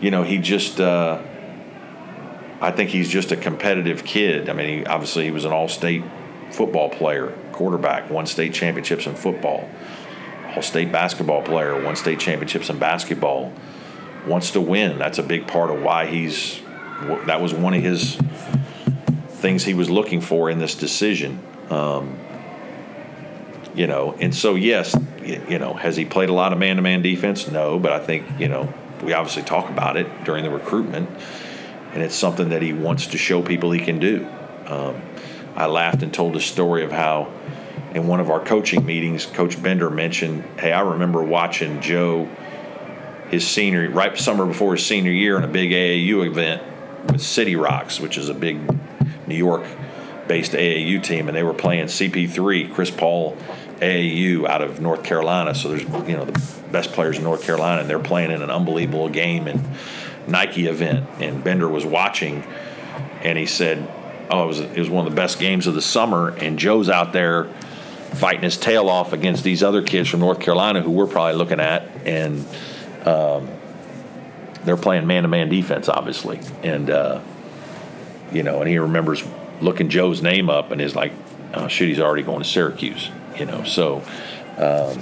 you 0.00 0.10
know 0.10 0.22
he 0.22 0.38
just. 0.38 0.80
Uh, 0.80 1.22
I 2.60 2.70
think 2.70 2.88
he's 2.88 3.10
just 3.10 3.30
a 3.30 3.36
competitive 3.36 4.04
kid. 4.04 4.48
I 4.48 4.54
mean, 4.54 4.78
he, 4.78 4.86
obviously 4.86 5.24
he 5.24 5.30
was 5.30 5.44
an 5.44 5.52
all-state 5.52 6.02
football 6.50 6.88
player, 6.88 7.36
quarterback, 7.52 8.08
won 8.08 8.24
state 8.26 8.54
championships 8.54 9.06
in 9.06 9.14
football, 9.14 9.68
all-state 10.54 10.92
basketball 10.92 11.42
player, 11.42 11.80
won 11.82 11.96
state 11.96 12.20
championships 12.20 12.70
in 12.70 12.78
basketball. 12.78 13.52
Wants 14.26 14.52
to 14.52 14.60
win. 14.60 14.98
That's 14.98 15.18
a 15.18 15.22
big 15.22 15.46
part 15.46 15.70
of 15.70 15.82
why 15.82 16.06
he's. 16.06 16.60
That 17.26 17.42
was 17.42 17.52
one 17.52 17.74
of 17.74 17.82
his 17.82 18.16
things 19.28 19.64
he 19.64 19.74
was 19.74 19.90
looking 19.90 20.20
for 20.20 20.48
in 20.48 20.58
this 20.58 20.74
decision. 20.74 21.40
Um, 21.68 22.18
you 23.74 23.86
know, 23.86 24.14
and 24.18 24.34
so 24.34 24.54
yes, 24.54 24.96
you 25.22 25.58
know, 25.58 25.74
has 25.74 25.96
he 25.96 26.04
played 26.04 26.30
a 26.30 26.32
lot 26.32 26.52
of 26.52 26.58
man-to-man 26.58 27.02
defense? 27.02 27.50
No, 27.50 27.78
but 27.78 27.92
I 27.92 27.98
think 27.98 28.24
you 28.38 28.48
know 28.48 28.72
we 29.02 29.12
obviously 29.12 29.42
talk 29.42 29.68
about 29.68 29.96
it 29.96 30.24
during 30.24 30.44
the 30.44 30.50
recruitment 30.50 31.10
and 31.94 32.02
it's 32.02 32.16
something 32.16 32.48
that 32.48 32.60
he 32.60 32.72
wants 32.72 33.06
to 33.06 33.18
show 33.18 33.40
people 33.40 33.70
he 33.70 33.78
can 33.78 34.00
do. 34.00 34.28
Um, 34.66 35.00
I 35.54 35.66
laughed 35.66 36.02
and 36.02 36.12
told 36.12 36.34
a 36.34 36.40
story 36.40 36.82
of 36.82 36.90
how 36.90 37.32
in 37.94 38.08
one 38.08 38.18
of 38.20 38.28
our 38.28 38.40
coaching 38.40 38.84
meetings, 38.84 39.24
Coach 39.24 39.62
Bender 39.62 39.88
mentioned, 39.88 40.44
"Hey, 40.58 40.72
I 40.72 40.80
remember 40.80 41.22
watching 41.22 41.80
Joe 41.80 42.28
his 43.30 43.46
senior 43.46 43.88
right 43.88 44.18
summer 44.18 44.44
before 44.44 44.74
his 44.74 44.84
senior 44.84 45.12
year 45.12 45.38
in 45.38 45.44
a 45.44 45.48
big 45.48 45.72
AAU 45.72 46.22
event 46.22 46.60
with 47.06 47.22
City 47.22 47.56
Rocks, 47.56 48.00
which 48.00 48.18
is 48.18 48.28
a 48.28 48.34
big 48.34 48.58
New 49.26 49.36
York-based 49.36 50.54
AAU 50.54 50.98
team, 50.98 51.28
and 51.28 51.36
they 51.36 51.42
were 51.44 51.54
playing 51.54 51.86
CP3, 51.86 52.64
Chris 52.64 52.90
Paul." 52.90 53.36
AAU 53.80 54.46
out 54.46 54.62
of 54.62 54.80
North 54.80 55.02
Carolina, 55.02 55.54
so 55.54 55.68
there's 55.68 55.82
you 55.82 56.16
know 56.16 56.24
the 56.24 56.40
best 56.70 56.92
players 56.92 57.18
in 57.18 57.24
North 57.24 57.44
Carolina, 57.44 57.80
and 57.80 57.90
they're 57.90 57.98
playing 57.98 58.30
in 58.30 58.40
an 58.40 58.50
unbelievable 58.50 59.08
game, 59.08 59.46
and 59.46 59.62
Nike 60.26 60.66
event, 60.66 61.06
and 61.20 61.42
Bender 61.42 61.68
was 61.68 61.84
watching, 61.84 62.44
and 63.22 63.36
he 63.36 63.46
said, 63.46 63.86
"Oh, 64.30 64.44
it 64.44 64.46
was 64.46 64.60
it 64.60 64.78
was 64.78 64.88
one 64.88 65.06
of 65.06 65.12
the 65.12 65.16
best 65.16 65.38
games 65.38 65.66
of 65.66 65.74
the 65.74 65.82
summer." 65.82 66.34
And 66.38 66.56
Joe's 66.58 66.88
out 66.88 67.12
there 67.12 67.48
fighting 68.14 68.42
his 68.42 68.56
tail 68.56 68.88
off 68.88 69.12
against 69.12 69.44
these 69.44 69.62
other 69.62 69.82
kids 69.82 70.08
from 70.08 70.20
North 70.20 70.40
Carolina 70.40 70.80
who 70.80 70.90
we're 70.90 71.06
probably 71.06 71.34
looking 71.34 71.60
at, 71.60 71.88
and 72.06 72.44
um, 73.06 73.48
they're 74.64 74.76
playing 74.76 75.06
man-to-man 75.06 75.48
defense, 75.48 75.88
obviously, 75.88 76.40
and 76.62 76.90
uh, 76.90 77.20
you 78.32 78.42
know, 78.42 78.60
and 78.60 78.68
he 78.68 78.78
remembers 78.78 79.24
looking 79.60 79.88
Joe's 79.88 80.22
name 80.22 80.50
up, 80.50 80.70
and 80.70 80.80
is 80.80 80.96
like, 80.96 81.12
"Oh 81.54 81.68
shit, 81.68 81.88
he's 81.88 82.00
already 82.00 82.22
going 82.22 82.42
to 82.42 82.48
Syracuse," 82.48 83.10
you 83.38 83.46
know. 83.46 83.64
So, 83.64 84.02
um, 84.58 84.98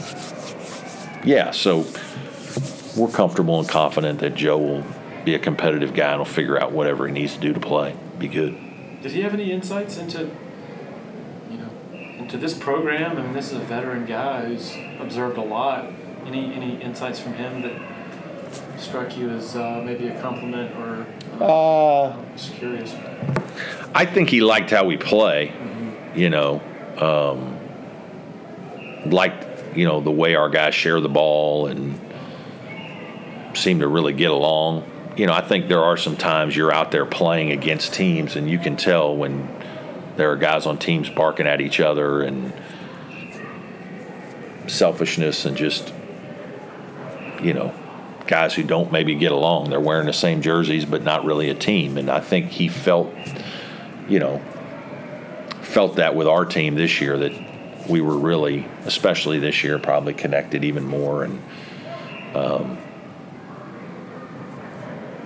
yeah, 1.25 1.51
so 1.53 1.87
we're 2.97 3.13
comfortable 3.13 3.59
and 3.59 3.69
confident 3.69 4.21
that 4.21 4.35
Joe 4.35 4.59
will 4.59 4.85
be 5.25 5.35
a 5.35 5.39
competitive 5.39 5.95
guy 5.95 6.11
and 6.11 6.19
will 6.19 6.25
figure 6.25 6.61
out 6.61 6.73
whatever 6.73 7.07
he 7.07 7.13
needs 7.13 7.35
to 7.35 7.41
do 7.41 7.53
to 7.53 7.61
play. 7.61 7.95
Be 8.19 8.29
good. 8.29 8.59
Did 9.03 9.13
he 9.13 9.23
have 9.23 9.35
any 9.35 9.51
insights 9.51 9.97
into, 9.97 10.31
into 12.33 12.47
this 12.47 12.57
program? 12.57 13.19
I 13.19 13.23
mean, 13.23 13.35
this 13.35 13.53
is 13.53 13.59
a 13.59 13.65
veteran 13.65 14.07
guy 14.07 14.47
who's 14.47 14.75
observed 14.99 15.37
a 15.37 15.43
lot. 15.43 15.93
Any 16.25 16.55
any 16.55 16.81
insights 16.81 17.21
from 17.21 17.35
him 17.35 17.61
that 17.63 18.81
struck 18.81 19.19
you 19.19 19.29
as 19.29 19.55
uh, 19.55 19.83
maybe 19.85 20.09
a 20.09 20.19
compliment 20.21 20.75
or? 20.77 21.07
Uh, 21.39 22.13
I'm 22.13 22.37
just 22.37 22.55
curious. 22.55 22.95
I 23.95 24.07
think 24.07 24.31
he 24.31 24.41
liked 24.41 24.71
how 24.71 24.85
we 24.85 24.97
play. 24.97 25.49
Mm-hmm. 25.49 26.19
You 26.19 26.31
know, 26.31 26.63
um, 26.99 27.59
liked 29.11 29.77
you 29.77 29.85
know 29.85 30.01
the 30.01 30.11
way 30.11 30.35
our 30.35 30.49
guys 30.49 30.75
share 30.75 31.01
the 31.01 31.11
ball 31.11 31.67
and 31.67 32.01
seem 33.55 33.81
to 33.81 33.89
really 33.89 34.15
get 34.15 34.31
along 34.31 34.89
you 35.15 35.27
know, 35.27 35.35
I 35.35 35.43
think 35.43 35.69
there 35.69 35.83
are 35.83 35.99
some 35.99 36.17
times 36.17 36.57
you're 36.57 36.73
out 36.73 36.91
there 36.91 37.05
playing 37.05 37.53
against 37.53 37.93
teams, 37.93 38.35
and 38.35 38.49
you 38.49 38.59
can 38.59 38.79
tell 38.79 39.15
when 39.15 39.47
there 40.17 40.31
are 40.31 40.37
guys 40.37 40.67
on 40.67 40.79
teams 40.79 41.09
barking 41.09 41.47
at 41.47 41.61
each 41.61 41.81
other 41.81 42.23
and 42.23 42.53
selfishness 44.67 45.45
and 45.45 45.57
just, 45.57 45.93
you 47.43 47.55
know, 47.55 47.75
guys 48.27 48.55
who 48.55 48.63
don't 48.63 48.93
maybe 48.93 49.15
get 49.15 49.33
along. 49.33 49.71
They're 49.71 49.81
wearing 49.81 50.07
the 50.07 50.13
same 50.13 50.43
jerseys, 50.43 50.85
but 50.85 51.03
not 51.03 51.25
really 51.25 51.49
a 51.49 51.55
team. 51.55 51.97
And 51.97 52.11
I 52.11 52.21
think 52.21 52.51
he 52.51 52.69
felt, 52.69 53.13
you 54.09 54.19
know, 54.19 54.39
felt 55.63 55.97
that 55.97 56.15
with 56.15 56.27
our 56.27 56.45
team 56.45 56.75
this 56.75 57.01
year 57.01 57.17
that 57.19 57.89
we 57.89 58.01
were 58.01 58.17
really, 58.17 58.67
especially 58.85 59.39
this 59.39 59.65
year, 59.65 59.79
probably 59.79 60.15
connected 60.15 60.65
even 60.65 60.85
more. 60.85 61.25
And, 61.25 61.43
um, 62.35 62.79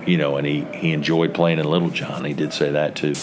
you 0.05 0.17
know, 0.17 0.37
and 0.37 0.47
he, 0.47 0.61
he 0.73 0.93
enjoyed 0.93 1.33
playing 1.33 1.59
in 1.59 1.65
Littlejohn 1.65 2.23
He 2.23 2.33
did 2.33 2.53
say 2.53 2.71
that 2.71 2.95
too 2.95 3.13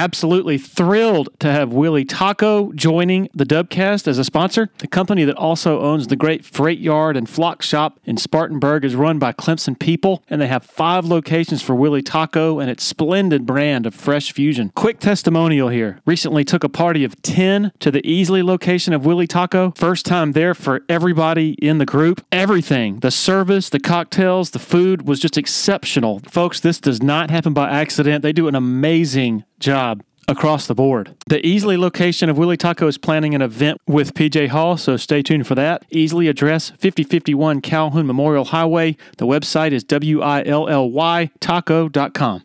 absolutely 0.00 0.56
thrilled 0.56 1.28
to 1.38 1.52
have 1.52 1.74
Willy 1.74 2.06
Taco 2.06 2.72
joining 2.72 3.28
the 3.34 3.44
Dubcast 3.44 4.08
as 4.08 4.16
a 4.16 4.24
sponsor. 4.24 4.70
The 4.78 4.86
company 4.86 5.24
that 5.24 5.36
also 5.36 5.80
owns 5.80 6.06
the 6.06 6.16
great 6.16 6.42
Freight 6.42 6.78
Yard 6.78 7.18
and 7.18 7.28
Flock 7.28 7.60
Shop 7.60 8.00
in 8.06 8.16
Spartanburg 8.16 8.82
is 8.82 8.96
run 8.96 9.18
by 9.18 9.34
Clemson 9.34 9.78
people, 9.78 10.24
and 10.30 10.40
they 10.40 10.46
have 10.46 10.64
five 10.64 11.04
locations 11.04 11.60
for 11.60 11.74
Willy 11.74 12.00
Taco 12.00 12.60
and 12.60 12.70
its 12.70 12.82
splendid 12.82 13.44
brand 13.44 13.84
of 13.84 13.94
fresh 13.94 14.32
fusion. 14.32 14.72
Quick 14.74 15.00
testimonial 15.00 15.68
here. 15.68 16.00
Recently 16.06 16.44
took 16.44 16.64
a 16.64 16.70
party 16.70 17.04
of 17.04 17.20
10 17.20 17.70
to 17.80 17.90
the 17.90 18.00
Easley 18.00 18.42
location 18.42 18.94
of 18.94 19.04
Willy 19.04 19.26
Taco. 19.26 19.74
First 19.76 20.06
time 20.06 20.32
there 20.32 20.54
for 20.54 20.80
everybody 20.88 21.50
in 21.60 21.76
the 21.76 21.84
group. 21.84 22.24
Everything, 22.32 23.00
the 23.00 23.10
service, 23.10 23.68
the 23.68 23.78
cocktails, 23.78 24.52
the 24.52 24.58
food 24.58 25.06
was 25.06 25.20
just 25.20 25.36
exceptional. 25.36 26.20
Folks, 26.20 26.58
this 26.58 26.80
does 26.80 27.02
not 27.02 27.30
happen 27.30 27.52
by 27.52 27.68
accident. 27.68 28.22
They 28.22 28.32
do 28.32 28.48
an 28.48 28.54
amazing 28.54 29.44
job 29.60 30.02
across 30.30 30.66
the 30.66 30.74
board. 30.74 31.14
The 31.26 31.40
Easley 31.42 31.78
location 31.78 32.30
of 32.30 32.38
Willy 32.38 32.56
Taco 32.56 32.86
is 32.86 32.96
planning 32.96 33.34
an 33.34 33.42
event 33.42 33.80
with 33.86 34.14
PJ 34.14 34.48
Hall, 34.48 34.76
so 34.76 34.96
stay 34.96 35.22
tuned 35.22 35.46
for 35.46 35.56
that. 35.56 35.88
Easley 35.90 36.28
address 36.30 36.70
5051 36.70 37.60
Calhoun 37.60 38.06
Memorial 38.06 38.46
Highway. 38.46 38.96
The 39.18 39.26
website 39.26 39.72
is 39.72 39.82
W-I-L-L-Y 39.84 41.30
taco.com. 41.40 42.44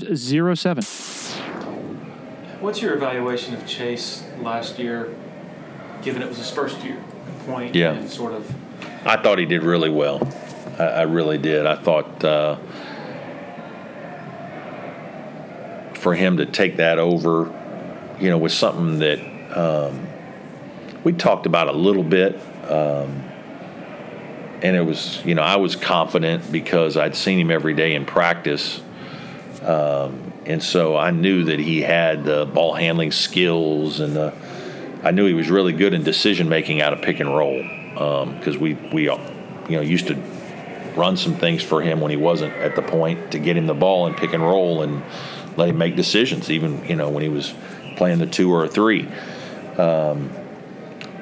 3507. 0.00 0.82
What's 2.60 2.80
your 2.82 2.94
evaluation 2.94 3.54
of 3.54 3.66
Chase 3.66 4.24
last 4.40 4.78
year, 4.78 5.14
given 6.02 6.22
it 6.22 6.28
was 6.28 6.38
his 6.38 6.50
first 6.50 6.82
year 6.82 7.02
point 7.46 7.74
Yeah. 7.74 7.92
and 7.92 8.08
sort 8.10 8.32
of 8.32 8.52
I 9.06 9.16
thought 9.16 9.38
he 9.38 9.44
did 9.46 9.62
really 9.62 9.90
well. 9.90 10.20
I, 10.78 10.84
I 10.84 11.02
really 11.02 11.38
did. 11.38 11.64
I 11.66 11.76
thought 11.76 12.24
uh, 12.24 12.56
for 15.94 16.14
him 16.14 16.38
to 16.38 16.46
take 16.46 16.76
that 16.76 16.98
over, 16.98 17.52
you 18.20 18.30
know, 18.30 18.38
was 18.38 18.52
something 18.54 18.98
that 18.98 19.18
um, 19.56 20.06
we 21.04 21.12
talked 21.12 21.46
about 21.46 21.68
a 21.68 21.72
little 21.72 22.02
bit. 22.02 22.34
Um, 22.68 23.22
and 24.62 24.74
it 24.76 24.84
was, 24.84 25.24
you 25.24 25.34
know, 25.34 25.42
I 25.42 25.56
was 25.56 25.76
confident 25.76 26.50
because 26.50 26.96
I'd 26.96 27.14
seen 27.14 27.38
him 27.38 27.50
every 27.50 27.74
day 27.74 27.94
in 27.94 28.04
practice. 28.06 28.80
Um, 29.66 30.32
and 30.44 30.62
so 30.62 30.96
I 30.96 31.10
knew 31.10 31.44
that 31.44 31.58
he 31.58 31.82
had 31.82 32.24
the 32.24 32.46
ball 32.46 32.74
handling 32.74 33.10
skills 33.10 33.98
and 33.98 34.14
the, 34.14 34.32
I 35.02 35.10
knew 35.10 35.26
he 35.26 35.34
was 35.34 35.50
really 35.50 35.72
good 35.72 35.92
in 35.92 36.04
decision 36.04 36.48
making 36.48 36.80
out 36.80 36.92
of 36.92 37.02
pick 37.02 37.18
and 37.18 37.28
roll 37.28 37.62
because 38.38 38.56
we 38.56 38.74
we 38.92 39.04
you 39.04 39.18
know 39.68 39.80
used 39.80 40.06
to 40.08 40.14
run 40.94 41.16
some 41.16 41.34
things 41.34 41.62
for 41.62 41.82
him 41.82 42.00
when 42.00 42.10
he 42.10 42.16
wasn't 42.16 42.52
at 42.54 42.76
the 42.76 42.82
point 42.82 43.32
to 43.32 43.38
get 43.38 43.56
him 43.56 43.66
the 43.66 43.74
ball 43.74 44.06
and 44.06 44.16
pick 44.16 44.32
and 44.32 44.42
roll 44.42 44.82
and 44.82 45.02
let 45.56 45.68
him 45.68 45.78
make 45.78 45.96
decisions 45.96 46.50
even 46.50 46.84
you 46.86 46.96
know 46.96 47.10
when 47.10 47.22
he 47.22 47.28
was 47.28 47.52
playing 47.96 48.18
the 48.18 48.26
two 48.26 48.52
or 48.52 48.64
a 48.64 48.68
three. 48.68 49.08
Um, 49.78 50.30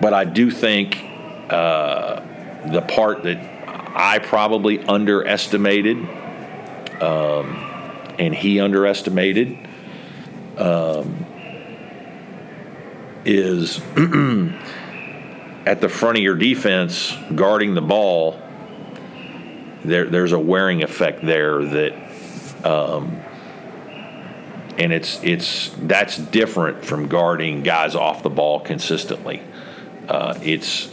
but 0.00 0.12
I 0.12 0.24
do 0.24 0.50
think 0.50 0.96
uh, 1.50 2.20
the 2.70 2.82
part 2.82 3.22
that 3.24 3.38
I 3.96 4.18
probably 4.18 4.80
underestimated, 4.80 5.96
um, 7.00 7.73
and 8.18 8.34
he 8.34 8.60
underestimated, 8.60 9.58
um, 10.56 11.26
is 13.24 13.78
at 15.66 15.80
the 15.80 15.88
front 15.88 16.18
of 16.18 16.22
your 16.22 16.36
defense 16.36 17.16
guarding 17.34 17.74
the 17.74 17.82
ball. 17.82 18.40
There, 19.84 20.06
there's 20.06 20.32
a 20.32 20.38
wearing 20.38 20.82
effect 20.82 21.24
there 21.24 21.62
that, 21.62 22.64
um, 22.64 23.20
and 24.78 24.92
it's 24.92 25.22
it's 25.22 25.70
that's 25.78 26.16
different 26.16 26.84
from 26.84 27.08
guarding 27.08 27.62
guys 27.62 27.94
off 27.94 28.22
the 28.22 28.30
ball 28.30 28.60
consistently. 28.60 29.42
Uh, 30.08 30.38
it's 30.42 30.90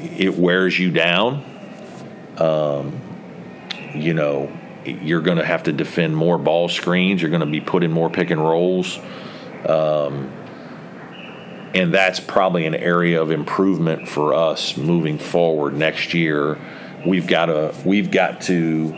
it 0.00 0.36
wears 0.36 0.78
you 0.78 0.90
down. 0.90 1.44
Um, 2.38 3.00
you 3.94 4.14
know, 4.14 4.52
you're 4.92 5.20
going 5.20 5.38
to 5.38 5.44
have 5.44 5.64
to 5.64 5.72
defend 5.72 6.16
more 6.16 6.38
ball 6.38 6.68
screens. 6.68 7.22
You're 7.22 7.30
going 7.30 7.40
to 7.40 7.46
be 7.46 7.60
put 7.60 7.82
in 7.82 7.90
more 7.90 8.10
pick 8.10 8.30
and 8.30 8.40
rolls. 8.40 8.98
Um, 9.66 10.32
and 11.74 11.92
that's 11.92 12.20
probably 12.20 12.66
an 12.66 12.74
area 12.74 13.20
of 13.20 13.30
improvement 13.30 14.08
for 14.08 14.34
us 14.34 14.76
moving 14.76 15.18
forward 15.18 15.74
next 15.74 16.14
year. 16.14 16.58
We've 17.06 17.26
got 17.26 17.46
to, 17.46 17.74
we've 17.84 18.10
got 18.10 18.40
to, 18.42 18.96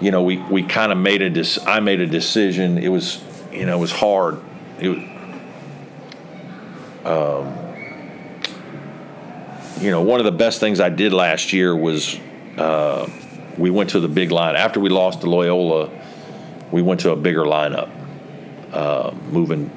you 0.00 0.10
know, 0.10 0.22
we, 0.22 0.36
we 0.36 0.62
kind 0.62 0.92
of 0.92 0.98
made 0.98 1.22
a, 1.22 1.30
dis- 1.30 1.58
I 1.66 1.80
made 1.80 2.00
a 2.00 2.06
decision. 2.06 2.78
It 2.78 2.88
was, 2.88 3.22
you 3.52 3.66
know, 3.66 3.76
it 3.76 3.80
was 3.80 3.92
hard. 3.92 4.40
It 4.78 5.10
um, 7.04 7.56
you 9.80 9.90
know, 9.90 10.02
one 10.02 10.20
of 10.20 10.24
the 10.24 10.32
best 10.32 10.60
things 10.60 10.80
I 10.80 10.90
did 10.90 11.12
last 11.12 11.52
year 11.52 11.74
was 11.74 12.18
uh, 12.58 13.08
we 13.60 13.68
went 13.68 13.90
to 13.90 14.00
the 14.00 14.08
big 14.08 14.32
line. 14.32 14.56
After 14.56 14.80
we 14.80 14.88
lost 14.88 15.20
to 15.20 15.28
Loyola, 15.28 15.90
we 16.72 16.80
went 16.80 17.00
to 17.00 17.10
a 17.10 17.16
bigger 17.16 17.42
lineup, 17.42 17.90
uh, 18.72 19.14
moving, 19.28 19.70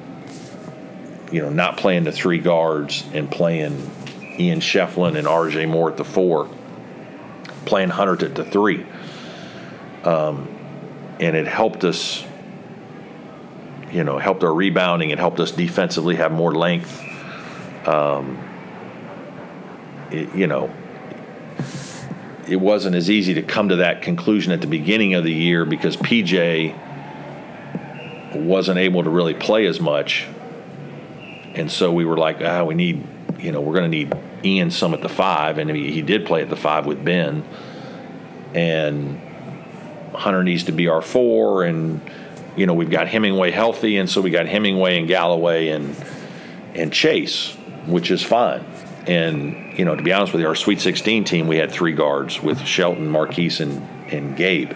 you 1.30 1.42
know, 1.42 1.50
not 1.50 1.76
playing 1.76 2.04
the 2.04 2.12
three 2.12 2.38
guards 2.38 3.04
and 3.12 3.30
playing 3.30 3.90
Ian 4.38 4.60
Schieffelin 4.60 5.18
and 5.18 5.26
RJ 5.26 5.68
Moore 5.68 5.90
at 5.90 5.98
the 5.98 6.04
four, 6.04 6.48
playing 7.66 7.90
Hunter 7.90 8.24
at 8.24 8.34
the 8.34 8.44
three. 8.44 8.86
Um, 10.02 10.48
and 11.20 11.36
it 11.36 11.46
helped 11.46 11.84
us, 11.84 12.24
you 13.92 14.02
know, 14.02 14.18
helped 14.18 14.42
our 14.44 14.54
rebounding. 14.54 15.10
It 15.10 15.18
helped 15.18 15.40
us 15.40 15.50
defensively 15.52 16.16
have 16.16 16.32
more 16.32 16.54
length. 16.54 17.02
Um, 17.86 18.42
it, 20.10 20.34
you 20.34 20.46
know, 20.46 20.74
it 22.48 22.56
wasn't 22.56 22.96
as 22.96 23.10
easy 23.10 23.34
to 23.34 23.42
come 23.42 23.70
to 23.70 23.76
that 23.76 24.02
conclusion 24.02 24.52
at 24.52 24.60
the 24.60 24.66
beginning 24.66 25.14
of 25.14 25.24
the 25.24 25.32
year 25.32 25.64
because 25.64 25.96
PJ 25.96 26.74
wasn't 28.34 28.78
able 28.78 29.04
to 29.04 29.10
really 29.10 29.34
play 29.34 29.66
as 29.66 29.80
much. 29.80 30.26
And 31.54 31.70
so 31.70 31.92
we 31.92 32.04
were 32.04 32.16
like, 32.16 32.42
ah, 32.42 32.64
we 32.64 32.74
need, 32.74 33.06
you 33.38 33.52
know, 33.52 33.60
we're 33.60 33.74
going 33.74 33.90
to 33.90 33.96
need 33.96 34.12
Ian 34.44 34.70
some 34.70 34.92
at 34.92 35.00
the 35.00 35.08
five. 35.08 35.58
And 35.58 35.70
he, 35.70 36.02
did 36.02 36.26
play 36.26 36.42
at 36.42 36.50
the 36.50 36.56
five 36.56 36.84
with 36.84 37.04
Ben. 37.04 37.44
And 38.54 39.20
Hunter 40.14 40.42
needs 40.42 40.64
to 40.64 40.72
be 40.72 40.88
our 40.88 41.00
four. 41.00 41.64
And, 41.64 42.00
you 42.56 42.66
know, 42.66 42.74
we've 42.74 42.90
got 42.90 43.06
Hemenway 43.06 43.52
healthy. 43.52 43.96
And 43.96 44.10
so 44.10 44.20
we 44.20 44.30
got 44.30 44.46
Hemenway 44.46 44.98
and 44.98 45.08
Galloway 45.08 45.68
and, 45.68 45.96
and 46.74 46.92
Chase, 46.92 47.54
which 47.86 48.10
is 48.10 48.22
fine. 48.22 48.64
And, 49.06 49.78
you 49.78 49.84
know, 49.84 49.94
to 49.94 50.02
be 50.02 50.12
honest 50.12 50.32
with 50.32 50.40
you, 50.40 50.48
our 50.48 50.54
Sweet 50.54 50.80
16 50.80 51.24
team, 51.24 51.46
we 51.46 51.58
had 51.58 51.70
three 51.70 51.92
guards 51.92 52.42
with 52.42 52.60
Shelton, 52.64 53.08
Marquise, 53.08 53.60
and, 53.60 53.82
and 54.10 54.36
Gabe. 54.36 54.72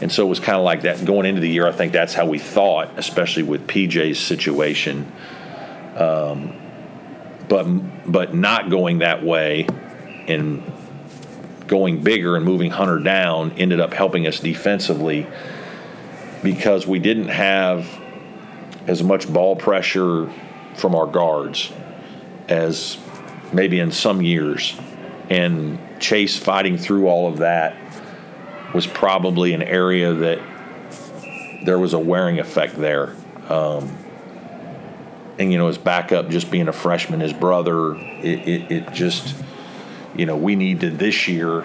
And 0.00 0.12
so 0.12 0.26
it 0.26 0.28
was 0.28 0.40
kind 0.40 0.58
of 0.58 0.64
like 0.64 0.82
that 0.82 1.04
going 1.04 1.24
into 1.24 1.40
the 1.40 1.48
year. 1.48 1.66
I 1.66 1.72
think 1.72 1.92
that's 1.92 2.12
how 2.12 2.26
we 2.26 2.38
thought, 2.38 2.90
especially 2.98 3.44
with 3.44 3.66
PJ's 3.66 4.18
situation. 4.18 5.10
Um, 5.96 6.54
but 7.48 7.64
but 8.10 8.34
not 8.34 8.68
going 8.68 8.98
that 8.98 9.24
way 9.24 9.66
and 10.26 10.62
going 11.66 12.02
bigger 12.02 12.36
and 12.36 12.44
moving 12.44 12.70
Hunter 12.70 12.98
down 12.98 13.52
ended 13.52 13.80
up 13.80 13.92
helping 13.92 14.26
us 14.26 14.40
defensively 14.40 15.26
because 16.42 16.86
we 16.86 16.98
didn't 16.98 17.28
have 17.28 17.88
as 18.86 19.02
much 19.02 19.32
ball 19.32 19.56
pressure 19.56 20.30
from 20.74 20.94
our 20.94 21.06
guards 21.06 21.72
as 22.48 22.98
maybe 23.56 23.80
in 23.80 23.90
some 23.90 24.22
years. 24.22 24.78
And 25.28 25.78
Chase 25.98 26.36
fighting 26.36 26.78
through 26.78 27.08
all 27.08 27.28
of 27.28 27.38
that 27.38 27.76
was 28.72 28.86
probably 28.86 29.54
an 29.54 29.62
area 29.62 30.12
that 30.12 30.38
there 31.64 31.78
was 31.78 31.94
a 31.94 31.98
wearing 31.98 32.38
effect 32.38 32.76
there. 32.76 33.16
Um, 33.48 33.96
and, 35.38 35.50
you 35.50 35.58
know, 35.58 35.66
his 35.66 35.78
backup 35.78 36.28
just 36.28 36.50
being 36.50 36.68
a 36.68 36.72
freshman, 36.72 37.20
his 37.20 37.32
brother, 37.32 37.94
it, 37.94 38.48
it, 38.48 38.72
it 38.72 38.92
just, 38.92 39.34
you 40.14 40.26
know, 40.26 40.36
we 40.36 40.54
need 40.54 40.80
to 40.80 40.90
this 40.90 41.26
year 41.26 41.60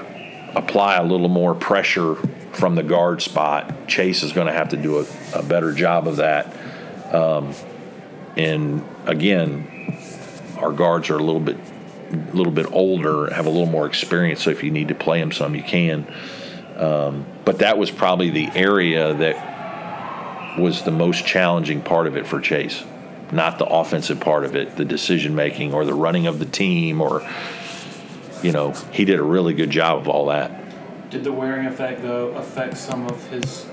apply 0.55 0.95
a 0.95 1.03
little 1.03 1.29
more 1.29 1.53
pressure 1.53 2.15
from 2.53 2.75
the 2.75 2.83
guard 2.83 3.21
spot. 3.21 3.87
Chase 3.87 4.23
is 4.23 4.33
going 4.33 4.47
to 4.47 4.53
have 4.53 4.69
to 4.69 4.77
do 4.77 4.99
a, 4.99 5.05
a 5.35 5.43
better 5.43 5.71
job 5.71 6.07
of 6.07 6.17
that. 6.17 6.53
Um, 7.13 7.53
and 8.35 8.83
again, 9.05 9.97
our 10.57 10.71
guards 10.71 11.09
are 11.09 11.15
a 11.15 11.23
little 11.23 11.41
bit 11.41 11.57
a 12.14 12.36
little 12.36 12.53
bit 12.53 12.72
older, 12.72 13.32
have 13.34 13.45
a 13.45 13.49
little 13.49 13.68
more 13.68 13.86
experience. 13.86 14.43
So 14.43 14.49
if 14.49 14.64
you 14.64 14.72
need 14.72 14.89
to 14.89 14.95
play 14.95 15.20
them 15.20 15.32
some, 15.32 15.55
you 15.55 15.64
can. 15.64 16.12
Um, 16.76 17.26
but 17.45 17.59
that 17.59 17.78
was 17.78 17.91
probably 17.91 18.30
the 18.30 18.49
area 18.55 19.14
that 19.14 20.57
was 20.57 20.84
the 20.84 20.91
most 20.91 21.26
challenging 21.26 21.82
part 21.82 22.07
of 22.07 22.18
it 22.18 22.28
for 22.28 22.39
Chase, 22.41 22.84
not 23.32 23.57
the 23.57 23.66
offensive 23.66 24.20
part 24.20 24.45
of 24.45 24.55
it, 24.55 24.76
the 24.76 24.86
decision 24.86 25.36
making 25.36 25.74
or 25.74 25.86
the 25.86 25.93
running 25.93 26.28
of 26.28 26.39
the 26.39 26.45
team, 26.45 27.01
or 27.01 27.28
you 28.41 28.51
know, 28.51 28.72
he 28.91 29.05
did 29.05 29.20
a 29.20 29.24
really 29.24 29.53
good 29.53 29.70
job 29.70 29.99
of 29.99 30.07
all 30.07 30.26
that. 30.28 31.09
Did 31.09 31.24
the 31.24 31.32
wearing 31.32 31.68
effect 31.68 32.01
though 32.01 32.30
affect 32.30 32.78
some 32.78 33.05
of 33.07 33.30
his 33.30 33.68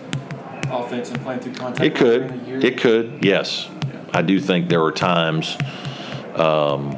offense 0.70 1.10
and 1.10 1.20
playing 1.22 1.40
through 1.40 1.54
contact? 1.54 1.84
It 1.84 1.94
could. 1.94 2.64
It 2.64 2.78
could. 2.78 3.24
Yes, 3.24 3.68
yeah. 3.86 4.04
I 4.12 4.22
do 4.22 4.40
think 4.40 4.68
there 4.68 4.82
were 4.82 4.92
times. 4.92 5.56
Um, 6.34 6.96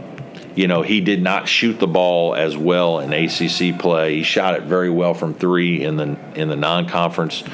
you 0.54 0.66
know, 0.66 0.82
he 0.82 1.00
did 1.00 1.22
not 1.22 1.48
shoot 1.48 1.78
the 1.78 1.86
ball 1.86 2.34
as 2.34 2.56
well 2.56 2.98
in 2.98 3.12
ACC 3.12 3.78
play. 3.78 4.16
He 4.16 4.22
shot 4.22 4.54
it 4.54 4.64
very 4.64 4.90
well 4.90 5.14
from 5.14 5.34
three 5.34 5.84
in 5.84 5.96
the 5.96 6.18
in 6.34 6.48
the 6.48 6.56
non-conference. 6.56 7.44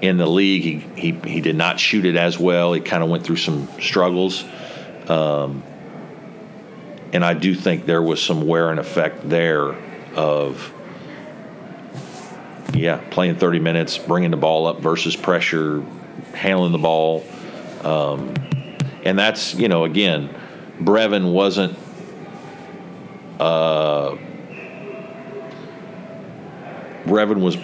In 0.00 0.16
the 0.16 0.26
league, 0.26 0.62
he 0.62 1.12
he, 1.12 1.12
he 1.28 1.40
did 1.40 1.56
not 1.56 1.80
shoot 1.80 2.04
it 2.04 2.16
as 2.16 2.38
well. 2.38 2.72
He 2.72 2.80
kind 2.80 3.02
of 3.02 3.08
went 3.08 3.24
through 3.24 3.36
some 3.36 3.68
struggles, 3.80 4.44
um, 5.08 5.62
and 7.12 7.24
I 7.24 7.34
do 7.34 7.54
think 7.54 7.86
there 7.86 8.02
was 8.02 8.22
some 8.22 8.46
wear 8.46 8.70
and 8.70 8.80
effect 8.80 9.28
there 9.28 9.74
of 10.14 10.72
yeah, 12.74 12.96
playing 13.10 13.36
30 13.36 13.58
minutes, 13.60 13.98
bringing 13.98 14.30
the 14.30 14.36
ball 14.36 14.66
up 14.66 14.80
versus 14.80 15.14
pressure, 15.14 15.82
handling 16.34 16.72
the 16.72 16.78
ball, 16.78 17.24
um, 17.82 18.34
and 19.04 19.18
that's 19.18 19.54
you 19.54 19.68
know 19.68 19.84
again, 19.84 20.34
Brevin 20.80 21.32
wasn't 21.32 21.76
uh, 23.42 24.16
Brevin 27.04 27.40
was 27.40 27.56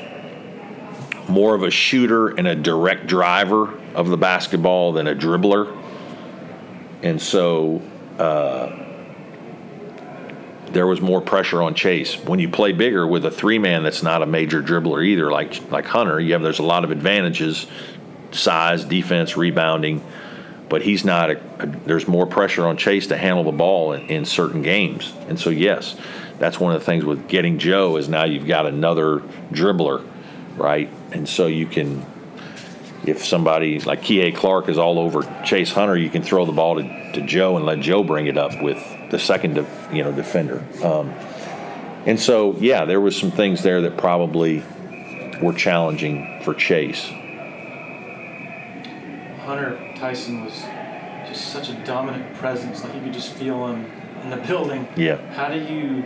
more 1.28 1.54
of 1.54 1.62
a 1.62 1.70
shooter 1.70 2.28
and 2.28 2.48
a 2.48 2.56
direct 2.56 3.06
driver 3.06 3.72
of 3.94 4.08
the 4.08 4.16
basketball 4.16 4.92
than 4.92 5.06
a 5.06 5.14
dribbler. 5.14 5.76
And 7.04 7.22
so 7.22 7.80
uh, 8.18 8.86
there 10.72 10.88
was 10.88 11.00
more 11.00 11.20
pressure 11.20 11.62
on 11.62 11.74
Chase. 11.74 12.16
When 12.24 12.40
you 12.40 12.48
play 12.48 12.72
bigger 12.72 13.06
with 13.06 13.24
a 13.24 13.30
three 13.30 13.60
man 13.60 13.84
that's 13.84 14.02
not 14.02 14.20
a 14.20 14.26
major 14.26 14.60
dribbler 14.60 15.06
either, 15.06 15.30
like 15.30 15.70
like 15.70 15.86
Hunter, 15.86 16.18
you 16.18 16.32
have 16.32 16.42
there's 16.42 16.58
a 16.58 16.64
lot 16.64 16.82
of 16.82 16.90
advantages, 16.90 17.68
size, 18.32 18.84
defense, 18.84 19.36
rebounding 19.36 20.02
but 20.68 20.82
he's 20.82 21.04
not. 21.04 21.30
A, 21.30 21.40
a, 21.58 21.66
there's 21.66 22.06
more 22.06 22.26
pressure 22.26 22.66
on 22.66 22.76
Chase 22.76 23.06
to 23.08 23.16
handle 23.16 23.44
the 23.44 23.52
ball 23.52 23.92
in, 23.92 24.06
in, 24.08 24.24
certain 24.24 24.62
games, 24.62 25.12
and 25.28 25.38
so 25.38 25.50
yes, 25.50 25.96
that's 26.38 26.60
one 26.60 26.74
of 26.74 26.80
the 26.80 26.84
things 26.84 27.04
with 27.04 27.28
getting 27.28 27.58
Joe 27.58 27.96
is 27.96 28.08
now 28.08 28.24
you've 28.24 28.46
got 28.46 28.66
another 28.66 29.18
dribbler, 29.50 30.06
right? 30.56 30.90
And 31.12 31.28
so 31.28 31.46
you 31.46 31.66
can, 31.66 32.04
if 33.04 33.24
somebody 33.24 33.80
like 33.80 34.02
Kihei 34.02 34.34
Clark 34.34 34.68
is 34.68 34.78
all 34.78 34.98
over 34.98 35.22
Chase 35.44 35.72
Hunter, 35.72 35.96
you 35.96 36.10
can 36.10 36.22
throw 36.22 36.44
the 36.44 36.52
ball 36.52 36.76
to, 36.76 37.12
to 37.12 37.26
Joe 37.26 37.56
and 37.56 37.66
let 37.66 37.80
Joe 37.80 38.04
bring 38.04 38.26
it 38.26 38.38
up 38.38 38.62
with 38.62 38.78
the 39.10 39.18
second, 39.18 39.54
de, 39.54 39.66
you 39.92 40.04
know, 40.04 40.12
defender. 40.12 40.64
Um, 40.82 41.10
and 42.06 42.20
so 42.20 42.54
yeah, 42.56 42.84
there 42.84 43.00
was 43.00 43.16
some 43.16 43.30
things 43.30 43.62
there 43.62 43.82
that 43.82 43.96
probably 43.96 44.62
were 45.42 45.52
challenging 45.52 46.40
for 46.42 46.54
Chase. 46.54 47.04
Hunter 49.44 49.87
Tyson 49.98 50.44
was 50.44 50.54
just 51.28 51.52
such 51.52 51.68
a 51.68 51.74
dominant 51.84 52.34
presence. 52.36 52.84
Like 52.84 52.94
you 52.94 53.00
could 53.00 53.12
just 53.12 53.32
feel 53.32 53.66
him 53.66 53.90
in 54.22 54.30
the 54.30 54.36
building. 54.36 54.88
Yeah. 54.96 55.16
How 55.32 55.48
do 55.48 55.58
you 55.58 56.04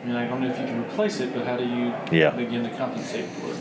I 0.00 0.06
mean, 0.06 0.16
I 0.16 0.26
don't 0.28 0.40
know 0.40 0.48
if 0.48 0.58
you 0.58 0.64
can 0.64 0.80
replace 0.80 1.20
it, 1.20 1.34
but 1.34 1.44
how 1.44 1.56
do 1.56 1.64
you 1.64 1.92
Yeah. 2.12 2.30
begin 2.30 2.62
to 2.62 2.70
compensate 2.70 3.24
for 3.26 3.50
it? 3.50 3.56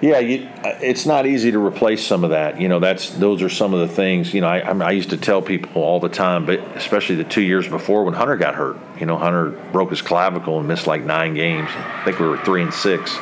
Yeah, 0.00 0.18
you, 0.18 0.48
uh, 0.64 0.74
it's 0.82 1.06
not 1.06 1.24
easy 1.24 1.52
to 1.52 1.64
replace 1.64 2.04
some 2.04 2.24
of 2.24 2.30
that. 2.30 2.60
You 2.60 2.68
know, 2.68 2.80
that's 2.80 3.10
those 3.10 3.40
are 3.40 3.48
some 3.48 3.72
of 3.72 3.80
the 3.80 3.88
things. 3.88 4.34
You 4.34 4.40
know, 4.40 4.48
I, 4.48 4.58
I, 4.58 4.90
used 4.90 5.10
to 5.10 5.16
tell 5.16 5.40
people 5.40 5.82
all 5.82 6.00
the 6.00 6.08
time, 6.08 6.44
but 6.44 6.58
especially 6.76 7.14
the 7.14 7.24
two 7.24 7.40
years 7.40 7.68
before 7.68 8.04
when 8.04 8.12
Hunter 8.12 8.36
got 8.36 8.54
hurt. 8.54 8.76
You 8.98 9.06
know, 9.06 9.16
Hunter 9.16 9.50
broke 9.72 9.90
his 9.90 10.02
clavicle 10.02 10.58
and 10.58 10.68
missed 10.68 10.86
like 10.86 11.04
nine 11.04 11.32
games. 11.34 11.70
I 11.72 12.02
think 12.04 12.18
we 12.18 12.26
were 12.26 12.36
three 12.38 12.62
and 12.62 12.74
six. 12.74 13.16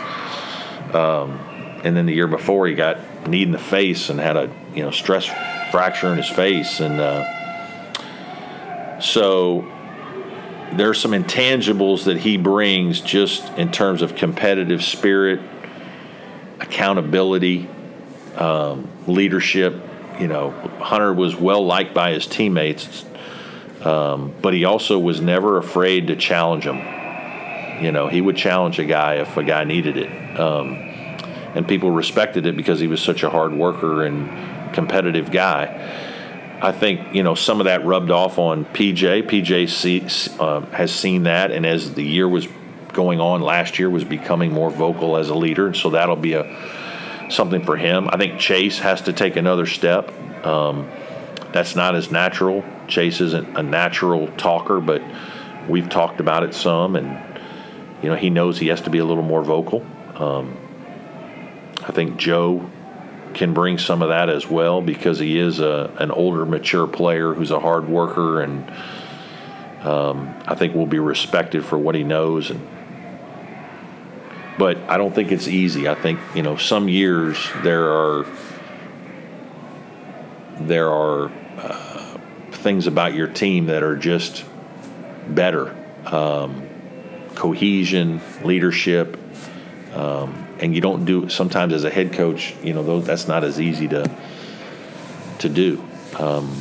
Um, 0.92 1.38
and 1.84 1.96
then 1.96 2.06
the 2.06 2.14
year 2.14 2.26
before, 2.26 2.66
he 2.66 2.74
got 2.74 3.28
knee 3.28 3.42
in 3.42 3.52
the 3.52 3.58
face 3.58 4.08
and 4.10 4.18
had 4.20 4.36
a 4.36 4.50
you 4.74 4.82
know 4.82 4.90
stress 4.90 5.26
fracture 5.70 6.08
in 6.08 6.16
his 6.16 6.28
face, 6.28 6.80
and 6.80 7.00
uh, 7.00 7.24
so 9.00 9.66
there's 10.72 11.00
some 11.00 11.12
intangibles 11.12 12.04
that 12.04 12.18
he 12.18 12.36
brings 12.36 13.00
just 13.00 13.46
in 13.58 13.70
terms 13.70 14.02
of 14.02 14.14
competitive 14.14 14.82
spirit 14.82 15.40
accountability, 16.60 17.68
um, 18.36 18.88
leadership. 19.06 19.74
You 20.18 20.28
know, 20.28 20.50
Hunter 20.80 21.12
was 21.12 21.36
well 21.36 21.64
liked 21.64 21.92
by 21.92 22.12
his 22.12 22.26
teammates, 22.26 23.04
um, 23.82 24.32
but 24.40 24.54
he 24.54 24.64
also 24.64 24.98
was 24.98 25.20
never 25.20 25.58
afraid 25.58 26.06
to 26.06 26.16
challenge 26.16 26.64
them. 26.64 26.78
You 27.82 27.92
know, 27.92 28.08
he 28.08 28.20
would 28.20 28.36
challenge 28.36 28.78
a 28.78 28.84
guy 28.84 29.16
if 29.16 29.36
a 29.36 29.42
guy 29.42 29.64
needed 29.64 29.96
it. 29.96 30.40
Um, 30.40 30.91
and 31.54 31.66
people 31.66 31.90
respected 31.90 32.46
it 32.46 32.56
because 32.56 32.80
he 32.80 32.86
was 32.86 33.00
such 33.00 33.22
a 33.22 33.30
hard 33.30 33.52
worker 33.52 34.04
and 34.04 34.74
competitive 34.74 35.30
guy. 35.30 36.10
I 36.60 36.72
think 36.72 37.14
you 37.14 37.22
know 37.22 37.34
some 37.34 37.60
of 37.60 37.64
that 37.64 37.84
rubbed 37.84 38.10
off 38.10 38.38
on 38.38 38.64
PJ. 38.64 39.28
PJ 39.28 39.68
see, 39.68 40.38
uh, 40.38 40.60
has 40.66 40.92
seen 40.92 41.24
that, 41.24 41.50
and 41.50 41.66
as 41.66 41.94
the 41.94 42.04
year 42.04 42.28
was 42.28 42.46
going 42.92 43.20
on 43.20 43.40
last 43.40 43.78
year 43.78 43.90
was 43.90 44.04
becoming 44.04 44.52
more 44.52 44.70
vocal 44.70 45.16
as 45.16 45.28
a 45.28 45.34
leader, 45.34 45.66
and 45.66 45.76
so 45.76 45.90
that'll 45.90 46.16
be 46.16 46.34
a 46.34 46.44
something 47.30 47.64
for 47.64 47.76
him. 47.76 48.08
I 48.10 48.16
think 48.16 48.38
Chase 48.38 48.78
has 48.78 49.02
to 49.02 49.12
take 49.12 49.36
another 49.36 49.66
step. 49.66 50.12
Um, 50.46 50.88
that's 51.52 51.74
not 51.74 51.94
as 51.94 52.10
natural. 52.10 52.64
Chase 52.88 53.20
isn't 53.20 53.56
a 53.56 53.62
natural 53.62 54.28
talker, 54.36 54.80
but 54.80 55.02
we've 55.68 55.88
talked 55.88 56.20
about 56.20 56.44
it 56.44 56.54
some, 56.54 56.96
and 56.96 57.40
you 58.02 58.08
know 58.08 58.16
he 58.16 58.30
knows 58.30 58.58
he 58.58 58.68
has 58.68 58.82
to 58.82 58.90
be 58.90 58.98
a 58.98 59.04
little 59.04 59.22
more 59.24 59.42
vocal. 59.42 59.84
Um, 60.14 60.56
I 61.82 61.92
think 61.92 62.16
Joe 62.16 62.70
can 63.34 63.54
bring 63.54 63.78
some 63.78 64.02
of 64.02 64.10
that 64.10 64.28
as 64.28 64.46
well 64.46 64.80
because 64.80 65.18
he 65.18 65.38
is 65.38 65.58
a, 65.58 65.92
an 65.98 66.10
older, 66.10 66.44
mature 66.44 66.86
player 66.86 67.34
who's 67.34 67.50
a 67.50 67.60
hard 67.60 67.88
worker, 67.88 68.42
and 68.42 68.70
um, 69.82 70.34
I 70.46 70.54
think 70.54 70.74
will 70.74 70.86
be 70.86 70.98
respected 70.98 71.64
for 71.64 71.78
what 71.78 71.94
he 71.94 72.04
knows 72.04 72.50
and 72.50 72.60
but 74.58 74.76
I 74.88 74.96
don't 74.96 75.14
think 75.14 75.32
it's 75.32 75.48
easy. 75.48 75.88
I 75.88 75.94
think 75.94 76.20
you 76.34 76.42
know 76.42 76.56
some 76.56 76.88
years 76.88 77.38
there 77.62 77.90
are 77.90 78.26
there 80.60 80.88
are 80.90 81.32
uh, 81.56 82.18
things 82.52 82.86
about 82.86 83.14
your 83.14 83.26
team 83.26 83.66
that 83.66 83.82
are 83.82 83.96
just 83.96 84.44
better, 85.28 85.74
um, 86.06 86.68
cohesion, 87.34 88.20
leadership, 88.44 89.18
um, 89.94 90.41
and 90.62 90.74
you 90.74 90.80
don't 90.80 91.04
do 91.04 91.28
sometimes 91.28 91.72
as 91.74 91.82
a 91.82 91.90
head 91.90 92.12
coach. 92.12 92.54
You 92.62 92.72
know 92.72 93.00
that's 93.00 93.26
not 93.26 93.42
as 93.42 93.60
easy 93.60 93.88
to 93.88 94.10
to 95.40 95.48
do. 95.48 95.84
Um, 96.18 96.56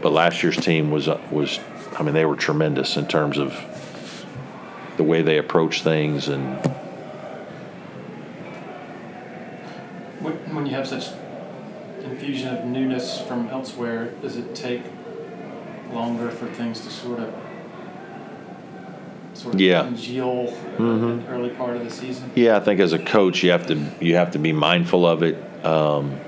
but 0.00 0.12
last 0.12 0.42
year's 0.42 0.56
team 0.56 0.90
was 0.90 1.06
uh, 1.06 1.20
was 1.30 1.60
I 1.98 2.02
mean, 2.02 2.14
they 2.14 2.24
were 2.24 2.36
tremendous 2.36 2.96
in 2.96 3.06
terms 3.06 3.38
of 3.38 3.54
the 4.96 5.04
way 5.04 5.22
they 5.22 5.38
approach 5.38 5.82
things 5.82 6.28
and. 6.28 6.56
When 10.20 10.64
you 10.64 10.72
have 10.72 10.88
such 10.88 11.08
infusion 12.02 12.56
of 12.56 12.64
newness 12.64 13.20
from 13.20 13.48
elsewhere, 13.48 14.12
does 14.22 14.36
it 14.36 14.54
take 14.54 14.82
longer 15.92 16.30
for 16.30 16.46
things 16.46 16.80
to 16.80 16.90
sort 16.90 17.20
of 17.20 17.34
sort 19.36 19.54
of 19.54 19.60
yeah. 19.60 19.82
congeal 19.82 20.46
mm-hmm. 20.46 21.20
the 21.20 21.28
early 21.28 21.50
part 21.50 21.76
of 21.76 21.84
the 21.84 21.90
season? 21.90 22.30
Yeah, 22.34 22.56
I 22.56 22.60
think 22.60 22.80
as 22.80 22.92
a 22.92 22.98
coach, 22.98 23.42
you 23.42 23.50
have 23.50 23.66
to 23.68 23.90
you 24.00 24.16
have 24.16 24.32
to 24.32 24.38
be 24.38 24.52
mindful 24.52 25.06
of 25.06 25.22
it, 25.22 25.36
um, 25.64 26.18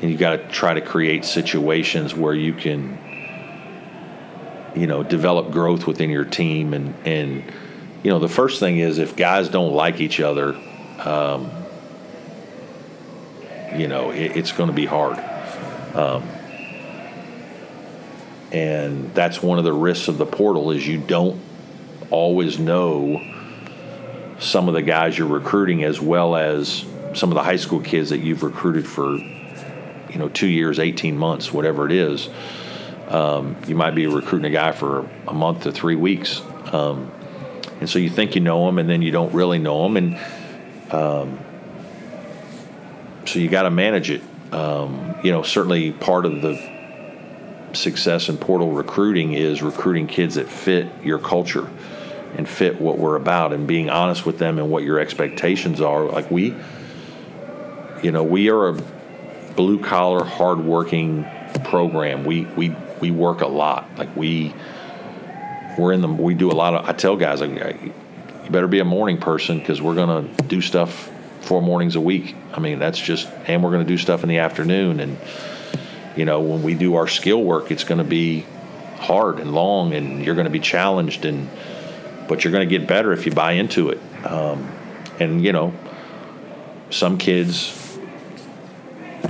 and 0.00 0.10
you 0.10 0.16
got 0.16 0.36
to 0.36 0.48
try 0.48 0.74
to 0.74 0.80
create 0.80 1.24
situations 1.24 2.14
where 2.14 2.34
you 2.34 2.52
can 2.52 2.98
you 4.74 4.86
know 4.86 5.02
develop 5.02 5.50
growth 5.50 5.86
within 5.86 6.10
your 6.10 6.24
team 6.24 6.74
and 6.74 6.94
and 7.04 7.44
you 8.02 8.10
know 8.10 8.18
the 8.18 8.28
first 8.28 8.58
thing 8.60 8.78
is 8.78 8.98
if 8.98 9.16
guys 9.16 9.48
don't 9.48 9.72
like 9.72 10.00
each 10.00 10.20
other 10.20 10.54
um, 11.00 11.50
you 13.76 13.88
know 13.88 14.10
it, 14.10 14.36
it's 14.36 14.52
going 14.52 14.68
to 14.68 14.74
be 14.74 14.86
hard 14.86 15.18
um, 15.94 16.22
and 18.50 19.14
that's 19.14 19.42
one 19.42 19.58
of 19.58 19.64
the 19.64 19.72
risks 19.72 20.08
of 20.08 20.18
the 20.18 20.26
portal 20.26 20.70
is 20.70 20.86
you 20.86 20.98
don't 20.98 21.40
always 22.12 22.58
know 22.58 23.20
some 24.38 24.68
of 24.68 24.74
the 24.74 24.82
guys 24.82 25.16
you're 25.16 25.26
recruiting 25.26 25.82
as 25.82 26.00
well 26.00 26.36
as 26.36 26.84
some 27.14 27.30
of 27.30 27.34
the 27.34 27.42
high 27.42 27.56
school 27.56 27.80
kids 27.80 28.10
that 28.10 28.18
you've 28.18 28.42
recruited 28.42 28.86
for 28.86 29.16
you 29.16 30.18
know 30.18 30.28
two 30.28 30.46
years 30.46 30.78
18 30.78 31.16
months 31.16 31.52
whatever 31.52 31.86
it 31.86 31.92
is. 31.92 32.28
Um, 33.08 33.56
you 33.66 33.74
might 33.74 33.94
be 33.94 34.06
recruiting 34.06 34.50
a 34.50 34.54
guy 34.54 34.72
for 34.72 35.08
a 35.26 35.34
month 35.34 35.64
to 35.64 35.72
three 35.72 35.96
weeks, 35.96 36.40
um, 36.72 37.10
and 37.80 37.88
so 37.88 37.98
you 37.98 38.08
think 38.08 38.34
you 38.34 38.40
know 38.40 38.66
him, 38.68 38.78
and 38.78 38.88
then 38.88 39.02
you 39.02 39.10
don't 39.10 39.34
really 39.34 39.58
know 39.58 39.84
him, 39.84 39.96
and 39.98 40.16
um, 40.90 41.38
so 43.26 43.38
you 43.38 43.48
got 43.48 43.64
to 43.64 43.70
manage 43.70 44.10
it. 44.10 44.22
Um, 44.52 45.16
you 45.22 45.30
know, 45.30 45.42
certainly 45.42 45.92
part 45.92 46.24
of 46.24 46.40
the 46.40 46.56
success 47.74 48.30
in 48.30 48.38
portal 48.38 48.70
recruiting 48.70 49.34
is 49.34 49.62
recruiting 49.62 50.06
kids 50.06 50.36
that 50.36 50.48
fit 50.48 50.86
your 51.02 51.18
culture 51.18 51.68
and 52.36 52.48
fit 52.48 52.80
what 52.80 52.98
we're 52.98 53.16
about, 53.16 53.52
and 53.52 53.66
being 53.66 53.90
honest 53.90 54.24
with 54.24 54.38
them 54.38 54.58
and 54.58 54.70
what 54.70 54.82
your 54.82 54.98
expectations 54.98 55.80
are. 55.80 56.04
Like 56.04 56.30
we, 56.30 56.54
you 58.02 58.10
know, 58.10 58.22
we 58.22 58.50
are 58.50 58.68
a 58.68 58.72
blue 59.54 59.78
collar, 59.80 60.24
hardworking 60.24 61.26
program. 61.64 62.24
We 62.24 62.44
we 62.56 62.74
we 63.00 63.10
work 63.10 63.40
a 63.40 63.46
lot. 63.46 63.88
Like 63.98 64.14
we 64.16 64.54
we're 65.78 65.92
in 65.92 66.00
the 66.00 66.08
we 66.08 66.34
do 66.34 66.50
a 66.50 66.54
lot 66.54 66.74
of. 66.74 66.88
I 66.88 66.92
tell 66.92 67.16
guys 67.16 67.40
like 67.40 67.50
you 67.50 68.50
better 68.50 68.68
be 68.68 68.80
a 68.80 68.84
morning 68.84 69.18
person 69.18 69.58
because 69.58 69.80
we're 69.80 69.94
gonna 69.94 70.28
do 70.46 70.60
stuff 70.60 71.10
four 71.40 71.60
mornings 71.60 71.96
a 71.96 72.00
week. 72.00 72.34
I 72.52 72.60
mean 72.60 72.78
that's 72.78 72.98
just 72.98 73.28
and 73.46 73.62
we're 73.62 73.72
gonna 73.72 73.84
do 73.84 73.98
stuff 73.98 74.22
in 74.22 74.28
the 74.28 74.38
afternoon 74.38 75.00
and 75.00 75.18
you 76.16 76.24
know 76.24 76.40
when 76.40 76.62
we 76.62 76.74
do 76.74 76.94
our 76.96 77.08
skill 77.08 77.42
work 77.42 77.70
it's 77.70 77.84
gonna 77.84 78.04
be 78.04 78.44
hard 78.98 79.38
and 79.38 79.52
long 79.52 79.94
and 79.94 80.24
you're 80.24 80.34
gonna 80.34 80.50
be 80.50 80.60
challenged 80.60 81.24
and 81.24 81.48
but 82.32 82.44
you're 82.44 82.52
gonna 82.52 82.66
get 82.66 82.86
better 82.86 83.12
if 83.12 83.26
you 83.26 83.32
buy 83.32 83.52
into 83.52 83.90
it. 83.90 84.00
Um, 84.24 84.70
and 85.20 85.44
you 85.44 85.52
know 85.52 85.74
some 86.90 87.18
kids. 87.18 87.78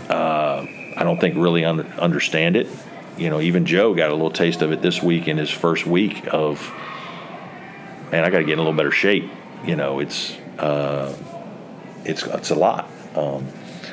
Uh, 0.08 0.66
I 0.96 1.04
don't 1.04 1.20
think 1.20 1.36
really 1.36 1.64
un- 1.64 1.86
understand 1.98 2.56
it 2.56 2.68
you 3.16 3.30
know, 3.30 3.40
even 3.40 3.66
Joe 3.66 3.94
got 3.94 4.10
a 4.10 4.14
little 4.14 4.30
taste 4.30 4.62
of 4.62 4.72
it 4.72 4.82
this 4.82 5.02
week 5.02 5.28
in 5.28 5.36
his 5.36 5.50
first 5.50 5.86
week 5.86 6.26
of, 6.32 6.60
man, 8.10 8.24
I 8.24 8.30
got 8.30 8.38
to 8.38 8.44
get 8.44 8.54
in 8.54 8.58
a 8.58 8.62
little 8.62 8.76
better 8.76 8.90
shape. 8.90 9.30
You 9.64 9.76
know, 9.76 10.00
it's 10.00 10.36
uh, 10.58 11.14
it's 12.04 12.22
it's 12.24 12.50
a 12.50 12.54
lot. 12.54 12.90
Um, 13.14 13.46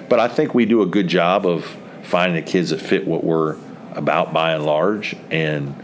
but 0.07 0.19
I 0.19 0.27
think 0.27 0.55
we 0.55 0.65
do 0.65 0.81
a 0.81 0.85
good 0.85 1.07
job 1.07 1.45
of 1.45 1.65
finding 2.03 2.43
the 2.43 2.49
kids 2.49 2.71
that 2.71 2.81
fit 2.81 3.05
what 3.05 3.23
we're 3.23 3.57
about 3.91 4.33
by 4.33 4.53
and 4.53 4.65
large, 4.65 5.15
and 5.29 5.75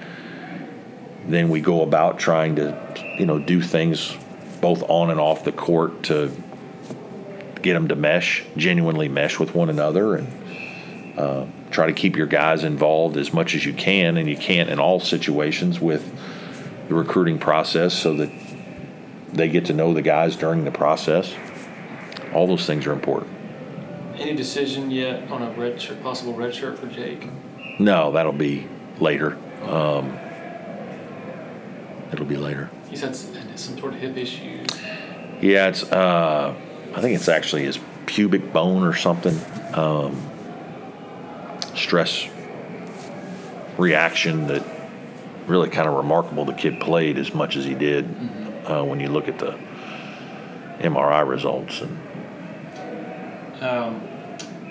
then 1.28 1.50
we 1.50 1.62
go 1.62 1.82
about 1.82 2.20
trying 2.20 2.56
to, 2.58 3.16
you 3.18 3.26
know, 3.26 3.40
do 3.40 3.62
things 3.62 4.16
both 4.62 4.84
on 4.90 5.12
and 5.12 5.20
off 5.20 5.44
the 5.44 5.52
court 5.52 6.04
to 6.04 6.32
get 7.62 7.74
them 7.74 7.88
to 7.88 7.96
mesh, 7.96 8.44
genuinely 8.58 9.10
mesh 9.10 9.40
with 9.40 9.54
one 9.56 9.70
another, 9.70 10.16
and. 10.16 10.28
Uh, 11.18 11.46
try 11.76 11.88
to 11.88 11.94
keep 11.94 12.16
your 12.16 12.28
guys 12.28 12.64
involved 12.64 13.18
as 13.18 13.34
much 13.34 13.54
as 13.54 13.66
you 13.66 13.74
can, 13.74 14.18
and 14.18 14.30
you 14.30 14.38
can't 14.38 14.70
in 14.70 14.80
all 14.80 15.00
situations 15.00 15.80
with 15.80 16.10
the 16.88 16.96
recruiting 16.96 17.38
process 17.38 17.94
so 17.94 18.16
that 18.16 18.30
they 19.34 19.50
get 19.50 19.66
to 19.66 19.74
know 19.74 19.94
the 19.94 20.02
guys 20.02 20.36
during 20.38 20.64
the 20.64 20.72
process. 20.72 21.34
All 22.34 22.48
those 22.48 22.66
things 22.66 22.88
are 22.88 22.94
important. 22.94 23.32
Any 24.18 24.36
decision 24.36 24.90
yet 24.90 25.30
on 25.30 25.42
a 25.42 25.52
red 25.52 25.82
shirt, 25.82 26.02
possible 26.02 26.34
red 26.34 26.56
shirt 26.56 26.80
for 26.80 26.88
Jake? 26.88 27.28
No, 27.80 28.14
that'll 28.14 28.32
be 28.32 28.68
later. 29.00 29.38
Um, 29.64 30.18
it'll 32.12 32.26
be 32.26 32.38
later. 32.38 32.70
He's 32.89 33.01
had 33.01 33.16
some 33.16 33.78
sort 33.78 33.93
of 33.93 33.99
hip 33.99 34.18
issues. 34.18 34.68
Yeah, 35.41 35.68
it's. 35.68 35.84
Uh, 35.84 36.56
I 36.95 37.01
think 37.01 37.16
it's 37.16 37.28
actually 37.28 37.64
his 37.64 37.80
pubic 38.06 38.53
bone 38.53 38.84
or 38.84 38.93
something. 38.93 39.38
Um, 39.74 40.22
stress 41.76 42.28
reaction 43.78 44.47
that 44.47 44.66
really 45.47 45.70
kind 45.70 45.88
of 45.88 45.95
remarkable 45.95 46.45
the 46.45 46.53
kid 46.53 46.80
played 46.80 47.18
as 47.18 47.34
much 47.34 47.56
as 47.56 47.66
he 47.66 47.76
did 47.76 48.06
uh, 48.66 48.84
when 48.84 48.99
you 48.99 49.10
look 49.10 49.28
at 49.28 49.39
the 49.39 49.58
MRI 50.80 51.28
results. 51.28 51.82
And 51.82 51.99
Um, 53.62 54.01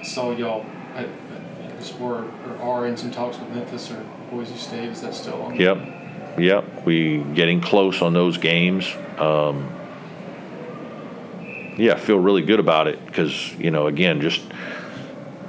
so 0.03 0.33
y'all, 0.33 0.65
I, 0.95 1.05
I 1.05 1.99
were 1.99 2.25
or 2.47 2.63
are 2.63 2.87
in 2.87 2.97
some 2.97 3.11
talks 3.11 3.39
with 3.39 3.51
Memphis 3.51 3.91
or 3.91 4.05
Boise 4.31 4.57
State. 4.57 4.89
Is 4.89 5.03
that 5.03 5.15
still 5.15 5.43
on? 5.43 5.57
Yep, 5.57 5.79
yep. 6.39 6.85
We 6.85 7.19
getting 7.19 7.61
close 7.61 8.03
on 8.03 8.13
those 8.13 8.39
games. 8.39 8.91
Um, 9.19 9.71
yeah, 11.77 11.97
feel 11.97 12.19
really 12.19 12.43
good 12.43 12.61
about 12.61 12.87
it 12.87 13.05
because 13.07 13.53
you 13.55 13.71
know, 13.71 13.87
again, 13.87 14.21
just 14.21 14.41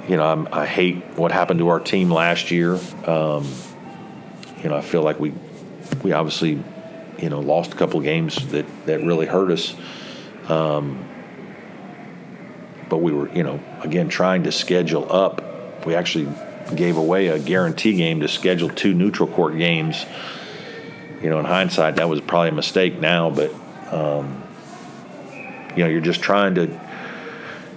you 0.08 0.16
know, 0.16 0.24
I'm, 0.24 0.48
I 0.52 0.66
hate 0.66 0.96
what 1.16 1.32
happened 1.32 1.58
to 1.60 1.68
our 1.68 1.80
team 1.80 2.10
last 2.10 2.50
year. 2.50 2.74
Um, 3.06 3.46
you 4.62 4.68
know, 4.68 4.76
I 4.76 4.80
feel 4.80 5.02
like 5.02 5.20
we 5.20 5.32
we 6.02 6.12
obviously 6.12 6.62
you 7.18 7.30
know 7.30 7.40
lost 7.40 7.72
a 7.72 7.76
couple 7.76 8.00
games 8.00 8.36
that 8.48 8.66
that 8.86 9.02
really 9.02 9.26
hurt 9.26 9.50
us. 9.50 9.74
Um, 10.48 11.04
but 12.88 12.98
we 12.98 13.12
were, 13.12 13.28
you 13.32 13.42
know, 13.42 13.60
again 13.82 14.08
trying 14.08 14.44
to 14.44 14.52
schedule 14.52 15.10
up. 15.12 15.86
We 15.86 15.94
actually 15.94 16.28
gave 16.74 16.96
away 16.96 17.28
a 17.28 17.38
guarantee 17.38 17.96
game 17.96 18.20
to 18.20 18.28
schedule 18.28 18.68
two 18.68 18.94
neutral 18.94 19.28
court 19.28 19.56
games. 19.56 20.04
You 21.22 21.30
know, 21.30 21.38
in 21.38 21.46
hindsight, 21.46 21.96
that 21.96 22.08
was 22.08 22.20
probably 22.20 22.50
a 22.50 22.52
mistake 22.52 23.00
now, 23.00 23.30
but 23.30 23.50
um, 23.92 24.42
you 25.76 25.84
know, 25.84 25.90
you're 25.90 26.00
just 26.00 26.20
trying 26.20 26.54
to 26.56 26.80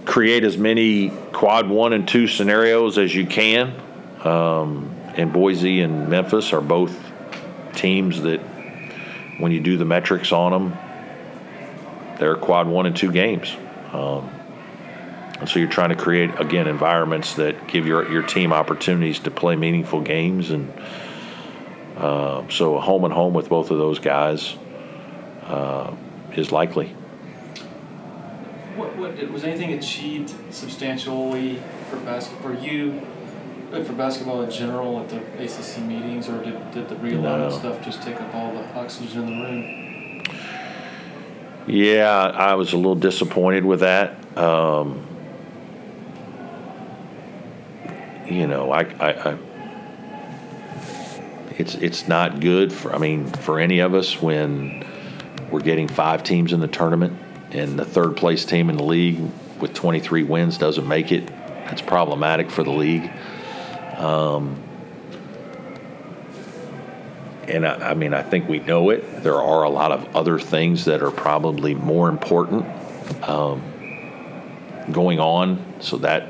create 0.06 0.44
as 0.44 0.58
many 0.58 1.10
quad 1.32 1.70
one 1.70 1.94
and 1.94 2.08
two 2.08 2.28
scenarios 2.28 2.98
as 2.98 3.14
you 3.14 3.26
can. 3.26 3.74
Um, 4.24 4.96
and 5.16 5.32
Boise 5.32 5.82
and 5.82 6.10
Memphis 6.10 6.52
are 6.54 6.62
both 6.62 6.98
teams 7.74 8.22
that, 8.22 8.40
when 9.40 9.52
you 9.52 9.62
do 9.62 9.78
the 9.78 9.86
metrics 9.86 10.32
on 10.32 10.52
them, 10.52 10.78
they're 12.20 12.36
quad 12.36 12.68
one 12.68 12.86
and 12.86 12.96
two 12.96 13.12
games. 13.12 13.56
Um, 13.94 14.30
and 15.40 15.48
so 15.48 15.60
you're 15.60 15.70
trying 15.70 15.90
to 15.90 15.96
create 15.96 16.38
again 16.40 16.68
environments 16.68 17.36
that 17.36 17.68
give 17.68 17.88
your 17.88 18.12
your 18.12 18.24
team 18.24 18.52
opportunities 18.52 19.20
to 19.20 19.32
play 19.32 19.56
meaningful 19.56 20.02
games, 20.02 20.52
and 20.52 20.74
uh, 22.00 22.47
so 22.50 22.78
a 22.78 22.82
home 22.82 23.04
and 23.04 23.14
home 23.14 23.34
with 23.34 23.50
both 23.50 23.72
of 23.72 23.78
those 23.78 24.00
guys 24.00 24.56
uh, 25.43 25.93
is 26.34 26.52
likely. 26.52 26.88
What, 28.76 28.95
what 28.95 29.32
was 29.32 29.43
anything 29.43 29.74
achieved 29.74 30.34
substantially 30.54 31.62
for 31.89 31.97
basketball 31.97 32.54
for 32.54 32.60
you, 32.60 33.06
but 33.72 33.86
for 33.86 33.93
basketball 33.93 34.41
in 34.43 34.50
general 34.50 35.00
at 35.02 35.10
the 35.10 35.18
ACC 35.43 35.80
meetings, 35.84 36.30
or 36.30 36.41
did, 36.43 36.72
did 36.72 36.88
the 36.88 36.95
realignment 36.95 37.50
No. 37.50 37.50
stuff 37.50 37.84
just 37.84 38.02
take 38.02 38.20
up 38.22 38.34
all 38.34 38.54
the 38.54 38.64
oxygen 38.76 39.28
in 39.28 39.28
the 39.28 39.45
room? 39.45 39.86
Yeah, 41.68 42.10
I 42.10 42.56
was 42.56 42.74
a 42.74 42.78
little 42.78 42.95
disappointed 42.95 43.66
with 43.66 43.82
that. 43.82 44.16
Um, 44.38 45.06
you 48.28 48.47
know, 48.47 48.72
I, 48.72 48.82
I, 49.00 49.32
I, 49.32 49.38
it's 51.60 51.76
it's 51.76 52.07
not 52.07 52.39
good 52.39 52.74
for. 52.74 52.95
I 52.95 52.97
mean, 52.97 53.28
for 53.28 53.60
any 53.60 53.80
of 53.80 53.93
us 53.93 54.20
when 54.20 54.88
we're 55.51 55.60
getting 55.60 55.88
five 55.88 56.24
teams 56.24 56.53
in 56.53 56.62
the 56.62 56.68
tournament 56.68 57.20
and 57.51 57.78
the 57.78 57.86
third 57.86 58.16
place 58.16 58.45
team 58.45 58.70
in 58.70 58.78
the 58.78 58.84
league 58.84 59.20
with 59.60 59.74
23 59.74 60.24
wins 60.24 60.57
doesn't 60.57 60.88
make 60.88 61.12
it. 61.12 61.28
That's 61.28 61.82
problematic 61.82 62.49
for 62.49 62.64
the 62.64 62.72
league. 62.72 63.12
Um, 63.97 64.64
and 67.47 67.68
I, 67.68 67.91
I 67.91 67.93
mean, 67.93 68.14
I 68.14 68.22
think 68.22 68.47
we 68.47 68.60
know 68.60 68.89
it. 68.91 69.24
There 69.24 69.41
are 69.41 69.64
a 69.64 69.70
lot 69.70 69.91
of 69.91 70.16
other 70.16 70.39
things 70.39 70.86
that 70.86 71.01
are 71.01 71.12
probably 71.12 71.76
more 71.76 72.07
important 72.07 72.66
um, 73.28 73.62
going 74.91 75.20
on. 75.20 75.66
So 75.82 75.97
that, 75.97 76.30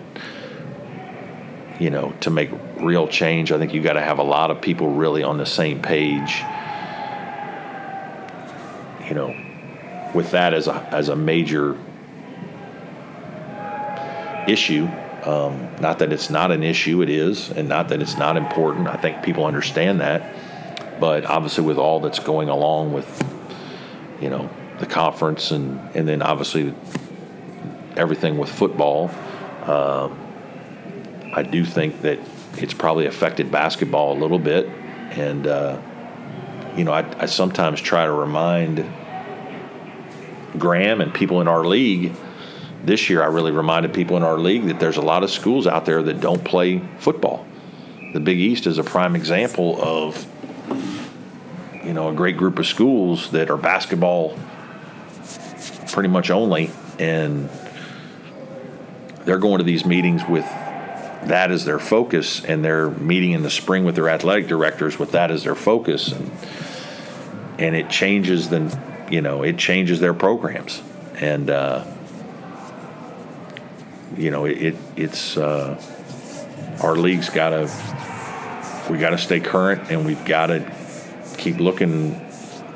you 1.80 1.90
know, 1.90 2.14
to 2.22 2.30
make 2.30 2.50
real 2.80 3.08
change, 3.08 3.52
I 3.52 3.58
think 3.58 3.74
you 3.74 3.82
got 3.82 3.94
to 3.94 4.02
have 4.02 4.20
a 4.20 4.24
lot 4.24 4.52
of 4.52 4.62
people 4.62 4.90
really 4.90 5.24
on 5.24 5.38
the 5.38 5.46
same 5.46 5.82
page. 5.82 6.44
You 9.08 9.16
know, 9.16 9.36
with 10.14 10.32
that 10.32 10.54
as 10.54 10.68
a 10.68 10.74
as 10.92 11.10
a 11.10 11.16
major 11.16 11.78
issue. 14.48 14.88
Um, 15.24 15.68
not 15.82 16.00
that 16.00 16.14
it's 16.14 16.30
not 16.30 16.50
an 16.50 16.64
issue, 16.64 17.02
it 17.02 17.10
is, 17.10 17.50
and 17.50 17.68
not 17.68 17.90
that 17.90 18.02
it's 18.02 18.18
not 18.18 18.38
important. 18.38 18.88
I 18.88 18.96
think 18.96 19.22
people 19.22 19.46
understand 19.46 20.00
that 20.00 20.34
but 21.00 21.26
obviously 21.26 21.64
with 21.64 21.78
all 21.78 22.00
that's 22.00 22.20
going 22.20 22.50
along 22.50 22.94
with 22.94 23.24
you 24.22 24.30
know 24.30 24.50
the 24.80 24.86
conference 24.86 25.52
and 25.52 25.80
and 25.96 26.08
then 26.08 26.22
obviously 26.22 26.74
everything 27.96 28.38
with 28.38 28.50
football 28.50 29.10
um, 29.64 30.18
I 31.34 31.44
do 31.44 31.64
think 31.64 32.02
that 32.02 32.20
it's 32.62 32.74
probably 32.74 33.06
affected 33.06 33.52
basketball 33.52 34.18
a 34.18 34.20
little 34.20 34.40
bit. 34.40 34.68
And 35.12 35.48
uh, 35.48 35.80
you 36.76 36.84
know 36.84 36.92
I, 36.92 37.06
I 37.22 37.26
sometimes 37.26 37.82
try 37.82 38.06
to 38.06 38.12
remind 38.12 38.86
Graham 40.58 41.02
and 41.02 41.14
people 41.14 41.42
in 41.42 41.48
our 41.48 41.66
league. 41.66 42.14
This 42.84 43.10
year 43.10 43.22
I 43.22 43.28
really 43.28 43.52
reminded 43.52 43.94
people 43.94 44.18
in 44.18 44.24
our 44.24 44.38
league 44.38 44.66
that 44.68 44.80
there's 44.80 44.98
a 44.98 45.02
lot 45.02 45.24
of 45.24 45.30
schools 45.30 45.68
out 45.68 45.86
there 45.86 46.02
that 46.04 46.22
don't 46.22 46.44
play 46.44 46.80
football. 46.98 47.46
The 48.14 48.20
Big 48.20 48.40
East 48.40 48.66
is 48.66 48.78
a 48.78 48.84
prime 48.84 49.16
example 49.16 49.82
of 49.82 50.26
you 51.84 51.94
know 51.94 52.10
a 52.10 52.14
great 52.14 52.38
group 52.38 52.60
of 52.60 52.66
schools 52.66 53.32
that 53.32 53.50
are 53.50 53.58
basketball 53.58 54.38
pretty 55.92 56.10
much 56.10 56.30
only. 56.30 56.72
And 56.98 57.50
they're 59.26 59.38
going 59.38 59.60
to 59.60 59.64
these 59.64 59.86
meetings 59.86 60.24
with 60.28 60.46
that 61.24 61.52
as 61.52 61.66
their 61.66 61.80
focus 61.80 62.44
and 62.46 62.64
they're 62.64 62.90
meeting 62.90 63.32
in 63.32 63.44
the 63.44 63.50
spring 63.50 63.84
with 63.84 63.96
their 63.96 64.10
athletic 64.10 64.48
directors 64.48 64.98
with 64.98 65.12
that 65.12 65.32
as 65.32 65.44
their 65.44 65.56
focus 65.56 66.12
and 66.12 66.32
and 67.58 67.76
it 67.76 67.90
changes 67.90 68.50
the 68.50 68.80
you 69.12 69.22
know 69.22 69.44
it 69.44 69.58
changes 69.58 70.00
their 70.00 70.14
programs 70.14 70.82
and 71.16 71.50
uh, 71.50 71.84
you 74.18 74.32
know 74.32 74.46
it, 74.46 74.76
it's 74.96 75.36
uh, 75.36 75.82
our 76.82 76.96
league's 76.96 77.30
got 77.30 77.50
to 77.50 77.68
we 78.90 78.98
got 78.98 79.12
to 79.12 79.18
stay 79.18 79.40
current 79.40 79.92
and 79.92 80.06
we've 80.06 80.24
got 80.26 80.48
to 80.48 80.80
keep 81.38 81.60
looking. 81.60 82.20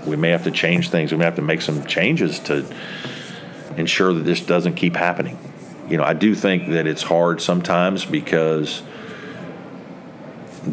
We 0.05 0.15
may 0.15 0.29
have 0.29 0.43
to 0.43 0.51
change 0.51 0.89
things. 0.89 1.11
We 1.11 1.17
may 1.17 1.25
have 1.25 1.35
to 1.35 1.41
make 1.41 1.61
some 1.61 1.85
changes 1.85 2.39
to 2.41 2.65
ensure 3.77 4.13
that 4.13 4.23
this 4.23 4.41
doesn't 4.41 4.75
keep 4.75 4.95
happening. 4.95 5.37
You 5.89 5.97
know, 5.97 6.03
I 6.03 6.13
do 6.13 6.33
think 6.33 6.69
that 6.69 6.87
it's 6.87 7.03
hard 7.03 7.41
sometimes 7.41 8.05
because 8.05 8.81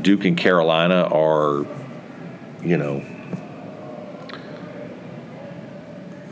Duke 0.01 0.25
and 0.25 0.37
Carolina 0.37 1.09
are, 1.11 1.67
you 2.63 2.77
know, 2.77 3.05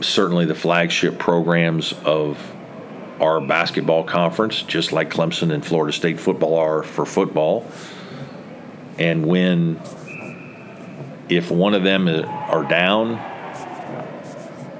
certainly 0.00 0.44
the 0.44 0.54
flagship 0.54 1.18
programs 1.18 1.92
of 2.04 2.38
our 3.20 3.40
basketball 3.40 4.04
conference, 4.04 4.62
just 4.62 4.92
like 4.92 5.10
Clemson 5.10 5.52
and 5.52 5.64
Florida 5.66 5.92
State 5.92 6.20
football 6.20 6.54
are 6.54 6.84
for 6.84 7.04
football. 7.04 7.66
And 8.96 9.26
when 9.26 9.80
if 11.28 11.50
one 11.50 11.74
of 11.74 11.82
them 11.82 12.08
are 12.08 12.64
down, 12.64 13.14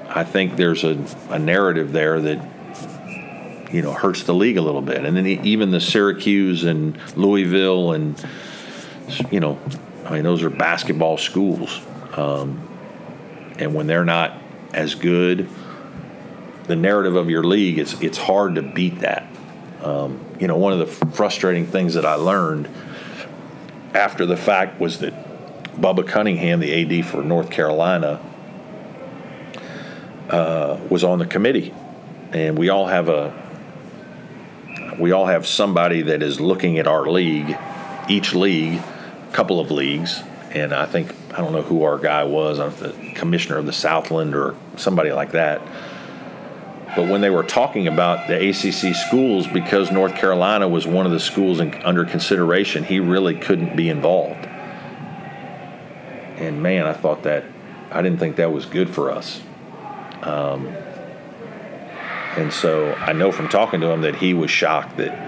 I 0.09 0.23
think 0.23 0.55
there's 0.55 0.83
a, 0.83 0.97
a 1.29 1.37
narrative 1.37 1.91
there 1.91 2.19
that 2.21 2.58
you 3.71 3.81
know 3.81 3.93
hurts 3.93 4.23
the 4.23 4.33
league 4.33 4.57
a 4.57 4.61
little 4.61 4.81
bit. 4.81 5.05
And 5.05 5.15
then 5.15 5.25
even 5.27 5.71
the 5.71 5.79
Syracuse 5.79 6.63
and 6.63 6.97
Louisville 7.15 7.93
and 7.93 8.23
you 9.31 9.39
know, 9.39 9.59
I 10.05 10.13
mean 10.13 10.23
those 10.23 10.43
are 10.43 10.49
basketball 10.49 11.17
schools, 11.17 11.81
um, 12.15 12.67
and 13.57 13.73
when 13.73 13.87
they're 13.87 14.05
not 14.05 14.39
as 14.73 14.95
good, 14.95 15.49
the 16.65 16.75
narrative 16.75 17.15
of 17.15 17.29
your 17.29 17.43
league 17.43 17.79
it's 17.79 17.99
it's 18.01 18.17
hard 18.17 18.55
to 18.55 18.61
beat 18.61 18.99
that. 18.99 19.27
Um, 19.81 20.23
you 20.39 20.47
know, 20.47 20.57
one 20.57 20.73
of 20.73 20.79
the 20.79 21.07
frustrating 21.07 21.65
things 21.65 21.93
that 21.93 22.05
I 22.05 22.15
learned 22.15 22.67
after 23.93 24.25
the 24.25 24.37
fact 24.37 24.79
was 24.79 24.99
that 24.99 25.13
Bubba 25.79 26.05
Cunningham, 26.05 26.59
the 26.59 26.99
AD 26.99 27.05
for 27.05 27.23
North 27.23 27.49
Carolina, 27.49 28.21
uh, 30.29 30.79
was 30.89 31.03
on 31.03 31.19
the 31.19 31.25
committee, 31.25 31.73
and 32.33 32.57
we 32.57 32.69
all 32.69 32.85
have 32.85 33.07
a 33.07 33.38
we 34.99 35.11
all 35.11 35.25
have 35.25 35.47
somebody 35.47 36.01
that 36.03 36.21
is 36.21 36.39
looking 36.39 36.77
at 36.77 36.87
our 36.87 37.07
league, 37.07 37.57
each 38.09 38.35
league, 38.35 38.79
a 38.79 39.31
couple 39.33 39.59
of 39.59 39.71
leagues, 39.71 40.21
and 40.51 40.73
I 40.73 40.85
think 40.85 41.13
I 41.33 41.37
don't 41.37 41.53
know 41.53 41.61
who 41.61 41.83
our 41.83 41.97
guy 41.97 42.23
was, 42.23 42.59
uh, 42.59 42.69
the 42.69 43.13
commissioner 43.13 43.57
of 43.57 43.65
the 43.65 43.73
Southland 43.73 44.35
or 44.35 44.55
somebody 44.75 45.11
like 45.11 45.31
that. 45.31 45.61
But 46.95 47.07
when 47.07 47.21
they 47.21 47.29
were 47.29 47.43
talking 47.43 47.87
about 47.87 48.27
the 48.27 48.49
ACC 48.49 48.95
schools, 48.95 49.47
because 49.47 49.91
North 49.91 50.15
Carolina 50.15 50.67
was 50.67 50.87
one 50.87 51.05
of 51.05 51.11
the 51.11 51.19
schools 51.19 51.59
in, 51.59 51.73
under 51.83 52.03
consideration, 52.03 52.83
he 52.83 52.99
really 52.99 53.35
couldn't 53.35 53.75
be 53.75 53.89
involved. 53.89 54.45
and 56.37 56.63
man, 56.63 56.85
I 56.85 56.93
thought 56.93 57.23
that 57.23 57.45
I 57.91 58.01
didn't 58.01 58.19
think 58.19 58.37
that 58.37 58.51
was 58.51 58.65
good 58.65 58.89
for 58.89 59.11
us. 59.11 59.41
Um, 60.23 60.75
and 62.37 62.53
so 62.53 62.93
I 62.93 63.13
know 63.13 63.31
from 63.31 63.49
talking 63.49 63.81
to 63.81 63.87
him 63.87 64.01
that 64.01 64.15
he 64.15 64.33
was 64.33 64.51
shocked 64.51 64.97
that 64.97 65.27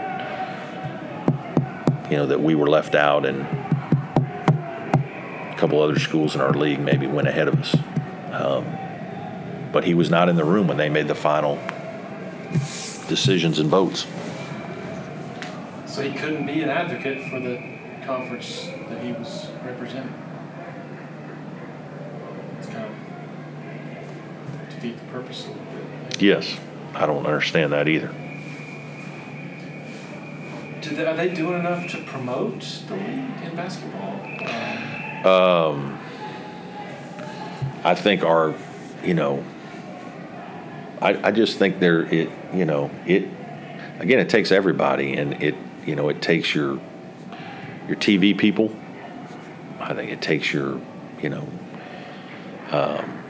you 2.10 2.18
know 2.18 2.28
that 2.28 2.42
we 2.42 2.56
were 2.56 2.70
left 2.70 2.94
out 2.94 3.26
and 3.26 3.42
a 3.42 5.56
couple 5.58 5.82
other 5.82 5.98
schools 5.98 6.36
in 6.36 6.42
our 6.42 6.54
league 6.54 6.80
maybe 6.80 7.08
went 7.08 7.28
ahead 7.28 7.48
of 7.48 7.56
us. 7.56 7.76
Um, 8.32 8.78
but 9.72 9.86
he 9.86 9.94
was 9.94 10.10
not 10.10 10.28
in 10.28 10.36
the 10.36 10.44
room 10.44 10.68
when 10.68 10.78
they 10.78 10.90
made 10.90 11.08
the 11.08 11.16
final 11.16 11.58
decisions 13.08 13.60
and 13.60 13.70
votes. 13.70 14.06
So 15.86 16.02
he 16.02 16.18
couldn't 16.18 16.46
be 16.46 16.62
an 16.62 16.70
advocate 16.70 17.30
for 17.30 17.40
the 17.40 17.58
conference 18.06 18.66
that 18.90 19.04
he 19.04 19.14
was 19.14 19.48
representing. 19.66 20.14
It's 22.60 22.68
kind 22.68 22.86
of 22.86 24.70
defeat 24.70 24.98
the 24.98 25.06
purpose 25.06 25.46
a 25.46 25.50
little 25.50 25.64
bit. 25.64 26.22
Yes, 26.22 26.58
I 26.94 27.06
don't 27.06 27.26
understand 27.26 27.74
that 27.74 27.88
either. 27.88 28.14
They, 30.82 31.06
are 31.06 31.16
they 31.16 31.34
doing 31.34 31.60
enough 31.60 31.90
to 31.92 32.04
promote 32.04 32.62
the 32.88 32.96
league 32.96 33.44
in 33.44 33.56
basketball? 33.56 34.20
Um, 35.26 35.26
Um, 35.26 36.00
I 37.84 37.96
think 37.96 38.24
our, 38.24 38.54
you 39.04 39.14
know, 39.14 39.44
I, 41.02 41.28
I 41.28 41.32
just 41.32 41.58
think 41.58 41.80
there 41.80 42.02
it, 42.14 42.30
you 42.54 42.66
know, 42.66 42.92
it, 43.06 43.28
again, 44.00 44.20
it 44.20 44.30
takes 44.30 44.52
everybody 44.52 45.14
and 45.14 45.42
it, 45.42 45.56
you 45.86 45.96
know, 45.96 46.10
it 46.10 46.22
takes 46.22 46.54
your, 46.54 46.80
your 47.88 47.98
TV 47.98 48.38
people. 48.38 48.76
I 49.80 49.94
think 49.94 50.12
it 50.12 50.22
takes 50.22 50.52
your, 50.54 50.80
you 51.22 51.30
know, 51.30 51.48
um, 52.72 53.21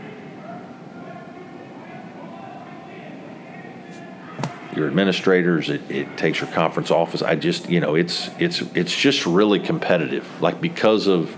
your 4.75 4.87
administrators. 4.87 5.69
It, 5.69 5.89
it 5.89 6.17
takes 6.17 6.39
your 6.39 6.49
conference 6.51 6.91
office. 6.91 7.21
I 7.21 7.35
just, 7.35 7.69
you 7.69 7.79
know, 7.79 7.95
it's 7.95 8.29
it's 8.39 8.61
it's 8.75 8.95
just 8.95 9.25
really 9.25 9.59
competitive. 9.59 10.41
Like 10.41 10.61
because 10.61 11.07
of 11.07 11.35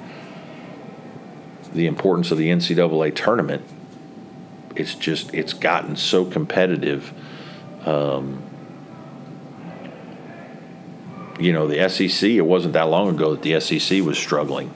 the 1.73 1.87
importance 1.87 2.31
of 2.31 2.37
the 2.37 2.49
NCAA 2.49 3.15
tournament, 3.15 3.63
it's 4.75 4.95
just 4.95 5.33
it's 5.33 5.53
gotten 5.53 5.95
so 5.95 6.25
competitive. 6.25 7.13
Um, 7.85 8.43
you 11.39 11.51
know, 11.51 11.67
the 11.67 11.89
SEC. 11.89 12.29
It 12.29 12.41
wasn't 12.41 12.73
that 12.73 12.89
long 12.89 13.09
ago 13.09 13.35
that 13.35 13.41
the 13.41 13.59
SEC 13.59 14.01
was 14.03 14.17
struggling. 14.17 14.71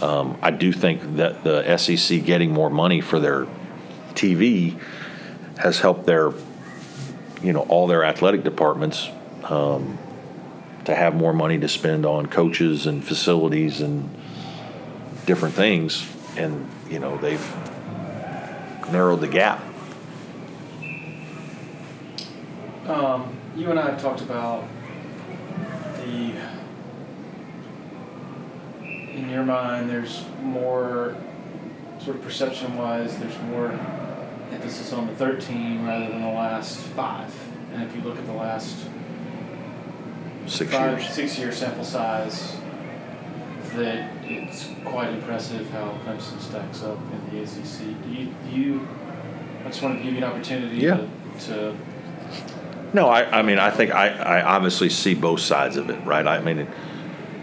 Um, 0.00 0.36
I 0.42 0.50
do 0.50 0.72
think 0.72 1.16
that 1.16 1.42
the 1.42 1.76
SEC 1.78 2.22
getting 2.24 2.52
more 2.52 2.68
money 2.68 3.00
for 3.00 3.18
their 3.18 3.46
TV 4.14 4.78
has 5.58 5.80
helped 5.80 6.04
their, 6.04 6.32
you 7.42 7.52
know, 7.52 7.62
all 7.62 7.86
their 7.86 8.04
athletic 8.04 8.44
departments 8.44 9.08
um, 9.44 9.98
to 10.84 10.94
have 10.94 11.14
more 11.14 11.32
money 11.32 11.58
to 11.58 11.68
spend 11.68 12.06
on 12.06 12.26
coaches 12.26 12.86
and 12.86 13.04
facilities 13.04 13.80
and 13.80 14.08
different 15.26 15.54
things, 15.54 16.06
and 16.36 16.68
you 16.88 16.98
know 16.98 17.16
they've 17.18 17.54
narrowed 18.90 19.20
the 19.20 19.28
gap. 19.28 19.62
Um, 22.86 23.36
you 23.56 23.68
and 23.70 23.80
I 23.80 23.90
have 23.90 24.00
talked 24.00 24.20
about 24.20 24.64
the, 25.96 26.32
in 28.84 29.28
your 29.28 29.42
mind, 29.42 29.90
there's 29.90 30.24
more, 30.42 31.16
sort 31.98 32.16
of 32.16 32.22
perception 32.22 32.76
wise, 32.76 33.18
there's 33.18 33.36
more 33.50 33.76
emphasis 34.52 34.92
on 34.92 35.06
the 35.06 35.14
13 35.14 35.84
rather 35.86 36.08
than 36.08 36.22
the 36.22 36.28
last 36.28 36.78
five. 36.78 37.32
And 37.72 37.82
if 37.82 37.94
you 37.94 38.02
look 38.02 38.18
at 38.18 38.26
the 38.26 38.32
last 38.32 38.76
Six 40.46 40.70
five, 40.70 41.00
years. 41.00 41.12
six 41.12 41.38
year 41.38 41.50
sample 41.50 41.84
size, 41.84 42.56
that 43.74 44.10
it's 44.24 44.68
quite 44.84 45.10
impressive 45.10 45.68
how 45.70 45.98
Clemson 46.06 46.40
stacks 46.40 46.82
up 46.84 46.98
in 47.12 47.36
the 47.36 47.42
ACC. 47.42 48.02
Do 48.04 48.10
you, 48.10 48.34
do 48.48 48.56
you 48.56 48.88
I 49.64 49.68
just 49.68 49.82
wanted 49.82 49.98
to 49.98 50.04
give 50.04 50.12
you 50.12 50.18
an 50.18 50.24
opportunity 50.24 50.76
Yeah. 50.76 51.04
to, 51.40 51.46
to 51.46 51.76
No, 52.92 53.08
I, 53.08 53.40
I 53.40 53.42
mean, 53.42 53.58
I 53.58 53.70
think 53.70 53.92
I, 53.92 54.08
I 54.10 54.42
obviously 54.42 54.88
see 54.88 55.14
both 55.14 55.40
sides 55.40 55.76
of 55.76 55.90
it, 55.90 55.98
right? 56.06 56.24
I 56.24 56.40
mean, 56.40 56.68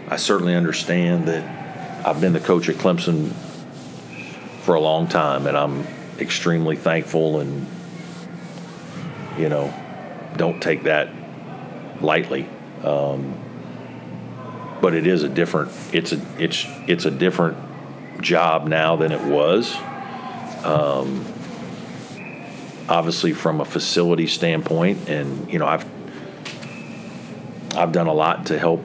I 0.08 0.16
certainly 0.16 0.54
understand 0.54 1.28
that 1.28 2.06
I've 2.06 2.22
been 2.22 2.32
the 2.32 2.40
coach 2.40 2.70
at 2.70 2.76
Clemson 2.76 3.30
for 4.62 4.74
a 4.74 4.80
long 4.80 5.06
time, 5.06 5.46
and 5.46 5.56
I'm 5.58 5.86
extremely 6.18 6.76
thankful 6.76 7.40
and, 7.40 7.66
you 9.38 9.48
know, 9.48 9.72
don't 10.36 10.60
take 10.62 10.84
that 10.84 11.08
lightly. 12.00 12.48
Um, 12.82 13.40
but 14.80 14.94
it 14.94 15.06
is 15.06 15.22
a 15.22 15.28
different, 15.28 15.72
it's 15.92 16.12
a, 16.12 16.20
it's, 16.38 16.66
it's 16.86 17.04
a 17.04 17.10
different 17.10 17.56
job 18.20 18.66
now 18.66 18.96
than 18.96 19.12
it 19.12 19.22
was. 19.22 19.74
Um, 20.64 21.24
obviously 22.88 23.32
from 23.32 23.60
a 23.60 23.64
facility 23.64 24.26
standpoint 24.26 25.08
and 25.08 25.50
you 25.50 25.58
know 25.58 25.66
I've 25.66 25.86
I've 27.74 27.92
done 27.92 28.06
a 28.06 28.12
lot 28.12 28.46
to 28.46 28.58
help 28.58 28.84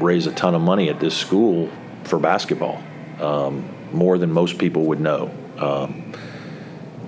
raise 0.00 0.26
a 0.26 0.32
ton 0.32 0.54
of 0.54 0.62
money 0.62 0.88
at 0.88 0.98
this 0.98 1.16
school 1.16 1.70
for 2.04 2.18
basketball 2.18 2.82
um, 3.20 3.68
more 3.92 4.18
than 4.18 4.32
most 4.32 4.58
people 4.58 4.84
would 4.86 5.00
know 5.00 5.30
um, 5.58 6.12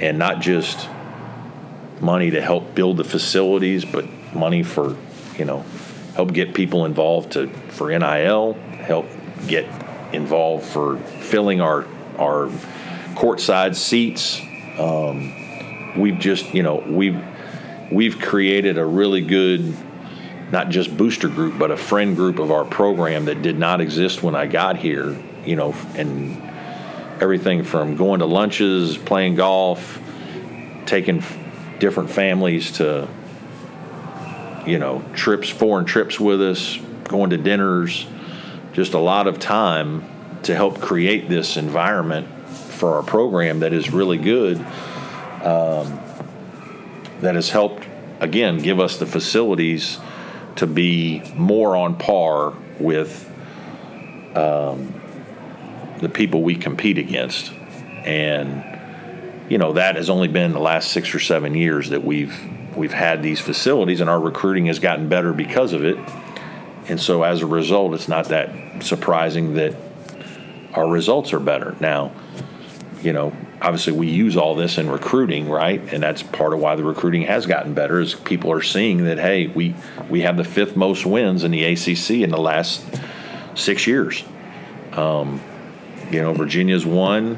and 0.01 0.18
not 0.18 0.40
just 0.40 0.88
money 2.01 2.30
to 2.30 2.40
help 2.40 2.74
build 2.74 2.96
the 2.96 3.05
facilities 3.05 3.84
but 3.84 4.05
money 4.34 4.62
for 4.62 4.96
you 5.38 5.44
know 5.44 5.64
help 6.14 6.32
get 6.32 6.55
people 6.55 6.84
involved 6.84 7.32
to 7.32 7.46
for 7.68 7.96
NIL 7.96 8.55
help 8.55 9.07
get 9.46 9.66
involved 10.12 10.66
for 10.66 10.96
filling 10.98 11.61
our 11.61 11.86
our 12.18 12.48
courtside 13.14 13.74
seats. 13.74 14.40
Um, 14.78 15.98
we've 15.98 16.18
just 16.18 16.53
you 16.55 16.62
know 16.62 16.82
we've 16.86 17.22
we've 17.90 18.18
created 18.18 18.78
a 18.78 18.84
really 18.84 19.20
good 19.20 19.74
not 20.53 20.68
just 20.68 20.96
booster 20.96 21.28
group 21.28 21.59
but 21.59 21.70
a 21.70 21.76
friend 21.76 22.16
group 22.16 22.38
of 22.38 22.51
our 22.51 22.64
program 22.64 23.26
that 23.26 23.42
did 23.42 23.59
not 23.59 23.80
exist 23.80 24.22
when 24.22 24.34
I 24.34 24.46
got 24.46 24.76
here 24.76 25.16
you 25.44 25.57
know 25.57 25.74
and 25.94 26.49
everything 27.21 27.62
from 27.62 27.97
going 27.97 28.21
to 28.21 28.27
lunches 28.27 28.97
playing 28.97 29.35
golf 29.35 30.01
taking 30.87 31.23
different 31.79 32.11
families 32.11 32.73
to 32.73 33.09
you 34.66 34.79
know 34.79 35.05
trips 35.14 35.49
foreign 35.49 35.85
trips 35.85 36.18
with 36.18 36.41
us 36.43 36.79
going 37.05 37.31
to 37.31 37.37
dinners. 37.37 38.07
Just 38.73 38.95
a 38.95 38.99
lot 38.99 39.27
of 39.27 39.39
time 39.39 40.05
to 40.45 40.55
help 40.55 40.81
create 40.81 41.29
this 41.29 41.57
environment 41.57 42.29
for 42.49 42.95
our 42.95 43.03
program 43.03 43.61
that 43.61 43.73
is 43.73 43.91
really 43.91 44.16
good 44.16 44.64
that 47.21 47.35
has 47.35 47.51
helped, 47.51 47.87
again, 48.21 48.59
give 48.59 48.81
us 48.81 48.99
the 48.99 49.07
facilities 49.07 49.99
to 50.57 50.66
be 50.66 51.23
more 51.35 51.77
on 51.77 51.97
par 51.97 52.55
with 52.79 53.27
um, 54.35 54.99
the 56.01 56.09
people 56.09 56.42
we 56.42 56.57
compete 56.57 56.98
against. 56.98 57.53
And, 58.05 58.64
you 59.51 59.59
know, 59.59 59.74
that 59.74 59.96
has 59.96 60.11
only 60.11 60.28
been 60.28 60.53
the 60.53 60.61
last 60.61 60.90
six 60.90 61.14
or 61.14 61.20
seven 61.20 61.55
years 61.55 61.90
that 61.90 62.05
we've 62.05 62.36
we've 62.76 62.92
had 62.92 63.22
these 63.22 63.40
facilities 63.40 64.01
and 64.01 64.09
our 64.09 64.20
recruiting 64.20 64.66
has 64.66 64.78
gotten 64.78 65.09
better 65.09 65.32
because 65.32 65.72
of 65.72 65.84
it. 65.84 65.98
And 66.88 67.01
so 67.01 67.24
as 67.24 67.42
a 67.42 67.46
result, 67.46 67.94
it's 67.94 68.09
not 68.09 68.28
that 68.28 68.82
surprising 68.82 69.55
that 69.55 69.74
our 70.74 70.88
results 70.88 71.32
are 71.32 71.40
better. 71.40 71.76
Now, 71.80 72.12
you 73.03 73.12
know, 73.12 73.32
obviously 73.61 73.92
we 73.92 74.09
use 74.09 74.36
all 74.36 74.55
this 74.55 74.78
in 74.78 74.90
recruiting, 74.90 75.48
right? 75.48 75.80
And 75.92 76.03
that's 76.03 76.22
part 76.22 76.53
of 76.53 76.61
why 76.61 76.76
the 76.76 76.84
recruiting 76.84 77.22
has 77.22 77.46
gotten 77.46 77.74
better 77.74 78.01
is 78.01 78.14
people 78.14 78.53
are 78.53 78.62
seeing 78.62 79.05
that 79.05 79.18
hey, 79.18 79.48
we 79.48 79.74
we 80.09 80.22
have 80.22 80.36
the 80.36 80.44
fifth 80.44 80.76
most 80.76 81.05
wins 81.05 81.44
in 81.44 81.51
the 81.51 81.64
ACC 81.64 82.11
in 82.22 82.30
the 82.30 82.40
last 82.40 82.84
six 83.55 83.86
years. 83.86 84.24
Um, 84.92 85.40
you 86.11 86.23
know, 86.23 86.33
Virginia's 86.33 86.85
one, 86.85 87.37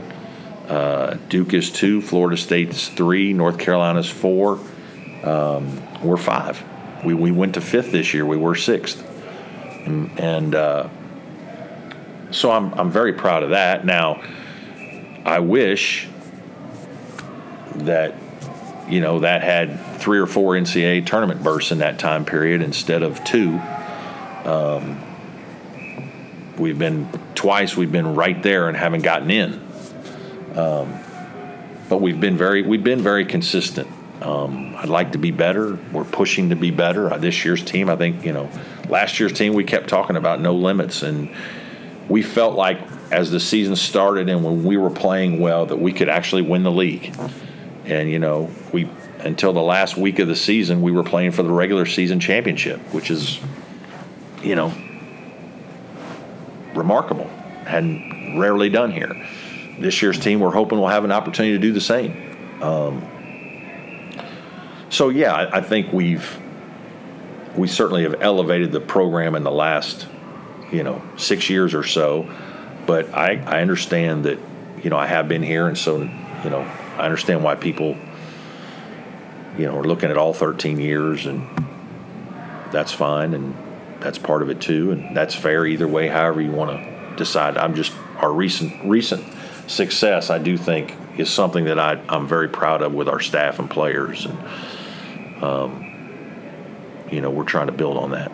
uh, 0.69 1.19
Duke 1.29 1.55
is 1.55 1.71
two, 1.71 2.01
Florida 2.01 2.37
State's 2.37 2.89
three, 2.89 3.33
North 3.33 3.59
Carolina's 3.59 4.09
four. 4.09 4.59
Um, 5.23 5.81
we're 6.03 6.17
five. 6.17 6.63
We 7.05 7.15
we 7.15 7.31
went 7.31 7.55
to 7.55 7.61
fifth 7.61 7.93
this 7.93 8.15
year. 8.15 8.25
We 8.25 8.37
were 8.37 8.55
sixth, 8.55 9.05
and, 9.87 10.19
and 10.19 10.55
uh, 10.55 10.89
so 12.31 12.51
I'm 12.51 12.73
I'm 12.75 12.91
very 12.91 13.13
proud 13.13 13.43
of 13.43 13.51
that. 13.51 13.85
Now. 13.85 14.23
I 15.25 15.39
wish 15.39 16.09
that 17.77 18.15
you 18.89 19.01
know 19.01 19.21
that 19.21 19.43
had 19.43 19.79
three 19.99 20.19
or 20.19 20.27
four 20.27 20.55
NCAA 20.55 21.07
tournament 21.07 21.43
bursts 21.43 21.71
in 21.71 21.79
that 21.79 21.99
time 21.99 22.25
period 22.25 22.61
instead 22.63 23.03
of 23.03 23.23
two. 23.25 23.61
Um, 24.45 25.01
we've 26.59 26.79
been 26.79 27.09
twice 27.35 27.77
we've 27.77 27.93
been 27.93 28.15
right 28.15 28.43
there 28.43 28.69
and 28.69 28.77
haven't 28.77 29.03
gotten 29.03 29.31
in. 29.31 29.55
Um, 30.57 30.99
but 31.89 32.01
we've 32.01 32.21
been 32.21 32.37
very 32.37 32.63
we've 32.63 32.85
been 32.85 33.03
very 33.03 33.25
consistent. 33.25 33.89
Um, 34.23 34.77
I'd 34.77 34.89
like 34.89 35.13
to 35.13 35.19
be 35.19 35.31
better. 35.31 35.79
We're 35.93 36.05
pushing 36.05 36.51
to 36.51 36.57
be 36.57 36.71
better. 36.71 37.13
Uh, 37.13 37.19
this 37.19 37.45
year's 37.45 37.63
team, 37.63 37.91
I 37.91 37.97
think, 37.97 38.25
you 38.25 38.33
know, 38.33 38.49
last 38.89 39.19
year's 39.19 39.33
team 39.33 39.53
we 39.55 39.65
kept 39.65 39.89
talking 39.89 40.17
about 40.17 40.41
no 40.41 40.55
limits, 40.55 41.03
and 41.03 41.29
we 42.09 42.23
felt 42.23 42.57
like 42.57 42.79
as 43.11 43.31
the 43.31 43.41
season 43.41 43.77
started 43.77 44.29
and 44.29 44.45
when 44.45 44.65
we 44.65 44.77
were 44.77 44.91
playing 44.91 45.41
well 45.41 45.67
that 45.67 45.79
we 45.79 45.93
could 45.93 46.09
actually 46.09 46.43
win 46.43 46.63
the 46.63 46.71
league. 46.71 47.15
And 47.85 48.11
you 48.11 48.19
know, 48.19 48.51
we 48.73 48.89
until 49.19 49.53
the 49.53 49.63
last 49.63 49.97
week 49.97 50.19
of 50.19 50.29
the 50.29 50.37
season 50.37 50.83
we 50.83 50.93
were 50.93 51.05
playing 51.05 51.33
for 51.33 51.43
the 51.43 51.53
regular 51.53 51.85
season 51.85 52.21
championship, 52.21 52.81
which 52.93 53.11
is, 53.11 53.41
you 54.43 54.55
know, 54.55 54.73
remarkable. 56.75 57.29
Hadn't 57.67 58.39
rarely 58.39 58.69
done 58.69 58.91
here. 58.91 59.15
This 59.79 60.03
year's 60.03 60.19
team, 60.19 60.41
we're 60.41 60.51
hoping 60.51 60.79
we'll 60.79 60.89
have 60.89 61.05
an 61.05 61.13
opportunity 61.13 61.55
to 61.55 61.61
do 61.61 61.73
the 61.73 61.81
same. 61.81 62.63
Um, 62.63 63.07
so 64.91 65.09
yeah, 65.09 65.33
I, 65.35 65.59
I 65.59 65.61
think 65.61 65.93
we've 65.93 66.39
we 67.57 67.69
certainly 67.69 68.05
have 68.05 68.21
elevated 68.21 68.73
the 68.73 68.81
program 68.81 69.35
in 69.35 69.43
the 69.43 69.51
last, 69.51 70.07
you 70.71 70.83
know, 70.83 71.03
six 71.17 71.51
years 71.51 71.75
or 71.75 71.85
so. 71.85 72.31
But 72.87 73.13
I, 73.15 73.37
I 73.37 73.61
understand 73.61 74.25
that, 74.25 74.39
you 74.83 74.91
know, 74.91 74.97
I 74.97 75.07
have 75.07 75.29
been 75.29 75.43
here, 75.43 75.69
and 75.69 75.77
so, 75.77 75.99
you 76.01 76.51
know, 76.51 76.61
I 76.97 77.05
understand 77.05 77.45
why 77.45 77.55
people, 77.55 77.97
you 79.57 79.67
know, 79.67 79.79
are 79.79 79.85
looking 79.85 80.11
at 80.11 80.17
all 80.17 80.33
13 80.33 80.81
years, 80.81 81.27
and 81.27 81.47
that's 82.73 82.93
fine, 82.93 83.35
and 83.35 83.55
that's 84.03 84.19
part 84.19 84.43
of 84.43 84.51
it 84.51 84.61
too, 84.61 84.91
and 84.93 85.17
that's 85.17 85.35
fair 85.35 85.65
either 85.67 85.89
way. 85.89 86.09
However 86.09 86.41
you 86.41 86.51
want 86.51 86.71
to 86.71 86.93
decide. 87.17 87.57
I'm 87.57 87.75
just 87.75 87.93
our 88.17 88.33
recent 88.33 88.85
recent 88.85 89.25
success. 89.67 90.31
I 90.31 90.39
do 90.39 90.57
think 90.57 90.95
is 91.17 91.31
something 91.31 91.65
that 91.67 91.79
I, 91.79 92.01
I'm 92.09 92.27
very 92.27 92.49
proud 92.49 92.83
of 92.83 92.95
with 92.95 93.09
our 93.09 93.21
staff 93.21 93.59
and 93.59 93.71
players, 93.71 94.27
and 94.27 95.45
um, 95.45 95.93
you 97.11 97.21
know, 97.21 97.31
we're 97.31 97.45
trying 97.45 97.67
to 97.67 97.73
build 97.73 97.97
on 97.97 98.11
that. 98.13 98.33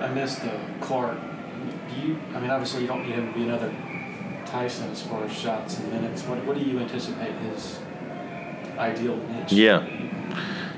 I 0.00 0.12
missed 0.12 0.44
uh, 0.44 0.58
Clark. 0.80 1.18
Do 1.94 2.06
you? 2.06 2.18
I 2.34 2.40
mean, 2.40 2.50
obviously, 2.50 2.82
you 2.82 2.86
don't 2.86 3.02
need 3.06 3.14
him 3.14 3.32
to 3.32 3.38
be 3.38 3.44
another 3.44 3.72
Tyson 4.46 4.90
as 4.90 5.02
far 5.02 5.24
as 5.24 5.32
shots 5.32 5.78
and 5.78 5.92
minutes. 5.92 6.22
What 6.22 6.44
What 6.44 6.56
do 6.56 6.62
you 6.62 6.78
anticipate 6.78 7.32
his 7.32 7.78
ideal 8.78 9.16
niche? 9.16 9.52
Yeah. 9.52 9.86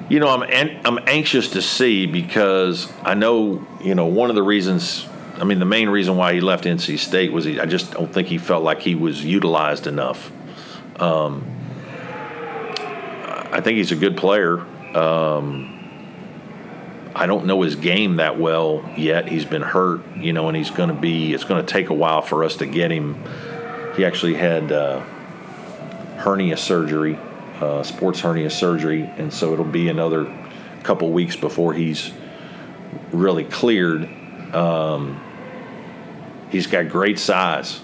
You 0.09 0.21
know, 0.21 0.29
I'm 0.29 0.43
an, 0.43 0.81
I'm 0.85 0.99
anxious 1.07 1.51
to 1.51 1.63
see 1.63 2.07
because 2.07 2.91
I 3.03 3.15
know 3.15 3.67
you 3.83 3.95
know 3.95 4.07
one 4.07 4.31
of 4.31 4.37
the 4.37 4.43
reasons. 4.43 5.07
I 5.37 5.45
mean, 5.45 5.59
the 5.59 5.67
main 5.67 5.89
reason 5.89 6.17
why 6.17 6.35
he 6.35 6.41
left 6.41 6.65
NC 6.65 6.99
State 6.99 7.31
was 7.31 7.45
he, 7.45 7.61
I 7.61 7.67
just 7.67 7.93
don't 7.93 8.13
think 8.13 8.27
he 8.27 8.39
felt 8.39 8.65
like 8.65 8.81
he 8.81 8.95
was 8.95 9.25
utilized 9.25 9.87
enough. 9.87 10.33
Um, 11.01 11.47
I 13.51 13.61
think 13.63 13.77
he's 13.77 13.93
a 13.93 13.97
good 13.97 14.17
player. 14.17 14.59
Um, 14.97 15.75
I 17.15 17.27
don't 17.27 17.47
know 17.47 17.63
his 17.63 17.77
game 17.77 18.17
that 18.17 18.39
well 18.39 18.89
yet. 18.97 19.29
He's 19.29 19.45
been 19.45 19.63
hurt, 19.63 20.01
you 20.17 20.33
know, 20.33 20.49
and 20.49 20.57
he's 20.57 20.71
going 20.71 20.89
to 20.89 20.95
be. 20.95 21.35
It's 21.35 21.45
going 21.45 21.65
to 21.65 21.73
take 21.73 21.91
a 21.91 21.95
while 21.95 22.23
for 22.23 22.45
us 22.45 22.57
to 22.57 22.67
get 22.67 22.91
him. 22.91 23.23
He 23.97 24.05
actually 24.05 24.35
had 24.35 24.71
uh, 24.71 25.01
hernia 26.19 26.57
surgery, 26.57 27.19
uh, 27.61 27.83
sports 27.83 28.21
hernia 28.21 28.51
surgery, 28.51 29.03
and 29.03 29.33
so 29.33 29.53
it'll 29.53 29.65
be 29.65 29.89
another 29.89 30.33
couple 30.83 31.11
weeks 31.11 31.37
before 31.37 31.75
he's 31.75 32.13
really 33.13 33.45
cleared. 33.45 34.05
Um, 34.55 35.21
he's 36.51 36.67
got 36.67 36.89
great 36.89 37.19
size. 37.19 37.81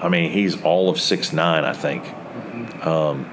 I 0.00 0.08
mean, 0.08 0.30
he's 0.30 0.62
all 0.62 0.90
of 0.90 1.00
six 1.00 1.32
nine, 1.32 1.64
I 1.64 1.72
think. 1.72 2.04
Um, 2.86 3.30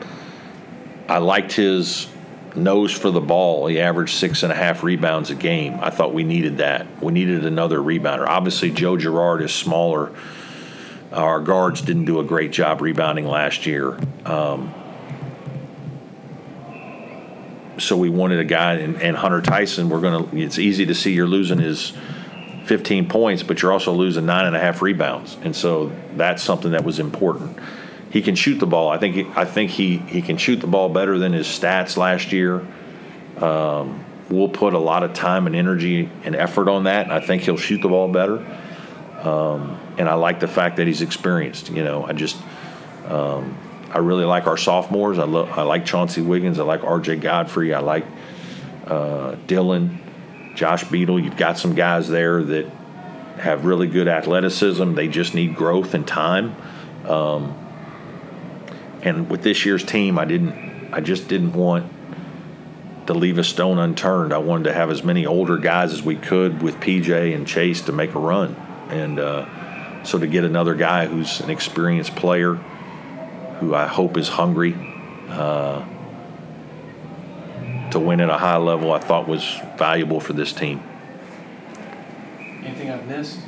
I 1.08 1.18
liked 1.18 1.52
his 1.54 2.08
nose 2.56 2.92
for 2.92 3.12
the 3.12 3.22
ball. 3.22 3.68
He 3.68 3.80
averaged 3.80 4.16
six 4.16 4.44
and 4.44 4.52
a 4.52 4.56
half 4.56 4.84
rebounds 4.84 5.30
a 5.30 5.36
game. 5.36 5.78
I 5.82 5.90
thought 5.90 6.14
we 6.14 6.24
needed 6.24 6.58
that. 6.58 7.02
We 7.04 7.12
needed 7.12 7.46
another 7.46 7.80
rebounder. 7.80 8.28
Obviously, 8.28 8.72
Joe 8.72 8.98
Girard 8.98 9.42
is 9.42 9.54
smaller. 9.54 10.14
Our 11.12 11.42
guards 11.42 11.82
didn't 11.82 12.06
do 12.06 12.20
a 12.20 12.24
great 12.24 12.52
job 12.52 12.82
rebounding 12.82 13.26
last 13.26 13.66
year. 13.66 14.00
Um, 14.26 14.74
so 17.82 17.98
we 17.98 18.10
wanted 18.10 18.40
a 18.40 18.46
guy, 18.46 18.76
and, 18.76 19.02
and 19.02 19.18
Hunter 19.18 19.42
Tyson. 19.42 19.90
We're 19.90 20.02
gonna. 20.02 20.28
It's 20.36 20.60
easy 20.60 20.86
to 20.86 20.96
see 20.96 21.14
you're 21.14 21.28
losing 21.28 21.60
his 21.60 21.94
15 22.66 23.10
points, 23.10 23.44
but 23.44 23.62
you're 23.62 23.72
also 23.72 23.92
losing 23.92 24.26
nine 24.26 24.46
and 24.46 24.56
a 24.56 24.60
half 24.60 24.82
rebounds, 24.82 25.38
and 25.44 25.56
so 25.56 25.92
that's 26.16 26.44
something 26.44 26.72
that 26.72 26.84
was 26.84 27.00
important 27.00 27.58
he 28.12 28.22
can 28.22 28.36
shoot 28.36 28.60
the 28.60 28.68
ball. 28.68 28.90
I 28.90 28.98
think 28.98 29.16
he, 29.16 29.28
I 29.36 29.46
think 29.46 29.72
he, 29.72 29.98
he 29.98 30.22
can 30.22 30.38
shoot 30.38 30.58
the 30.58 30.68
ball 30.68 30.90
better 30.90 31.18
than 31.18 31.32
his 31.32 31.48
stats 31.48 31.96
last 31.96 32.34
year. 32.34 32.66
Um, 33.38 34.04
we'll 34.30 34.50
put 34.50 34.74
a 34.74 34.80
lot 34.80 35.04
of 35.04 35.14
time 35.14 35.48
and 35.48 35.56
energy 35.56 36.10
and 36.26 36.36
effort 36.36 36.68
on 36.68 36.84
that, 36.84 37.06
and 37.06 37.14
I 37.14 37.22
think 37.22 37.44
he'll 37.44 37.58
shoot 37.58 37.82
the 37.82 37.88
ball 37.88 38.10
better. 38.10 38.46
Um, 39.22 39.80
and 39.98 40.10
I 40.10 40.16
like 40.16 40.42
the 40.42 40.48
fact 40.48 40.78
that 40.78 40.88
he's 40.88 41.02
experienced. 41.02 41.70
You 41.70 41.84
know, 41.86 42.04
I 42.04 42.12
just 42.12 42.36
um, 43.08 43.58
I 43.94 43.98
really 43.98 44.26
like 44.26 44.48
our 44.48 44.58
sophomores. 44.58 45.20
I 45.20 45.26
love 45.26 45.50
I 45.50 45.64
like 45.64 45.86
Chauncey 45.86 46.22
Wiggins. 46.22 46.60
I 46.60 46.64
like 46.64 46.84
R.J. 46.84 47.18
Godfrey. 47.18 47.74
I 47.74 47.80
like 47.80 48.06
uh, 48.88 49.36
Dylan, 49.48 49.98
Josh 50.56 50.84
Beadle. 50.86 51.20
You've 51.20 51.38
got 51.38 51.58
some 51.58 51.76
guys 51.76 52.08
there 52.08 52.42
that 52.42 52.68
have 53.38 53.66
really 53.66 53.88
good 53.88 54.08
athleticism. 54.08 54.94
They 54.94 55.08
just 55.08 55.34
need 55.34 55.56
growth 55.56 55.94
and 55.94 56.08
time. 56.08 56.56
Um, 57.06 57.58
and 59.02 59.30
with 59.30 59.42
this 59.42 59.66
year's 59.66 59.84
team, 59.84 60.20
I 60.20 60.26
didn't, 60.26 60.94
I 60.94 61.02
just 61.02 61.28
didn't 61.28 61.54
want 61.54 61.92
to 63.08 63.14
leave 63.14 63.38
a 63.38 63.44
stone 63.44 63.80
unturned. 63.80 64.32
I 64.32 64.38
wanted 64.38 64.66
to 64.66 64.74
have 64.74 64.90
as 64.90 65.04
many 65.04 65.26
older 65.26 65.58
guys 65.58 65.92
as 65.92 66.04
we 66.04 66.16
could 66.16 66.62
with 66.62 66.76
PJ 66.76 67.36
and 67.36 67.48
Chase 67.48 67.82
to 67.82 67.92
make 67.92 68.14
a 68.14 68.20
run, 68.20 68.56
and 68.90 69.20
uh, 69.20 70.04
so 70.04 70.20
to 70.20 70.28
get 70.28 70.44
another 70.44 70.76
guy 70.76 71.08
who's 71.08 71.42
an 71.42 71.50
experienced 71.50 72.16
player, 72.16 72.60
who 73.62 73.76
I 73.76 73.86
hope 73.86 74.18
is 74.18 74.28
hungry 74.28 74.76
uh, 75.30 75.86
to 77.92 78.00
win 78.00 78.20
at 78.20 78.30
a 78.30 78.38
high 78.38 78.58
level, 78.58 78.92
I 78.92 78.98
thought 78.98 79.28
was 79.28 79.62
valuable 79.78 80.20
for 80.20 80.34
this 80.34 80.52
team. 80.52 80.82
Anything 82.64 82.90
I've 82.90 83.08
missed? 83.08 83.40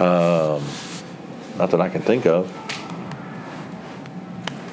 Um, 0.00 0.64
not 1.58 1.70
that 1.70 1.80
I 1.80 1.90
can 1.90 2.00
think 2.00 2.26
of. 2.26 2.50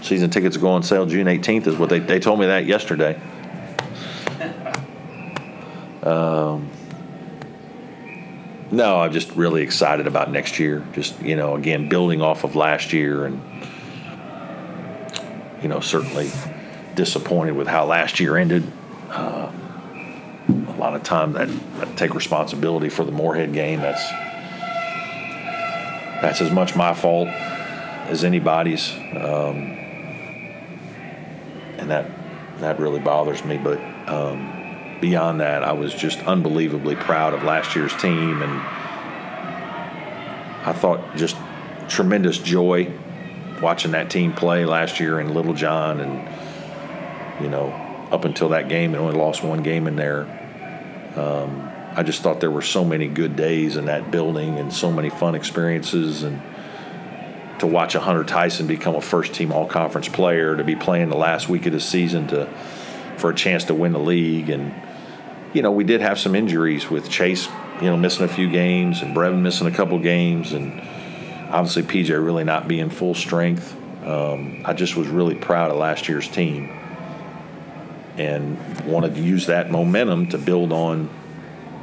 Season 0.02 0.30
tickets 0.30 0.56
go 0.56 0.70
on 0.70 0.82
sale 0.82 1.06
June 1.06 1.28
18th, 1.28 1.68
is 1.68 1.76
what 1.76 1.90
they, 1.90 2.00
they 2.00 2.20
told 2.20 2.40
me 2.40 2.48
that 2.48 2.66
yesterday. 2.66 3.20
Um, 6.04 6.70
no, 8.74 9.00
I'm 9.02 9.12
just 9.12 9.30
really 9.32 9.62
excited 9.62 10.08
about 10.08 10.32
next 10.32 10.58
year. 10.58 10.84
Just, 10.94 11.22
you 11.22 11.36
know, 11.36 11.56
again, 11.56 11.90
building 11.90 12.24
off 12.24 12.44
of 12.44 12.56
last 12.56 12.92
year 12.92 13.26
and, 13.26 13.40
you 15.62 15.70
know, 15.70 15.80
certainly 15.80 16.32
disappointed 16.96 17.52
with 17.52 17.68
how 17.68 17.86
last 17.86 18.20
year 18.20 18.36
ended. 18.36 18.64
Uh, 19.10 19.52
a 20.50 20.76
lot 20.80 20.96
of 20.96 21.04
time 21.04 21.34
that 21.34 21.50
I 21.80 21.86
take 21.96 22.16
responsibility 22.16 22.90
for 22.90 23.04
the 23.04 23.12
Morehead 23.12 23.54
game. 23.54 23.80
That's 23.80 24.10
that's 26.22 26.42
as 26.42 26.52
much 26.52 26.76
my 26.76 26.96
fault 26.96 27.28
as 27.28 28.24
anybody's. 28.24 28.92
Um, 28.92 29.78
and 31.78 31.92
that 31.92 32.10
that 32.60 32.80
really 32.80 33.00
bothers 33.00 33.46
me. 33.46 33.58
But 33.58 33.80
um, 34.10 34.53
beyond 35.04 35.42
that, 35.42 35.66
I 35.66 35.74
was 35.74 35.94
just 35.94 36.20
unbelievably 36.20 36.96
proud 36.96 37.34
of 37.34 37.44
last 37.44 37.76
year's 37.76 37.94
team, 37.98 38.42
and 38.42 38.52
I 40.66 40.72
thought 40.72 41.18
just 41.18 41.36
tremendous 41.90 42.38
joy 42.38 42.90
watching 43.62 43.92
that 43.92 44.10
team 44.10 44.32
play 44.32 44.64
last 44.64 45.02
year 45.02 45.20
in 45.20 45.34
Littlejohn, 45.34 46.00
and 46.00 47.44
you 47.44 47.50
know, 47.50 47.68
up 48.14 48.24
until 48.24 48.48
that 48.50 48.70
game, 48.70 48.96
it 48.96 48.98
only 48.98 49.14
lost 49.14 49.44
one 49.44 49.62
game 49.62 49.88
in 49.88 49.98
there. 49.98 50.22
Um, 51.18 51.70
I 51.98 52.04
just 52.04 52.22
thought 52.22 52.40
there 52.40 52.50
were 52.50 52.62
so 52.62 52.86
many 52.86 53.10
good 53.10 53.36
days 53.36 53.76
in 53.76 53.88
that 53.88 54.10
building 54.10 54.58
and 54.58 54.74
so 54.74 54.90
many 54.90 55.10
fun 55.10 55.36
experiences 55.36 56.24
and 56.24 56.42
to 57.60 57.68
watch 57.68 57.94
a 57.96 58.00
Hunter 58.00 58.24
Tyson 58.24 58.68
become 58.68 58.96
a 58.96 59.02
first 59.02 59.34
team 59.34 59.52
all 59.52 59.68
conference 59.68 60.08
player, 60.08 60.56
to 60.56 60.64
be 60.64 60.78
playing 60.78 61.10
the 61.10 61.18
last 61.18 61.50
week 61.50 61.66
of 61.66 61.74
the 61.74 61.82
season 61.82 62.28
to 62.30 62.48
for 63.18 63.32
a 63.32 63.36
chance 63.36 63.66
to 63.66 63.76
win 63.76 63.92
the 63.92 64.00
league. 64.00 64.50
And, 64.50 64.74
you 65.54 65.62
know, 65.62 65.72
we 65.72 65.84
did 65.84 66.02
have 66.02 66.20
some 66.20 66.36
injuries 66.36 66.90
with 66.90 67.10
Chase, 67.10 67.48
you 67.80 67.88
know, 67.88 67.98
missing 67.98 68.26
a 68.26 68.28
few 68.28 68.50
games 68.50 69.02
and 69.02 69.16
Brevin 69.16 69.42
missing 69.42 69.68
a 69.68 69.72
couple 69.72 69.98
games 70.00 70.54
and 70.54 70.82
obviously 71.50 71.84
PJ 71.84 72.10
really 72.10 72.44
not 72.44 72.68
being 72.68 72.90
full 72.90 73.14
strength. 73.14 73.76
Um, 74.06 74.64
I 74.66 74.74
just 74.74 74.96
was 74.96 75.08
really 75.08 75.36
proud 75.36 75.72
of 75.72 75.78
last 75.78 76.10
year's 76.10 76.28
team 76.28 76.70
and 78.18 78.86
wanted 78.86 79.16
to 79.16 79.22
use 79.22 79.48
that 79.48 79.72
momentum 79.72 80.30
to 80.30 80.38
build 80.38 80.74
on 80.74 81.10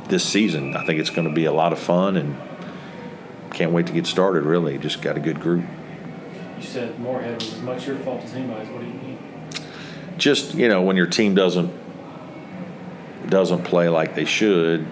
this 0.08 0.24
season. 0.24 0.76
I 0.76 0.84
think 0.84 1.00
it's 1.00 1.10
going 1.10 1.28
to 1.28 1.34
be 1.34 1.44
a 1.44 1.52
lot 1.52 1.72
of 1.72 1.78
fun 1.78 2.16
and 2.16 2.36
can't 3.52 3.72
wait 3.72 3.86
to 3.86 3.92
get 3.92 4.06
started. 4.06 4.44
Really, 4.44 4.78
just 4.78 5.02
got 5.02 5.16
a 5.16 5.20
good 5.20 5.40
group. 5.40 5.64
You 6.58 6.64
said 6.64 6.98
Morehead 6.98 7.36
was 7.36 7.54
as 7.54 7.62
much 7.62 7.86
your 7.86 7.96
fault 7.96 8.22
as 8.22 8.34
anybody's. 8.34 8.68
What 8.68 8.80
do 8.80 8.86
you 8.86 8.92
mean? 8.92 9.18
Just 10.18 10.54
you 10.54 10.68
know, 10.68 10.82
when 10.82 10.96
your 10.96 11.06
team 11.06 11.34
doesn't 11.34 11.72
doesn't 13.28 13.64
play 13.64 13.88
like 13.88 14.14
they 14.14 14.24
should, 14.24 14.86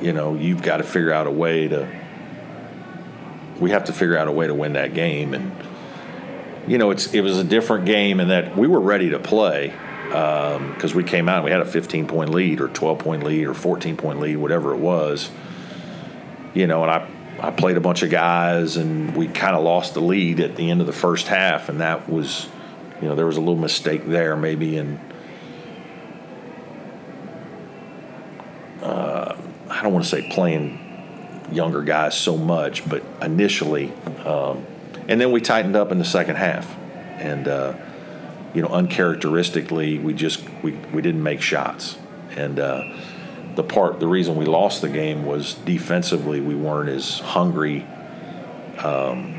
you 0.00 0.12
know, 0.12 0.34
you've 0.34 0.62
got 0.62 0.78
to 0.78 0.82
figure 0.82 1.12
out 1.12 1.26
a 1.26 1.30
way 1.30 1.68
to. 1.68 1.88
We 3.60 3.70
have 3.70 3.84
to 3.84 3.92
figure 3.92 4.16
out 4.16 4.28
a 4.28 4.32
way 4.32 4.46
to 4.46 4.54
win 4.54 4.74
that 4.74 4.94
game, 4.94 5.34
and 5.34 5.52
you 6.68 6.78
know, 6.78 6.90
it's 6.90 7.12
it 7.12 7.22
was 7.22 7.38
a 7.38 7.44
different 7.44 7.86
game 7.86 8.20
in 8.20 8.28
that 8.28 8.56
we 8.56 8.68
were 8.68 8.80
ready 8.80 9.10
to 9.10 9.18
play 9.18 9.74
because 10.08 10.92
um, 10.92 10.96
we 10.96 11.04
came 11.04 11.28
out 11.28 11.36
and 11.36 11.44
we 11.44 11.50
had 11.50 11.60
a 11.60 11.66
15 11.66 12.06
point 12.06 12.30
lead 12.30 12.60
or 12.60 12.68
12 12.68 12.98
point 12.98 13.24
lead 13.24 13.46
or 13.46 13.54
14 13.54 13.96
point 13.96 14.20
lead, 14.20 14.36
whatever 14.36 14.72
it 14.72 14.78
was. 14.78 15.30
You 16.54 16.66
know, 16.66 16.82
and 16.82 16.90
I 16.90 17.08
I 17.40 17.50
played 17.52 17.76
a 17.76 17.80
bunch 17.80 18.02
of 18.02 18.10
guys 18.10 18.76
and 18.76 19.14
we 19.14 19.28
kind 19.28 19.54
of 19.54 19.62
lost 19.62 19.94
the 19.94 20.00
lead 20.00 20.40
at 20.40 20.56
the 20.56 20.70
end 20.70 20.80
of 20.80 20.86
the 20.86 20.92
first 20.92 21.28
half, 21.28 21.68
and 21.68 21.80
that 21.80 22.08
was, 22.08 22.48
you 23.00 23.08
know, 23.08 23.14
there 23.14 23.26
was 23.26 23.36
a 23.36 23.40
little 23.40 23.56
mistake 23.56 24.06
there 24.06 24.36
maybe 24.36 24.76
in. 24.76 25.00
Uh, 28.82 29.36
I 29.68 29.74
don't 29.88 29.94
want 29.94 30.04
to 30.04 30.10
say 30.10 30.28
playing 30.28 30.78
younger 31.50 31.82
guys 31.82 32.14
so 32.14 32.36
much, 32.36 32.86
but 32.86 33.02
initially, 33.22 33.90
um, 34.26 34.66
and 35.08 35.18
then 35.18 35.32
we 35.32 35.40
tightened 35.40 35.76
up 35.76 35.90
in 35.90 35.98
the 35.98 36.04
second 36.04 36.36
half, 36.36 36.76
and 37.18 37.48
uh, 37.48 37.74
you 38.52 38.60
know, 38.60 38.68
uncharacteristically, 38.68 39.98
we 39.98 40.12
just 40.12 40.46
we, 40.62 40.72
we 40.92 41.00
didn't 41.00 41.22
make 41.22 41.40
shots, 41.40 41.96
and 42.36 42.58
uh, 42.58 42.84
the 43.54 43.62
part 43.62 43.98
the 43.98 44.06
reason 44.06 44.36
we 44.36 44.44
lost 44.44 44.82
the 44.82 44.90
game 44.90 45.24
was 45.24 45.54
defensively 45.54 46.42
we 46.42 46.54
weren't 46.54 46.90
as 46.90 47.20
hungry. 47.20 47.86
Um, 48.76 49.36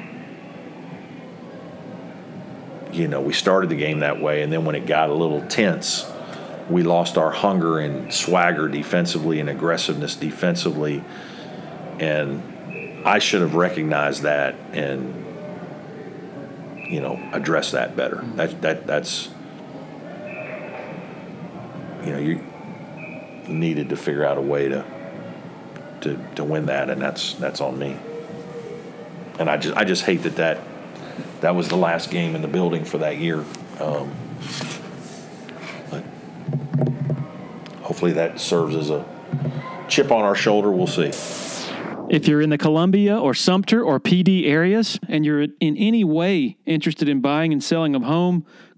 you 2.91 3.07
know, 3.07 3.21
we 3.21 3.33
started 3.33 3.69
the 3.69 3.75
game 3.75 3.99
that 3.99 4.19
way, 4.19 4.41
and 4.41 4.51
then 4.51 4.65
when 4.65 4.73
it 4.73 4.87
got 4.87 5.11
a 5.11 5.13
little 5.13 5.45
tense, 5.45 6.11
we 6.69 6.83
lost 6.83 7.17
our 7.17 7.31
hunger 7.31 7.79
and 7.79 8.13
swagger 8.13 8.67
defensively 8.67 9.39
and 9.39 9.49
aggressiveness 9.49 10.15
defensively, 10.15 11.03
and 11.99 13.05
I 13.05 13.19
should 13.19 13.41
have 13.41 13.55
recognized 13.55 14.23
that 14.23 14.55
and 14.73 15.25
you 16.89 17.01
know 17.01 17.19
addressed 17.33 17.73
that 17.73 17.95
better. 17.95 18.23
That 18.35 18.61
that 18.61 18.87
that's 18.87 19.29
you 22.03 22.11
know 22.11 22.19
you 22.19 22.45
needed 23.47 23.89
to 23.89 23.95
figure 23.95 24.25
out 24.25 24.37
a 24.37 24.41
way 24.41 24.69
to 24.69 24.85
to 26.01 26.19
to 26.35 26.43
win 26.43 26.67
that, 26.67 26.89
and 26.89 27.01
that's 27.01 27.33
that's 27.35 27.61
on 27.61 27.77
me. 27.77 27.97
And 29.39 29.49
I 29.49 29.57
just 29.57 29.77
I 29.77 29.83
just 29.83 30.03
hate 30.03 30.23
that 30.23 30.35
that 30.35 30.59
that 31.41 31.55
was 31.55 31.69
the 31.69 31.77
last 31.77 32.11
game 32.11 32.35
in 32.35 32.41
the 32.41 32.47
building 32.47 32.83
for 32.85 32.97
that 32.99 33.17
year. 33.17 33.43
Um, 33.79 34.13
but 35.89 36.03
hopefully 37.99 38.13
that 38.13 38.39
serves 38.39 38.77
as 38.77 38.89
a 38.89 39.03
chip 39.89 40.09
on 40.09 40.21
our 40.21 40.33
shoulder. 40.33 40.71
We'll 40.71 40.87
see. 40.87 41.11
If 42.09 42.29
you're 42.29 42.39
in 42.39 42.49
the 42.49 42.57
Columbia 42.57 43.19
or 43.19 43.33
Sumter 43.33 43.83
or 43.83 43.99
Pee 43.99 44.23
Dee 44.23 44.47
areas 44.47 44.97
and 45.09 45.25
you're 45.25 45.41
in 45.41 45.75
any 45.75 46.05
way 46.05 46.55
interested 46.65 47.09
in 47.09 47.19
buying 47.19 47.51
and 47.51 47.61
selling 47.61 47.95
a 47.95 47.99
home, 47.99 48.45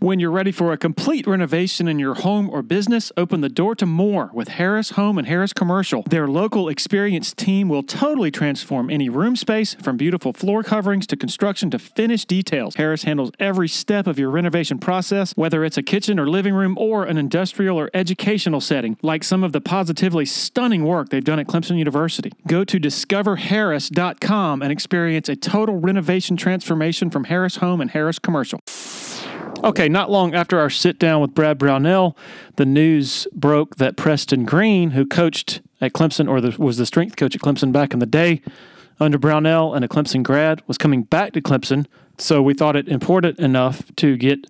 When 0.00 0.18
you're 0.18 0.30
ready 0.30 0.50
for 0.50 0.72
a 0.72 0.78
complete 0.78 1.26
renovation 1.26 1.86
in 1.86 1.98
your 1.98 2.14
home 2.14 2.48
or 2.48 2.62
business, 2.62 3.12
open 3.18 3.42
the 3.42 3.50
door 3.50 3.74
to 3.74 3.84
more 3.84 4.30
with 4.32 4.48
Harris 4.48 4.92
Home 4.92 5.18
and 5.18 5.26
Harris 5.26 5.52
Commercial. 5.52 6.04
Their 6.04 6.26
local 6.26 6.70
experienced 6.70 7.36
team 7.36 7.68
will 7.68 7.82
totally 7.82 8.30
transform 8.30 8.88
any 8.88 9.10
room 9.10 9.36
space 9.36 9.74
from 9.74 9.98
beautiful 9.98 10.32
floor 10.32 10.62
coverings 10.62 11.06
to 11.08 11.18
construction 11.18 11.70
to 11.72 11.78
finished 11.78 12.28
details. 12.28 12.76
Harris 12.76 13.02
handles 13.02 13.30
every 13.38 13.68
step 13.68 14.06
of 14.06 14.18
your 14.18 14.30
renovation 14.30 14.78
process, 14.78 15.34
whether 15.36 15.66
it's 15.66 15.76
a 15.76 15.82
kitchen 15.82 16.18
or 16.18 16.26
living 16.30 16.54
room 16.54 16.78
or 16.78 17.04
an 17.04 17.18
industrial 17.18 17.78
or 17.78 17.90
educational 17.92 18.62
setting, 18.62 18.96
like 19.02 19.22
some 19.22 19.44
of 19.44 19.52
the 19.52 19.60
positively 19.60 20.24
stunning 20.24 20.82
work 20.82 21.10
they've 21.10 21.22
done 21.22 21.38
at 21.38 21.46
Clemson 21.46 21.76
University. 21.76 22.32
Go 22.46 22.64
to 22.64 22.80
discoverharris.com 22.80 24.62
and 24.62 24.72
experience 24.72 25.28
a 25.28 25.36
total 25.36 25.76
renovation 25.76 26.38
transformation 26.38 27.10
from 27.10 27.24
Harris 27.24 27.56
Home 27.56 27.82
and 27.82 27.90
Harris 27.90 28.18
Commercial. 28.18 28.60
Okay, 29.62 29.88
not 29.88 30.10
long 30.10 30.34
after 30.34 30.58
our 30.58 30.70
sit 30.70 30.98
down 30.98 31.20
with 31.20 31.34
Brad 31.34 31.58
Brownell, 31.58 32.16
the 32.56 32.64
news 32.64 33.26
broke 33.32 33.76
that 33.76 33.96
Preston 33.96 34.44
Greene, 34.46 34.92
who 34.92 35.04
coached 35.04 35.60
at 35.80 35.92
Clemson 35.92 36.28
or 36.28 36.40
the, 36.40 36.56
was 36.58 36.78
the 36.78 36.86
strength 36.86 37.16
coach 37.16 37.34
at 37.34 37.42
Clemson 37.42 37.70
back 37.70 37.92
in 37.92 37.98
the 37.98 38.06
day 38.06 38.40
under 38.98 39.18
Brownell 39.18 39.74
and 39.74 39.84
a 39.84 39.88
Clemson 39.88 40.22
grad, 40.22 40.62
was 40.66 40.78
coming 40.78 41.02
back 41.02 41.32
to 41.34 41.40
Clemson. 41.40 41.86
So 42.18 42.42
we 42.42 42.54
thought 42.54 42.76
it 42.76 42.88
important 42.88 43.38
enough 43.38 43.82
to 43.96 44.16
get 44.16 44.46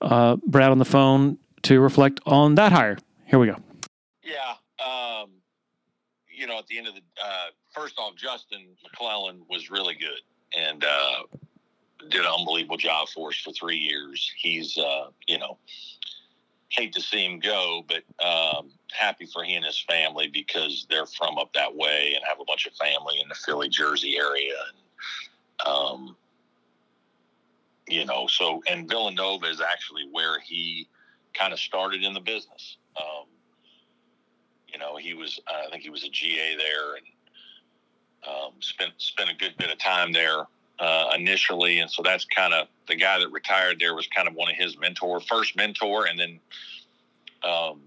uh, 0.00 0.36
Brad 0.46 0.70
on 0.70 0.78
the 0.78 0.84
phone 0.84 1.38
to 1.62 1.80
reflect 1.80 2.20
on 2.26 2.54
that 2.56 2.72
hire. 2.72 2.98
Here 3.26 3.38
we 3.38 3.46
go. 3.46 3.56
Yeah. 4.24 4.54
Um, 4.84 5.30
you 6.32 6.46
know, 6.46 6.58
at 6.58 6.66
the 6.66 6.78
end 6.78 6.88
of 6.88 6.94
the 6.94 7.02
uh, 7.24 7.46
first 7.72 7.98
off, 7.98 8.14
Justin 8.16 8.66
McClellan 8.82 9.42
was 9.48 9.70
really 9.70 9.94
good. 9.94 10.20
And, 10.56 10.84
uh, 10.84 11.22
did 12.08 12.20
an 12.20 12.26
unbelievable 12.26 12.76
job 12.76 13.08
for 13.08 13.28
us 13.28 13.36
for 13.36 13.52
three 13.52 13.76
years. 13.76 14.30
He's, 14.36 14.76
uh, 14.76 15.06
you 15.26 15.38
know, 15.38 15.58
hate 16.68 16.92
to 16.94 17.00
see 17.00 17.24
him 17.24 17.38
go, 17.38 17.84
but 17.86 18.02
um, 18.24 18.70
happy 18.92 19.26
for 19.26 19.44
he 19.44 19.54
and 19.54 19.64
his 19.64 19.78
family 19.80 20.28
because 20.28 20.86
they're 20.88 21.06
from 21.06 21.38
up 21.38 21.52
that 21.52 21.74
way 21.74 22.12
and 22.14 22.24
have 22.26 22.40
a 22.40 22.44
bunch 22.44 22.66
of 22.66 22.72
family 22.74 23.20
in 23.22 23.28
the 23.28 23.34
Philly, 23.34 23.68
Jersey 23.68 24.16
area. 24.16 24.54
And, 24.68 25.68
um, 25.68 26.16
you 27.88 28.06
know, 28.06 28.26
so, 28.26 28.62
and 28.68 28.88
Villanova 28.88 29.46
is 29.46 29.60
actually 29.60 30.08
where 30.10 30.40
he 30.40 30.88
kind 31.34 31.52
of 31.52 31.58
started 31.58 32.02
in 32.02 32.14
the 32.14 32.20
business. 32.20 32.78
Um, 32.96 33.26
you 34.72 34.78
know, 34.78 34.96
he 34.96 35.12
was, 35.12 35.40
I 35.46 35.70
think 35.70 35.82
he 35.82 35.90
was 35.90 36.04
a 36.04 36.08
GA 36.08 36.56
there 36.56 36.94
and 36.96 37.06
um, 38.26 38.52
spent, 38.60 38.92
spent 38.96 39.30
a 39.30 39.34
good 39.34 39.56
bit 39.58 39.70
of 39.70 39.78
time 39.78 40.12
there 40.12 40.46
uh, 40.82 41.12
initially, 41.16 41.78
and 41.78 41.88
so 41.88 42.02
that's 42.02 42.24
kind 42.24 42.52
of 42.52 42.66
the 42.88 42.96
guy 42.96 43.20
that 43.20 43.30
retired 43.30 43.78
there 43.78 43.94
was 43.94 44.08
kind 44.08 44.26
of 44.26 44.34
one 44.34 44.50
of 44.50 44.56
his 44.56 44.76
mentor, 44.78 45.20
first 45.20 45.56
mentor, 45.56 46.06
and 46.06 46.18
then, 46.18 46.40
um, 47.48 47.80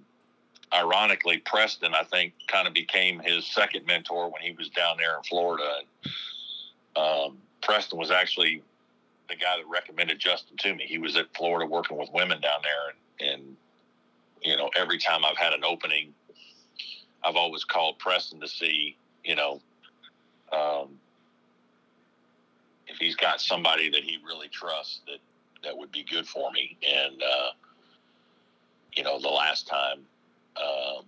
ironically, 0.74 1.40
Preston 1.40 1.94
I 1.94 2.04
think 2.06 2.34
kind 2.48 2.70
of 2.70 2.74
became 2.74 3.20
his 3.20 3.46
second 3.46 3.86
mentor 3.86 4.32
when 4.32 4.42
he 4.42 4.54
was 4.54 4.70
down 4.70 4.96
there 4.98 5.18
in 5.18 5.24
Florida. 5.24 5.70
And, 5.80 7.04
um, 7.04 7.38
Preston 7.62 8.00
was 8.00 8.12
actually 8.12 8.64
the 9.28 9.36
guy 9.36 9.58
that 9.58 9.68
recommended 9.68 10.18
Justin 10.18 10.56
to 10.58 10.74
me. 10.74 10.86
He 10.88 10.98
was 10.98 11.18
at 11.18 11.36
Florida 11.36 11.70
working 11.70 11.98
with 11.98 12.10
women 12.14 12.40
down 12.40 12.62
there, 12.64 13.30
and, 13.30 13.42
and 13.42 13.58
you 14.42 14.56
know, 14.56 14.70
every 14.78 15.00
time 15.00 15.26
I've 15.26 15.38
had 15.38 15.52
an 15.52 15.66
opening, 15.66 16.14
I've 17.26 17.36
always 17.36 17.66
called 17.66 18.00
Preston 18.00 18.40
to 18.40 18.48
see, 18.48 18.96
you 19.26 19.36
know, 19.36 19.60
um, 20.54 20.98
if 22.96 23.00
he's 23.00 23.16
got 23.16 23.42
somebody 23.42 23.90
that 23.90 24.04
he 24.04 24.18
really 24.26 24.48
trusts 24.48 25.02
that 25.06 25.20
that 25.64 25.78
would 25.78 25.92
be 25.92 26.04
good 26.04 26.28
for 26.28 26.52
me. 26.52 26.78
And 26.82 27.22
uh, 27.22 27.50
you 28.96 29.04
know, 29.04 29.20
the 29.20 29.28
last 29.28 29.68
time 29.68 30.00
um, 30.56 31.04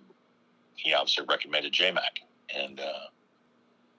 he 0.75 0.93
obviously 0.93 1.25
recommended 1.27 1.71
JMac, 1.71 2.23
and 2.53 2.79
uh, 2.79 3.07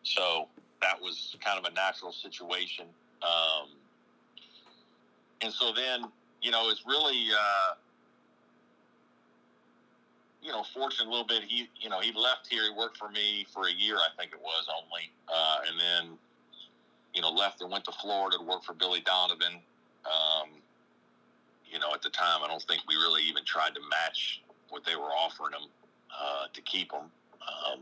so 0.03 0.49
that 0.83 1.01
was 1.01 1.37
kind 1.43 1.59
of 1.59 1.71
a 1.71 1.75
natural 1.75 2.13
situation. 2.13 2.85
Um, 3.23 3.71
and 5.41 5.53
so 5.53 5.73
then, 5.73 6.05
you 6.43 6.51
know, 6.51 6.69
it's 6.69 6.85
really, 6.87 7.29
uh, 7.33 7.75
you 10.43 10.51
know, 10.51 10.65
fortunate 10.75 11.09
a 11.09 11.11
little 11.11 11.27
bit. 11.27 11.43
He, 11.43 11.69
you 11.81 11.89
know, 11.89 12.01
he 12.01 12.13
left 12.13 12.47
here. 12.49 12.63
He 12.65 12.71
worked 12.79 12.97
for 12.97 13.09
me 13.11 13.47
for 13.53 13.67
a 13.67 13.73
year, 13.73 13.97
I 13.97 14.09
think 14.17 14.33
it 14.33 14.41
was 14.41 14.67
only, 14.71 15.11
uh, 15.29 15.59
and 15.69 15.81
then 15.81 16.19
you 17.19 17.23
know, 17.23 17.33
left 17.33 17.61
and 17.61 17.69
went 17.69 17.85
to 17.85 17.91
Florida 17.91 18.39
to 18.39 18.45
work 18.45 18.63
for 18.63 18.75
Billy 18.75 19.01
Donovan. 19.01 19.59
Um, 20.07 20.51
you 21.69 21.81
know, 21.81 21.93
at 21.93 22.01
the 22.01 22.11
time, 22.11 22.45
I 22.45 22.47
don't 22.47 22.63
think 22.63 22.83
we 22.87 22.95
really 22.95 23.25
even 23.25 23.45
tried 23.45 23.75
to 23.75 23.81
match 23.91 24.41
what 24.69 24.85
they 24.85 24.95
were 24.95 25.11
offering 25.11 25.53
him 25.53 25.69
uh, 26.17 26.47
to 26.53 26.61
keep 26.63 26.93
him, 26.93 27.11
um, 27.43 27.81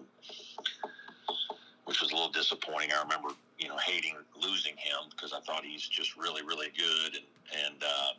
which 1.85 2.01
was 2.01 2.13
a 2.13 2.15
little 2.15 2.31
disappointing. 2.31 2.93
I 2.97 3.03
remember 3.03 3.29
you 3.59 3.69
know, 3.69 3.77
hating 3.77 4.15
losing 4.43 4.73
him 4.73 5.11
because 5.11 5.35
I 5.35 5.41
thought 5.41 5.67
he's 5.67 5.87
just 5.87 6.17
really, 6.17 6.43
really 6.43 6.69
good, 6.75 7.17
and 7.17 7.67
and 7.67 7.83
uh, 7.83 8.13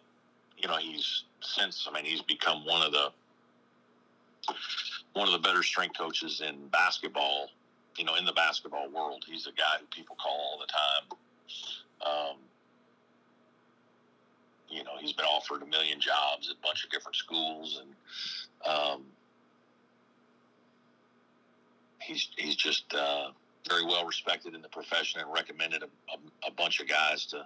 you 0.55 0.67
know, 0.67 0.77
he's 0.77 1.23
since 1.41 1.87
I 1.89 1.93
mean, 1.95 2.05
he's 2.05 2.21
become 2.21 2.63
one 2.63 2.85
of 2.85 2.91
the 2.91 3.09
one 5.13 5.27
of 5.27 5.33
the 5.33 5.39
better 5.39 5.63
strength 5.63 5.97
coaches 5.97 6.43
in 6.47 6.67
basketball. 6.67 7.49
You 7.97 8.05
know, 8.05 8.15
in 8.15 8.25
the 8.25 8.33
basketball 8.33 8.89
world, 8.89 9.25
he's 9.27 9.47
a 9.47 9.51
guy 9.51 9.79
who 9.79 9.85
people 9.87 10.15
call 10.21 10.37
all 10.37 10.59
the 10.59 10.67
time. 10.67 11.17
Um, 12.05 12.37
you 14.69 14.83
know, 14.83 14.91
he's 14.99 15.13
been 15.13 15.25
offered 15.25 15.63
a 15.63 15.65
million 15.65 15.99
jobs 15.99 16.49
at 16.49 16.55
a 16.55 16.61
bunch 16.61 16.83
of 16.83 16.91
different 16.91 17.15
schools, 17.15 17.81
and 17.81 18.71
um, 18.71 19.01
he's 22.01 22.29
he's 22.37 22.55
just 22.55 22.93
uh, 22.93 23.29
very 23.67 23.85
well 23.85 24.05
respected 24.05 24.53
in 24.53 24.61
the 24.61 24.69
profession 24.69 25.21
and 25.21 25.31
recommended 25.33 25.83
a, 25.83 25.85
a, 25.85 26.49
a 26.49 26.51
bunch 26.51 26.79
of 26.79 26.87
guys 26.87 27.25
to, 27.25 27.37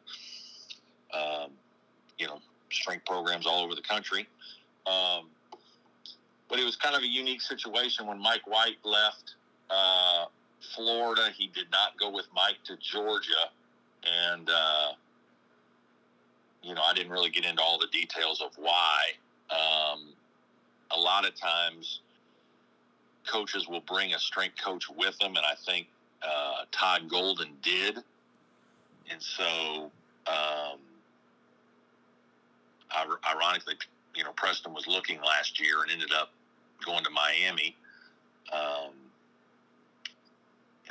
um, 1.17 1.51
you 2.17 2.27
know, 2.27 2.39
strength 2.71 3.05
programs 3.05 3.45
all 3.45 3.63
over 3.63 3.75
the 3.75 3.81
country. 3.81 4.27
Um, 4.85 5.27
but 6.49 6.59
it 6.59 6.65
was 6.65 6.75
kind 6.75 6.95
of 6.95 7.01
a 7.03 7.07
unique 7.07 7.41
situation 7.41 8.07
when 8.07 8.19
Mike 8.19 8.45
White 8.45 8.77
left 8.83 9.35
uh, 9.69 10.25
Florida. 10.75 11.29
He 11.35 11.47
did 11.47 11.67
not 11.71 11.97
go 11.99 12.09
with 12.11 12.27
Mike 12.33 12.57
to 12.65 12.77
Georgia, 12.77 13.49
and 14.03 14.49
uh, 14.49 14.91
you 16.63 16.75
know, 16.75 16.81
I 16.81 16.93
didn't 16.93 17.11
really 17.11 17.29
get 17.29 17.45
into 17.45 17.61
all 17.61 17.79
the 17.79 17.87
details 17.87 18.41
of 18.41 18.51
why. 18.57 19.01
Um, 19.49 20.13
a 20.95 20.99
lot 20.99 21.25
of 21.25 21.35
times, 21.35 22.01
coaches 23.27 23.67
will 23.67 23.81
bring 23.81 24.13
a 24.13 24.19
strength 24.19 24.55
coach 24.63 24.89
with 24.89 25.17
them, 25.19 25.35
and 25.35 25.45
I 25.45 25.55
think 25.65 25.87
uh, 26.21 26.65
Todd 26.71 27.09
Golden 27.09 27.49
did. 27.61 27.97
And 29.09 29.21
so, 29.21 29.91
um, 30.27 30.79
ironically, 33.29 33.75
you 34.15 34.23
know, 34.23 34.31
Preston 34.35 34.73
was 34.73 34.87
looking 34.87 35.19
last 35.21 35.59
year 35.59 35.81
and 35.83 35.91
ended 35.91 36.11
up 36.13 36.31
going 36.85 37.03
to 37.03 37.09
Miami. 37.09 37.75
Um, 38.53 38.93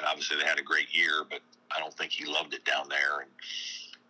and 0.00 0.08
obviously, 0.08 0.38
they 0.38 0.46
had 0.46 0.58
a 0.58 0.62
great 0.62 0.88
year, 0.96 1.24
but 1.28 1.40
I 1.76 1.78
don't 1.78 1.92
think 1.92 2.10
he 2.10 2.24
loved 2.24 2.54
it 2.54 2.64
down 2.64 2.88
there. 2.88 3.20
And 3.20 3.30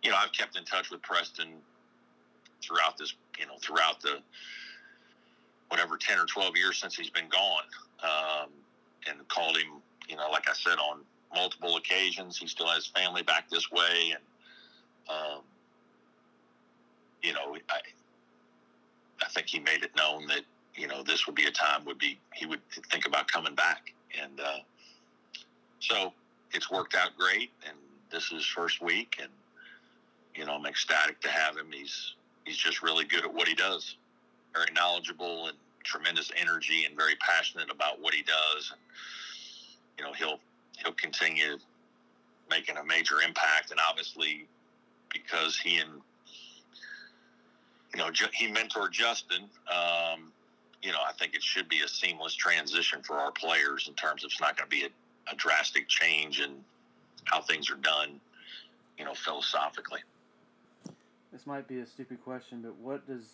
you 0.01 0.09
know, 0.09 0.15
I've 0.15 0.31
kept 0.31 0.57
in 0.57 0.63
touch 0.63 0.89
with 0.89 1.01
Preston 1.01 1.49
throughout 2.63 2.97
this, 2.97 3.13
you 3.37 3.45
know, 3.45 3.55
throughout 3.61 4.01
the 4.01 4.19
whatever 5.67 5.97
ten 5.97 6.17
or 6.17 6.25
twelve 6.25 6.55
years 6.55 6.77
since 6.77 6.95
he's 6.95 7.09
been 7.09 7.27
gone, 7.27 7.63
um, 8.03 8.49
and 9.05 9.27
called 9.27 9.57
him, 9.57 9.81
you 10.07 10.15
know, 10.15 10.29
like 10.31 10.49
I 10.49 10.53
said, 10.53 10.77
on 10.77 11.01
multiple 11.35 11.75
occasions. 11.75 12.37
He 12.37 12.47
still 12.47 12.67
has 12.67 12.87
family 12.87 13.23
back 13.23 13.49
this 13.49 13.69
way, 13.69 14.13
and 14.13 14.23
um, 15.09 15.41
you 17.21 17.33
know, 17.33 17.57
I 17.69 17.79
I 19.21 19.29
think 19.29 19.47
he 19.47 19.59
made 19.59 19.83
it 19.83 19.91
known 19.97 20.25
that 20.27 20.43
you 20.73 20.87
know 20.87 21.03
this 21.03 21.27
would 21.27 21.35
be 21.35 21.47
a 21.47 21.51
time 21.51 21.83
would 21.83 21.99
be 21.99 22.17
he 22.33 22.45
would 22.45 22.61
think 22.89 23.05
about 23.05 23.27
coming 23.27 23.55
back, 23.55 23.93
and 24.21 24.39
uh, 24.39 24.59
so 25.81 26.13
it's 26.53 26.71
worked 26.71 26.95
out 26.95 27.09
great, 27.17 27.51
and 27.67 27.75
this 28.11 28.25
is 28.25 28.29
his 28.31 28.45
first 28.45 28.81
week, 28.81 29.17
and 29.19 29.29
you 30.35 30.45
know 30.45 30.53
I'm 30.53 30.65
ecstatic 30.65 31.19
to 31.21 31.29
have 31.29 31.57
him. 31.57 31.67
He's 31.71 32.15
he's 32.45 32.57
just 32.57 32.81
really 32.81 33.03
good 33.03 33.25
at 33.25 33.33
what 33.33 33.47
he 33.47 33.55
does, 33.55 33.95
very 34.53 34.67
knowledgeable 34.73 35.47
and 35.47 35.57
tremendous 35.83 36.31
energy, 36.39 36.85
and 36.85 36.95
very 36.95 37.15
passionate 37.15 37.71
about 37.71 37.99
what 37.99 38.13
he 38.13 38.21
does, 38.21 38.71
and 38.71 38.79
you 39.97 40.03
know 40.05 40.13
he'll 40.13 40.39
he'll 40.77 40.93
continue 40.93 41.57
making 42.49 42.77
a 42.77 42.83
major 42.83 43.21
impact. 43.25 43.71
And 43.71 43.79
obviously, 43.89 44.45
because 45.11 45.57
he 45.57 45.79
and 45.79 45.89
you 47.93 47.99
know 47.99 48.11
he 48.33 48.53
mentored 48.53 48.91
Justin, 48.91 49.49
um, 49.67 50.31
you 50.83 50.91
know 50.91 50.99
I 51.07 51.11
think 51.13 51.33
it 51.33 51.41
should 51.41 51.67
be 51.69 51.81
a 51.81 51.87
seamless 51.87 52.35
transition 52.35 53.01
for 53.01 53.15
our 53.15 53.31
players 53.31 53.87
in 53.87 53.95
terms 53.95 54.23
of 54.23 54.29
it's 54.29 54.39
not 54.39 54.55
going 54.55 54.69
to 54.69 54.75
be 54.75 54.83
a, 54.83 54.89
a 55.31 55.35
drastic 55.35 55.87
change 55.87 56.39
in 56.39 56.51
how 57.25 57.41
things 57.41 57.69
are 57.69 57.75
done, 57.75 58.19
you 58.97 59.05
know, 59.05 59.13
philosophically. 59.13 59.99
This 61.31 61.45
might 61.45 61.67
be 61.67 61.79
a 61.79 61.85
stupid 61.85 62.23
question, 62.23 62.61
but 62.61 62.75
what 62.77 63.07
does 63.07 63.25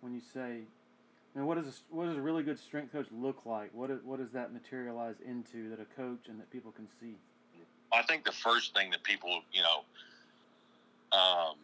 when 0.00 0.14
you 0.14 0.20
say 0.20 0.60
I 1.34 1.38
mean, 1.38 1.46
what 1.46 1.62
does 1.62 1.66
a, 1.66 1.94
what 1.94 2.06
does 2.06 2.16
a 2.16 2.20
really 2.20 2.42
good 2.42 2.58
strength 2.58 2.92
coach 2.92 3.06
look 3.12 3.46
like? 3.46 3.70
What 3.72 4.04
what 4.04 4.18
does 4.18 4.30
that 4.32 4.52
materialize 4.52 5.16
into 5.26 5.70
that 5.70 5.80
a 5.80 5.84
coach 5.96 6.28
and 6.28 6.40
that 6.40 6.50
people 6.50 6.72
can 6.72 6.88
see? 7.00 7.14
I 7.92 8.02
think 8.02 8.24
the 8.24 8.32
first 8.32 8.74
thing 8.74 8.90
that 8.90 9.02
people 9.02 9.42
you 9.52 9.62
know, 9.62 11.16
um, 11.18 11.54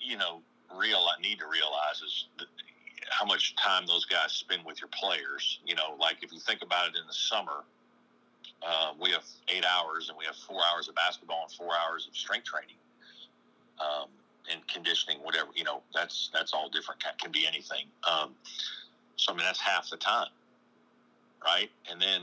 you 0.00 0.16
know, 0.16 0.40
realize 0.76 1.16
need 1.22 1.38
to 1.40 1.46
realize 1.46 2.02
is 2.04 2.26
how 3.10 3.26
much 3.26 3.54
time 3.56 3.84
those 3.86 4.04
guys 4.04 4.32
spend 4.32 4.64
with 4.64 4.80
your 4.80 4.90
players. 4.92 5.58
You 5.66 5.74
know, 5.74 5.96
like 6.00 6.22
if 6.22 6.32
you 6.32 6.40
think 6.40 6.62
about 6.62 6.88
it 6.88 6.94
in 7.00 7.06
the 7.06 7.12
summer, 7.12 7.64
uh, 8.66 8.92
we 9.00 9.10
have 9.10 9.24
eight 9.48 9.64
hours 9.64 10.08
and 10.08 10.18
we 10.18 10.24
have 10.24 10.36
four 10.36 10.60
hours 10.72 10.88
of 10.88 10.94
basketball 10.94 11.44
and 11.44 11.52
four 11.52 11.72
hours 11.74 12.06
of 12.08 12.16
strength 12.16 12.46
training. 12.46 12.76
Um, 13.80 14.08
and 14.50 14.66
conditioning, 14.66 15.18
whatever 15.18 15.50
you 15.54 15.64
know, 15.64 15.82
that's 15.94 16.30
that's 16.32 16.52
all 16.52 16.68
different. 16.70 17.02
Can 17.20 17.30
be 17.30 17.46
anything. 17.46 17.86
Um, 18.10 18.34
so 19.16 19.32
I 19.32 19.36
mean, 19.36 19.44
that's 19.44 19.60
half 19.60 19.90
the 19.90 19.96
time, 19.96 20.28
right? 21.44 21.70
And 21.90 22.00
then 22.00 22.22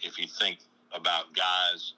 if 0.00 0.18
you 0.18 0.26
think 0.26 0.58
about 0.94 1.34
guys 1.34 1.94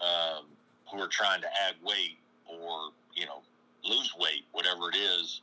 um, 0.00 0.46
who 0.90 0.98
are 1.00 1.08
trying 1.08 1.40
to 1.42 1.46
add 1.46 1.74
weight 1.84 2.18
or 2.46 2.90
you 3.14 3.26
know 3.26 3.42
lose 3.84 4.12
weight, 4.18 4.44
whatever 4.52 4.90
it 4.90 4.96
is, 4.96 5.42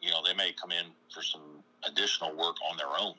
you 0.00 0.10
know, 0.10 0.22
they 0.24 0.34
may 0.34 0.52
come 0.52 0.70
in 0.70 0.86
for 1.12 1.22
some 1.22 1.42
additional 1.86 2.30
work 2.36 2.56
on 2.70 2.76
their 2.76 2.88
own. 2.98 3.14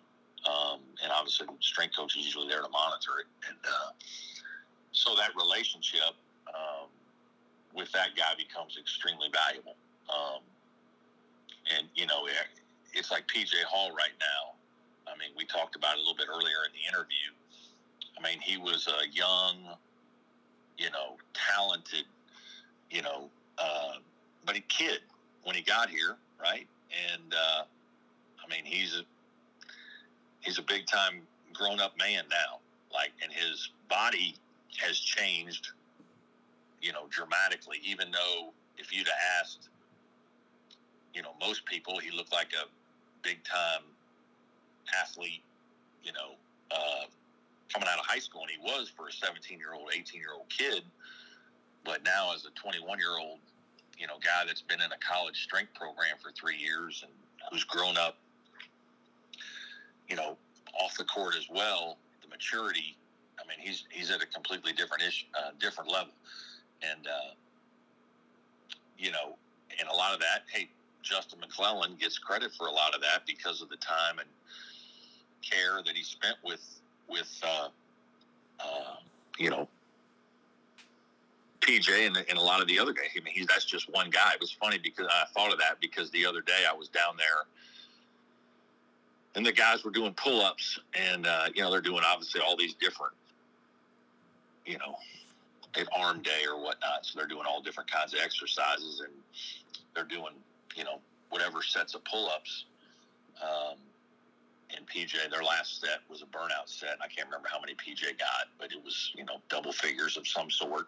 Um, 0.45 0.79
and 1.01 1.11
obviously, 1.11 1.47
strength 1.59 1.95
coach 1.97 2.17
is 2.17 2.25
usually 2.25 2.47
there 2.47 2.61
to 2.61 2.69
monitor 2.69 3.19
it. 3.19 3.27
And 3.49 3.57
uh, 3.65 3.91
so 4.91 5.15
that 5.15 5.31
relationship 5.35 6.13
um, 6.47 6.87
with 7.73 7.91
that 7.91 8.15
guy 8.15 8.33
becomes 8.37 8.77
extremely 8.79 9.27
valuable. 9.33 9.75
Um, 10.09 10.41
and 11.75 11.87
you 11.95 12.05
know, 12.05 12.27
it's 12.93 13.11
like 13.11 13.27
PJ 13.27 13.63
Hall 13.67 13.89
right 13.89 14.13
now. 14.19 14.53
I 15.11 15.17
mean, 15.17 15.29
we 15.37 15.45
talked 15.45 15.75
about 15.75 15.95
it 15.95 15.97
a 15.97 15.99
little 16.01 16.15
bit 16.15 16.27
earlier 16.29 16.65
in 16.65 16.73
the 16.73 16.85
interview. 16.87 17.33
I 18.17 18.21
mean, 18.21 18.39
he 18.39 18.57
was 18.57 18.87
a 18.87 19.07
young, 19.11 19.75
you 20.77 20.89
know, 20.91 21.17
talented, 21.33 22.05
you 22.89 23.01
know, 23.01 23.29
uh, 23.57 23.93
but 24.45 24.55
a 24.55 24.61
kid 24.61 24.99
when 25.43 25.55
he 25.55 25.61
got 25.61 25.89
here, 25.89 26.15
right? 26.41 26.67
And 27.11 27.33
uh, 27.33 27.63
I 28.43 28.49
mean, 28.49 28.63
he's 28.63 28.95
a 28.95 29.03
he's 30.45 30.59
a 30.59 30.63
big 30.63 30.85
time 30.87 31.21
grown 31.53 31.79
up 31.79 31.97
man 31.97 32.23
now. 32.29 32.59
Like, 32.93 33.11
and 33.21 33.31
his 33.31 33.71
body 33.89 34.35
has 34.79 34.97
changed 34.97 35.71
you 36.85 36.93
know, 36.93 37.07
dramatically, 37.09 37.81
even 37.83 38.11
though 38.11 38.53
if 38.77 38.95
you'd 38.95 39.07
have 39.07 39.41
asked, 39.41 39.69
you 41.15 41.23
know, 41.23 41.31
most 41.41 41.65
people, 41.65 41.97
he 41.97 42.11
looked 42.11 42.31
like 42.31 42.53
a 42.53 42.67
big 43.23 43.43
time 43.43 43.81
athlete, 45.01 45.41
you 46.03 46.13
know, 46.13 46.35
uh, 46.69 47.05
coming 47.73 47.89
out 47.89 47.97
of 47.97 48.05
high 48.05 48.19
school, 48.19 48.41
and 48.41 48.51
he 48.51 48.57
was 48.61 48.91
for 48.95 49.07
a 49.07 49.11
17 49.11 49.57
year 49.57 49.73
old, 49.73 49.89
18 49.91 50.21
year 50.21 50.33
old 50.35 50.47
kid. 50.49 50.83
But 51.83 52.03
now, 52.03 52.31
as 52.35 52.45
a 52.45 52.51
21 52.51 52.99
year 52.99 53.17
old, 53.19 53.39
you 53.97 54.05
know, 54.05 54.19
guy 54.23 54.43
that's 54.45 54.61
been 54.61 54.81
in 54.81 54.91
a 54.91 54.97
college 54.99 55.41
strength 55.41 55.73
program 55.73 56.17
for 56.21 56.31
three 56.33 56.57
years 56.57 57.03
and 57.03 57.11
who's 57.49 57.63
grown 57.63 57.97
up, 57.97 58.17
you 60.09 60.15
know, 60.15 60.37
off 60.79 60.97
the 60.97 61.03
court 61.05 61.35
as 61.37 61.47
well, 61.49 61.97
the 62.21 62.27
maturity. 62.27 62.95
I 63.39 63.47
mean, 63.47 63.57
he's 63.59 63.85
he's 63.89 64.11
at 64.11 64.21
a 64.21 64.25
completely 64.25 64.73
different 64.73 65.03
ish, 65.03 65.27
uh, 65.37 65.51
different 65.59 65.91
level 65.91 66.11
and 66.91 67.07
uh, 67.07 67.33
you 68.97 69.11
know, 69.11 69.37
and 69.79 69.89
a 69.89 69.93
lot 69.93 70.13
of 70.13 70.19
that, 70.19 70.43
hey, 70.51 70.69
Justin 71.01 71.39
McClellan 71.39 71.95
gets 71.99 72.17
credit 72.17 72.51
for 72.57 72.67
a 72.67 72.71
lot 72.71 72.95
of 72.95 73.01
that 73.01 73.25
because 73.27 73.61
of 73.61 73.69
the 73.69 73.77
time 73.77 74.19
and 74.19 74.27
care 75.41 75.81
that 75.85 75.95
he 75.95 76.03
spent 76.03 76.37
with 76.43 76.79
with 77.09 77.41
uh, 77.43 77.67
uh, 78.59 78.95
you 79.37 79.49
know 79.49 79.67
PJ 81.61 82.07
and, 82.07 82.17
and 82.17 82.37
a 82.37 82.41
lot 82.41 82.61
of 82.61 82.67
the 82.67 82.79
other 82.79 82.93
guys. 82.93 83.05
I 83.15 83.23
mean, 83.23 83.33
he's 83.33 83.47
that's 83.47 83.65
just 83.65 83.91
one 83.93 84.09
guy. 84.09 84.31
It 84.33 84.39
was 84.39 84.51
funny 84.51 84.79
because 84.81 85.07
I 85.09 85.25
thought 85.33 85.51
of 85.51 85.59
that 85.59 85.79
because 85.79 86.09
the 86.11 86.25
other 86.25 86.41
day 86.41 86.63
I 86.69 86.73
was 86.73 86.87
down 86.87 87.15
there 87.17 87.45
and 89.35 89.45
the 89.45 89.51
guys 89.51 89.83
were 89.83 89.91
doing 89.91 90.13
pull 90.13 90.41
ups 90.41 90.79
and 90.93 91.27
uh, 91.27 91.47
you 91.53 91.61
know 91.61 91.71
they're 91.71 91.81
doing 91.81 92.01
obviously 92.05 92.41
all 92.41 92.55
these 92.55 92.73
different 92.75 93.13
you 94.65 94.77
know 94.77 94.95
at 95.77 95.87
arm 95.95 96.21
day 96.21 96.43
or 96.49 96.61
whatnot. 96.61 97.05
So 97.05 97.19
they're 97.19 97.27
doing 97.27 97.45
all 97.47 97.61
different 97.61 97.91
kinds 97.91 98.13
of 98.13 98.19
exercises 98.23 99.01
and 99.01 99.13
they're 99.93 100.03
doing, 100.03 100.33
you 100.75 100.83
know, 100.83 100.99
whatever 101.29 101.61
sets 101.61 101.95
of 101.95 102.03
pull 102.05 102.29
ups. 102.29 102.65
Um, 103.41 103.77
and 104.75 104.85
PJ, 104.87 105.29
their 105.29 105.43
last 105.43 105.81
set 105.81 105.99
was 106.09 106.21
a 106.21 106.25
burnout 106.25 106.67
set. 106.67 106.97
I 107.01 107.07
can't 107.07 107.27
remember 107.27 107.47
how 107.51 107.59
many 107.59 107.73
PJ 107.73 108.17
got, 108.17 108.47
but 108.59 108.71
it 108.71 108.83
was, 108.83 109.11
you 109.15 109.25
know, 109.25 109.37
double 109.49 109.71
figures 109.71 110.17
of 110.17 110.27
some 110.27 110.49
sort. 110.49 110.87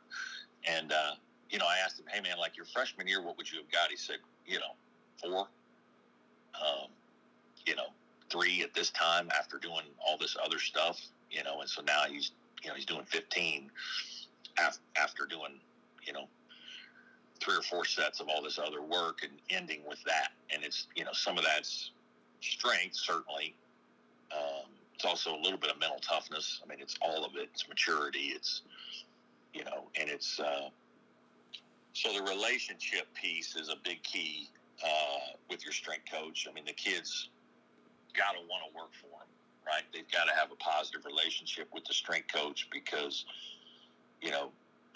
And, 0.68 0.92
uh, 0.92 1.12
you 1.50 1.60
know, 1.60 1.66
I 1.66 1.78
asked 1.84 2.00
him, 2.00 2.06
hey, 2.12 2.22
man, 2.22 2.38
like 2.40 2.58
your 2.58 2.66
freshman 2.66 3.08
year, 3.08 3.22
what 3.22 3.38
would 3.38 3.52
you 3.52 3.60
have 3.60 3.72
got? 3.72 3.90
He 3.90 3.98
said, 3.98 4.18
you 4.46 4.60
know, 4.60 4.74
four, 5.22 5.48
um, 6.56 6.90
you 7.66 7.76
know, 7.76 7.88
three 8.30 8.62
at 8.64 8.74
this 8.74 8.90
time 8.92 9.30
after 9.38 9.58
doing 9.58 9.84
all 10.06 10.18
this 10.18 10.36
other 10.44 10.60
stuff, 10.60 11.00
you 11.32 11.44
know, 11.44 11.62
and 11.62 11.70
so 11.70 11.82
now 11.82 12.04
he's, 12.10 12.32
you 12.64 12.70
know, 12.70 12.76
he's 12.76 12.86
doing 12.86 13.04
15 13.06 13.70
af- 14.60 14.80
after 14.96 15.26
doing, 15.26 15.60
you 16.06 16.14
know, 16.14 16.28
three 17.40 17.56
or 17.56 17.62
four 17.62 17.86
sets 17.86 18.20
of 18.20 18.28
all 18.30 18.42
this 18.42 18.60
other 18.60 18.82
work 18.82 19.20
and 19.24 19.32
ending 19.50 19.82
with 19.88 20.04
that. 20.06 20.30
And 20.54 20.64
it's, 20.64 20.88
you 20.96 21.06
know, 21.06 21.14
some 21.14 21.38
of 21.38 21.44
that's 21.44 21.92
strength, 22.42 22.96
certainly. 22.96 23.56
Um, 24.32 24.70
it's 24.96 25.06
also 25.06 25.36
a 25.36 25.42
little 25.42 25.60
bit 25.60 25.70
of 25.70 25.80
mental 25.80 26.00
toughness. 26.00 26.62
I 26.64 26.68
mean, 26.68 26.80
it's 26.82 26.96
all 27.02 27.24
of 27.24 27.36
it. 27.36 27.50
It's 27.54 27.68
maturity. 27.70 28.32
It's, 28.34 28.64
you 29.54 29.64
know, 29.64 29.84
and 30.00 30.10
it's, 30.10 30.40
uh, 30.40 30.70
so 31.94 32.14
the 32.14 32.24
relationship 32.24 33.08
piece 33.14 33.56
is 33.56 33.70
a 33.70 33.76
big 33.84 34.04
key 34.04 34.50
uh, 34.84 35.34
with 35.50 35.64
your 35.64 35.74
strength 35.74 36.06
coach. 36.12 36.48
I 36.50 36.54
mean, 36.54 36.66
the 36.66 36.74
kids 36.74 37.30
got 38.18 38.34
to 38.34 38.42
want 38.50 38.66
to 38.66 38.72
work 38.76 38.92
for 38.98 39.14
them, 39.22 39.30
right? 39.66 39.86
They've 39.94 40.10
got 40.12 40.26
to 40.26 40.34
have 40.34 40.52
a 40.52 40.58
positive 40.58 41.06
relationship 41.06 41.70
with 41.72 41.86
the 41.86 41.94
strength 41.94 42.34
coach 42.34 42.68
because, 42.74 43.26
you 44.22 44.32
know, 44.32 44.50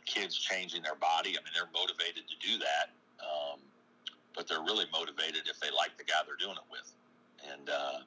kids 0.06 0.36
changing 0.36 0.82
their 0.82 0.96
body. 0.96 1.38
I 1.38 1.42
mean, 1.46 1.54
they're 1.54 1.72
motivated 1.72 2.26
to 2.28 2.38
do 2.42 2.58
that, 2.58 2.90
um, 3.22 3.60
but 4.36 4.48
they're 4.48 4.66
really 4.66 4.86
motivated 4.92 5.46
if 5.46 5.60
they 5.62 5.70
like 5.70 5.96
the 5.98 6.04
guy 6.04 6.26
they're 6.26 6.42
doing 6.42 6.58
it 6.58 6.68
with, 6.74 6.92
and 7.46 7.70
uh, 7.70 8.00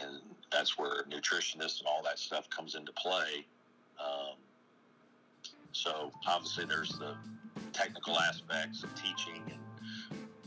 and 0.00 0.20
that's 0.52 0.78
where 0.78 1.04
nutritionists 1.04 1.80
and 1.80 1.88
all 1.88 2.02
that 2.04 2.18
stuff 2.18 2.48
comes 2.50 2.74
into 2.74 2.92
play. 2.92 3.46
Um, 3.98 4.36
so 5.72 6.12
obviously, 6.26 6.64
there's 6.64 6.98
the 6.98 7.14
technical 7.72 8.18
aspects 8.18 8.82
of 8.82 8.94
teaching 8.94 9.42
and 9.48 9.60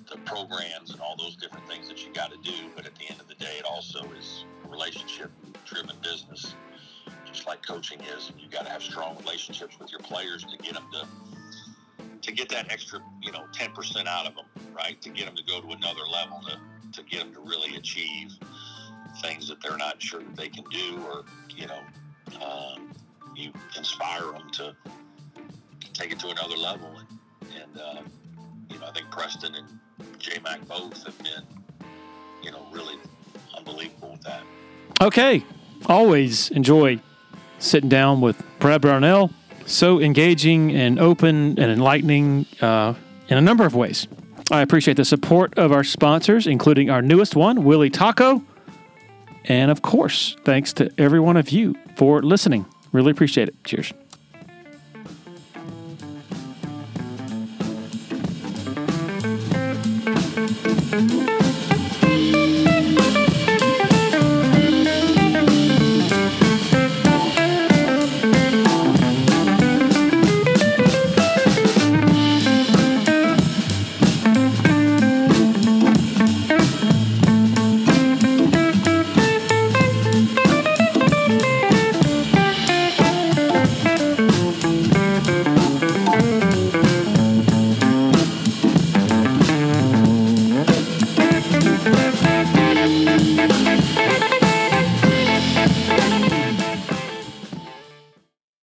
the 0.09 0.17
programs 0.19 0.91
and 0.91 1.01
all 1.01 1.15
those 1.17 1.35
different 1.35 1.67
things 1.67 1.87
that 1.87 2.05
you 2.05 2.13
got 2.13 2.31
to 2.31 2.37
do. 2.37 2.55
But 2.75 2.85
at 2.85 2.95
the 2.95 3.09
end 3.09 3.19
of 3.19 3.27
the 3.27 3.35
day, 3.35 3.55
it 3.57 3.65
also 3.65 4.03
is 4.17 4.45
a 4.65 4.69
relationship 4.69 5.31
driven 5.65 5.95
business 6.01 6.55
just 7.33 7.47
like 7.47 7.65
coaching 7.65 7.99
is. 8.15 8.31
You 8.37 8.47
got 8.49 8.65
to 8.65 8.71
have 8.71 8.83
strong 8.83 9.17
relationships 9.17 9.77
with 9.79 9.91
your 9.91 9.99
players 10.01 10.43
to 10.43 10.57
get 10.57 10.75
them 10.75 10.85
to 10.93 11.07
to 12.21 12.31
get 12.31 12.47
that 12.49 12.71
extra, 12.71 12.99
you 13.21 13.31
know, 13.31 13.45
ten 13.51 13.71
percent 13.71 14.07
out 14.07 14.25
of 14.25 14.35
them, 14.35 14.45
right? 14.73 15.01
To 15.01 15.09
get 15.09 15.25
them 15.25 15.35
to 15.35 15.43
go 15.43 15.59
to 15.59 15.67
another 15.67 16.03
level, 16.11 16.41
to 16.47 16.57
to 16.93 17.09
get 17.09 17.19
them 17.19 17.33
to 17.33 17.39
really 17.41 17.75
achieve 17.75 18.31
things 19.21 19.47
that 19.47 19.61
they're 19.61 19.77
not 19.77 20.01
sure 20.01 20.21
that 20.21 20.35
they 20.35 20.49
can 20.49 20.63
do, 20.71 21.03
or 21.07 21.25
you 21.55 21.67
know, 21.67 21.79
um, 22.45 22.91
you 23.35 23.51
inspire 23.77 24.31
them 24.31 24.49
to 24.51 24.75
take 25.93 26.11
it 26.11 26.19
to 26.19 26.29
another 26.29 26.55
level. 26.55 26.99
And, 26.99 27.61
and 27.61 27.81
uh, 27.81 28.01
you 28.69 28.79
know, 28.79 28.87
I 28.87 28.91
think 28.91 29.09
Preston 29.11 29.55
and 29.55 29.67
J 30.19 30.39
Mac 30.43 30.65
both 30.67 31.03
have 31.05 31.17
been, 31.19 31.43
you 32.41 32.51
know, 32.51 32.65
really 32.71 32.95
unbelievable 33.57 34.11
with 34.11 34.21
that. 34.21 34.41
Okay. 35.01 35.43
Always 35.87 36.49
enjoy 36.51 36.99
sitting 37.59 37.89
down 37.89 38.21
with 38.21 38.41
Brad 38.59 38.81
Brownell. 38.81 39.31
So 39.65 39.99
engaging 39.99 40.71
and 40.71 40.99
open 40.99 41.59
and 41.59 41.71
enlightening 41.71 42.45
uh, 42.61 42.93
in 43.27 43.37
a 43.37 43.41
number 43.41 43.65
of 43.65 43.75
ways. 43.75 44.07
I 44.51 44.61
appreciate 44.61 44.97
the 44.97 45.05
support 45.05 45.57
of 45.57 45.71
our 45.71 45.83
sponsors, 45.83 46.47
including 46.47 46.89
our 46.89 47.01
newest 47.01 47.35
one, 47.35 47.63
Willy 47.63 47.89
Taco. 47.89 48.43
And 49.45 49.71
of 49.71 49.81
course, 49.81 50.35
thanks 50.43 50.73
to 50.73 50.91
every 50.97 51.19
one 51.19 51.37
of 51.37 51.49
you 51.49 51.75
for 51.95 52.21
listening. 52.21 52.65
Really 52.91 53.11
appreciate 53.11 53.47
it. 53.49 53.63
Cheers. 53.63 53.93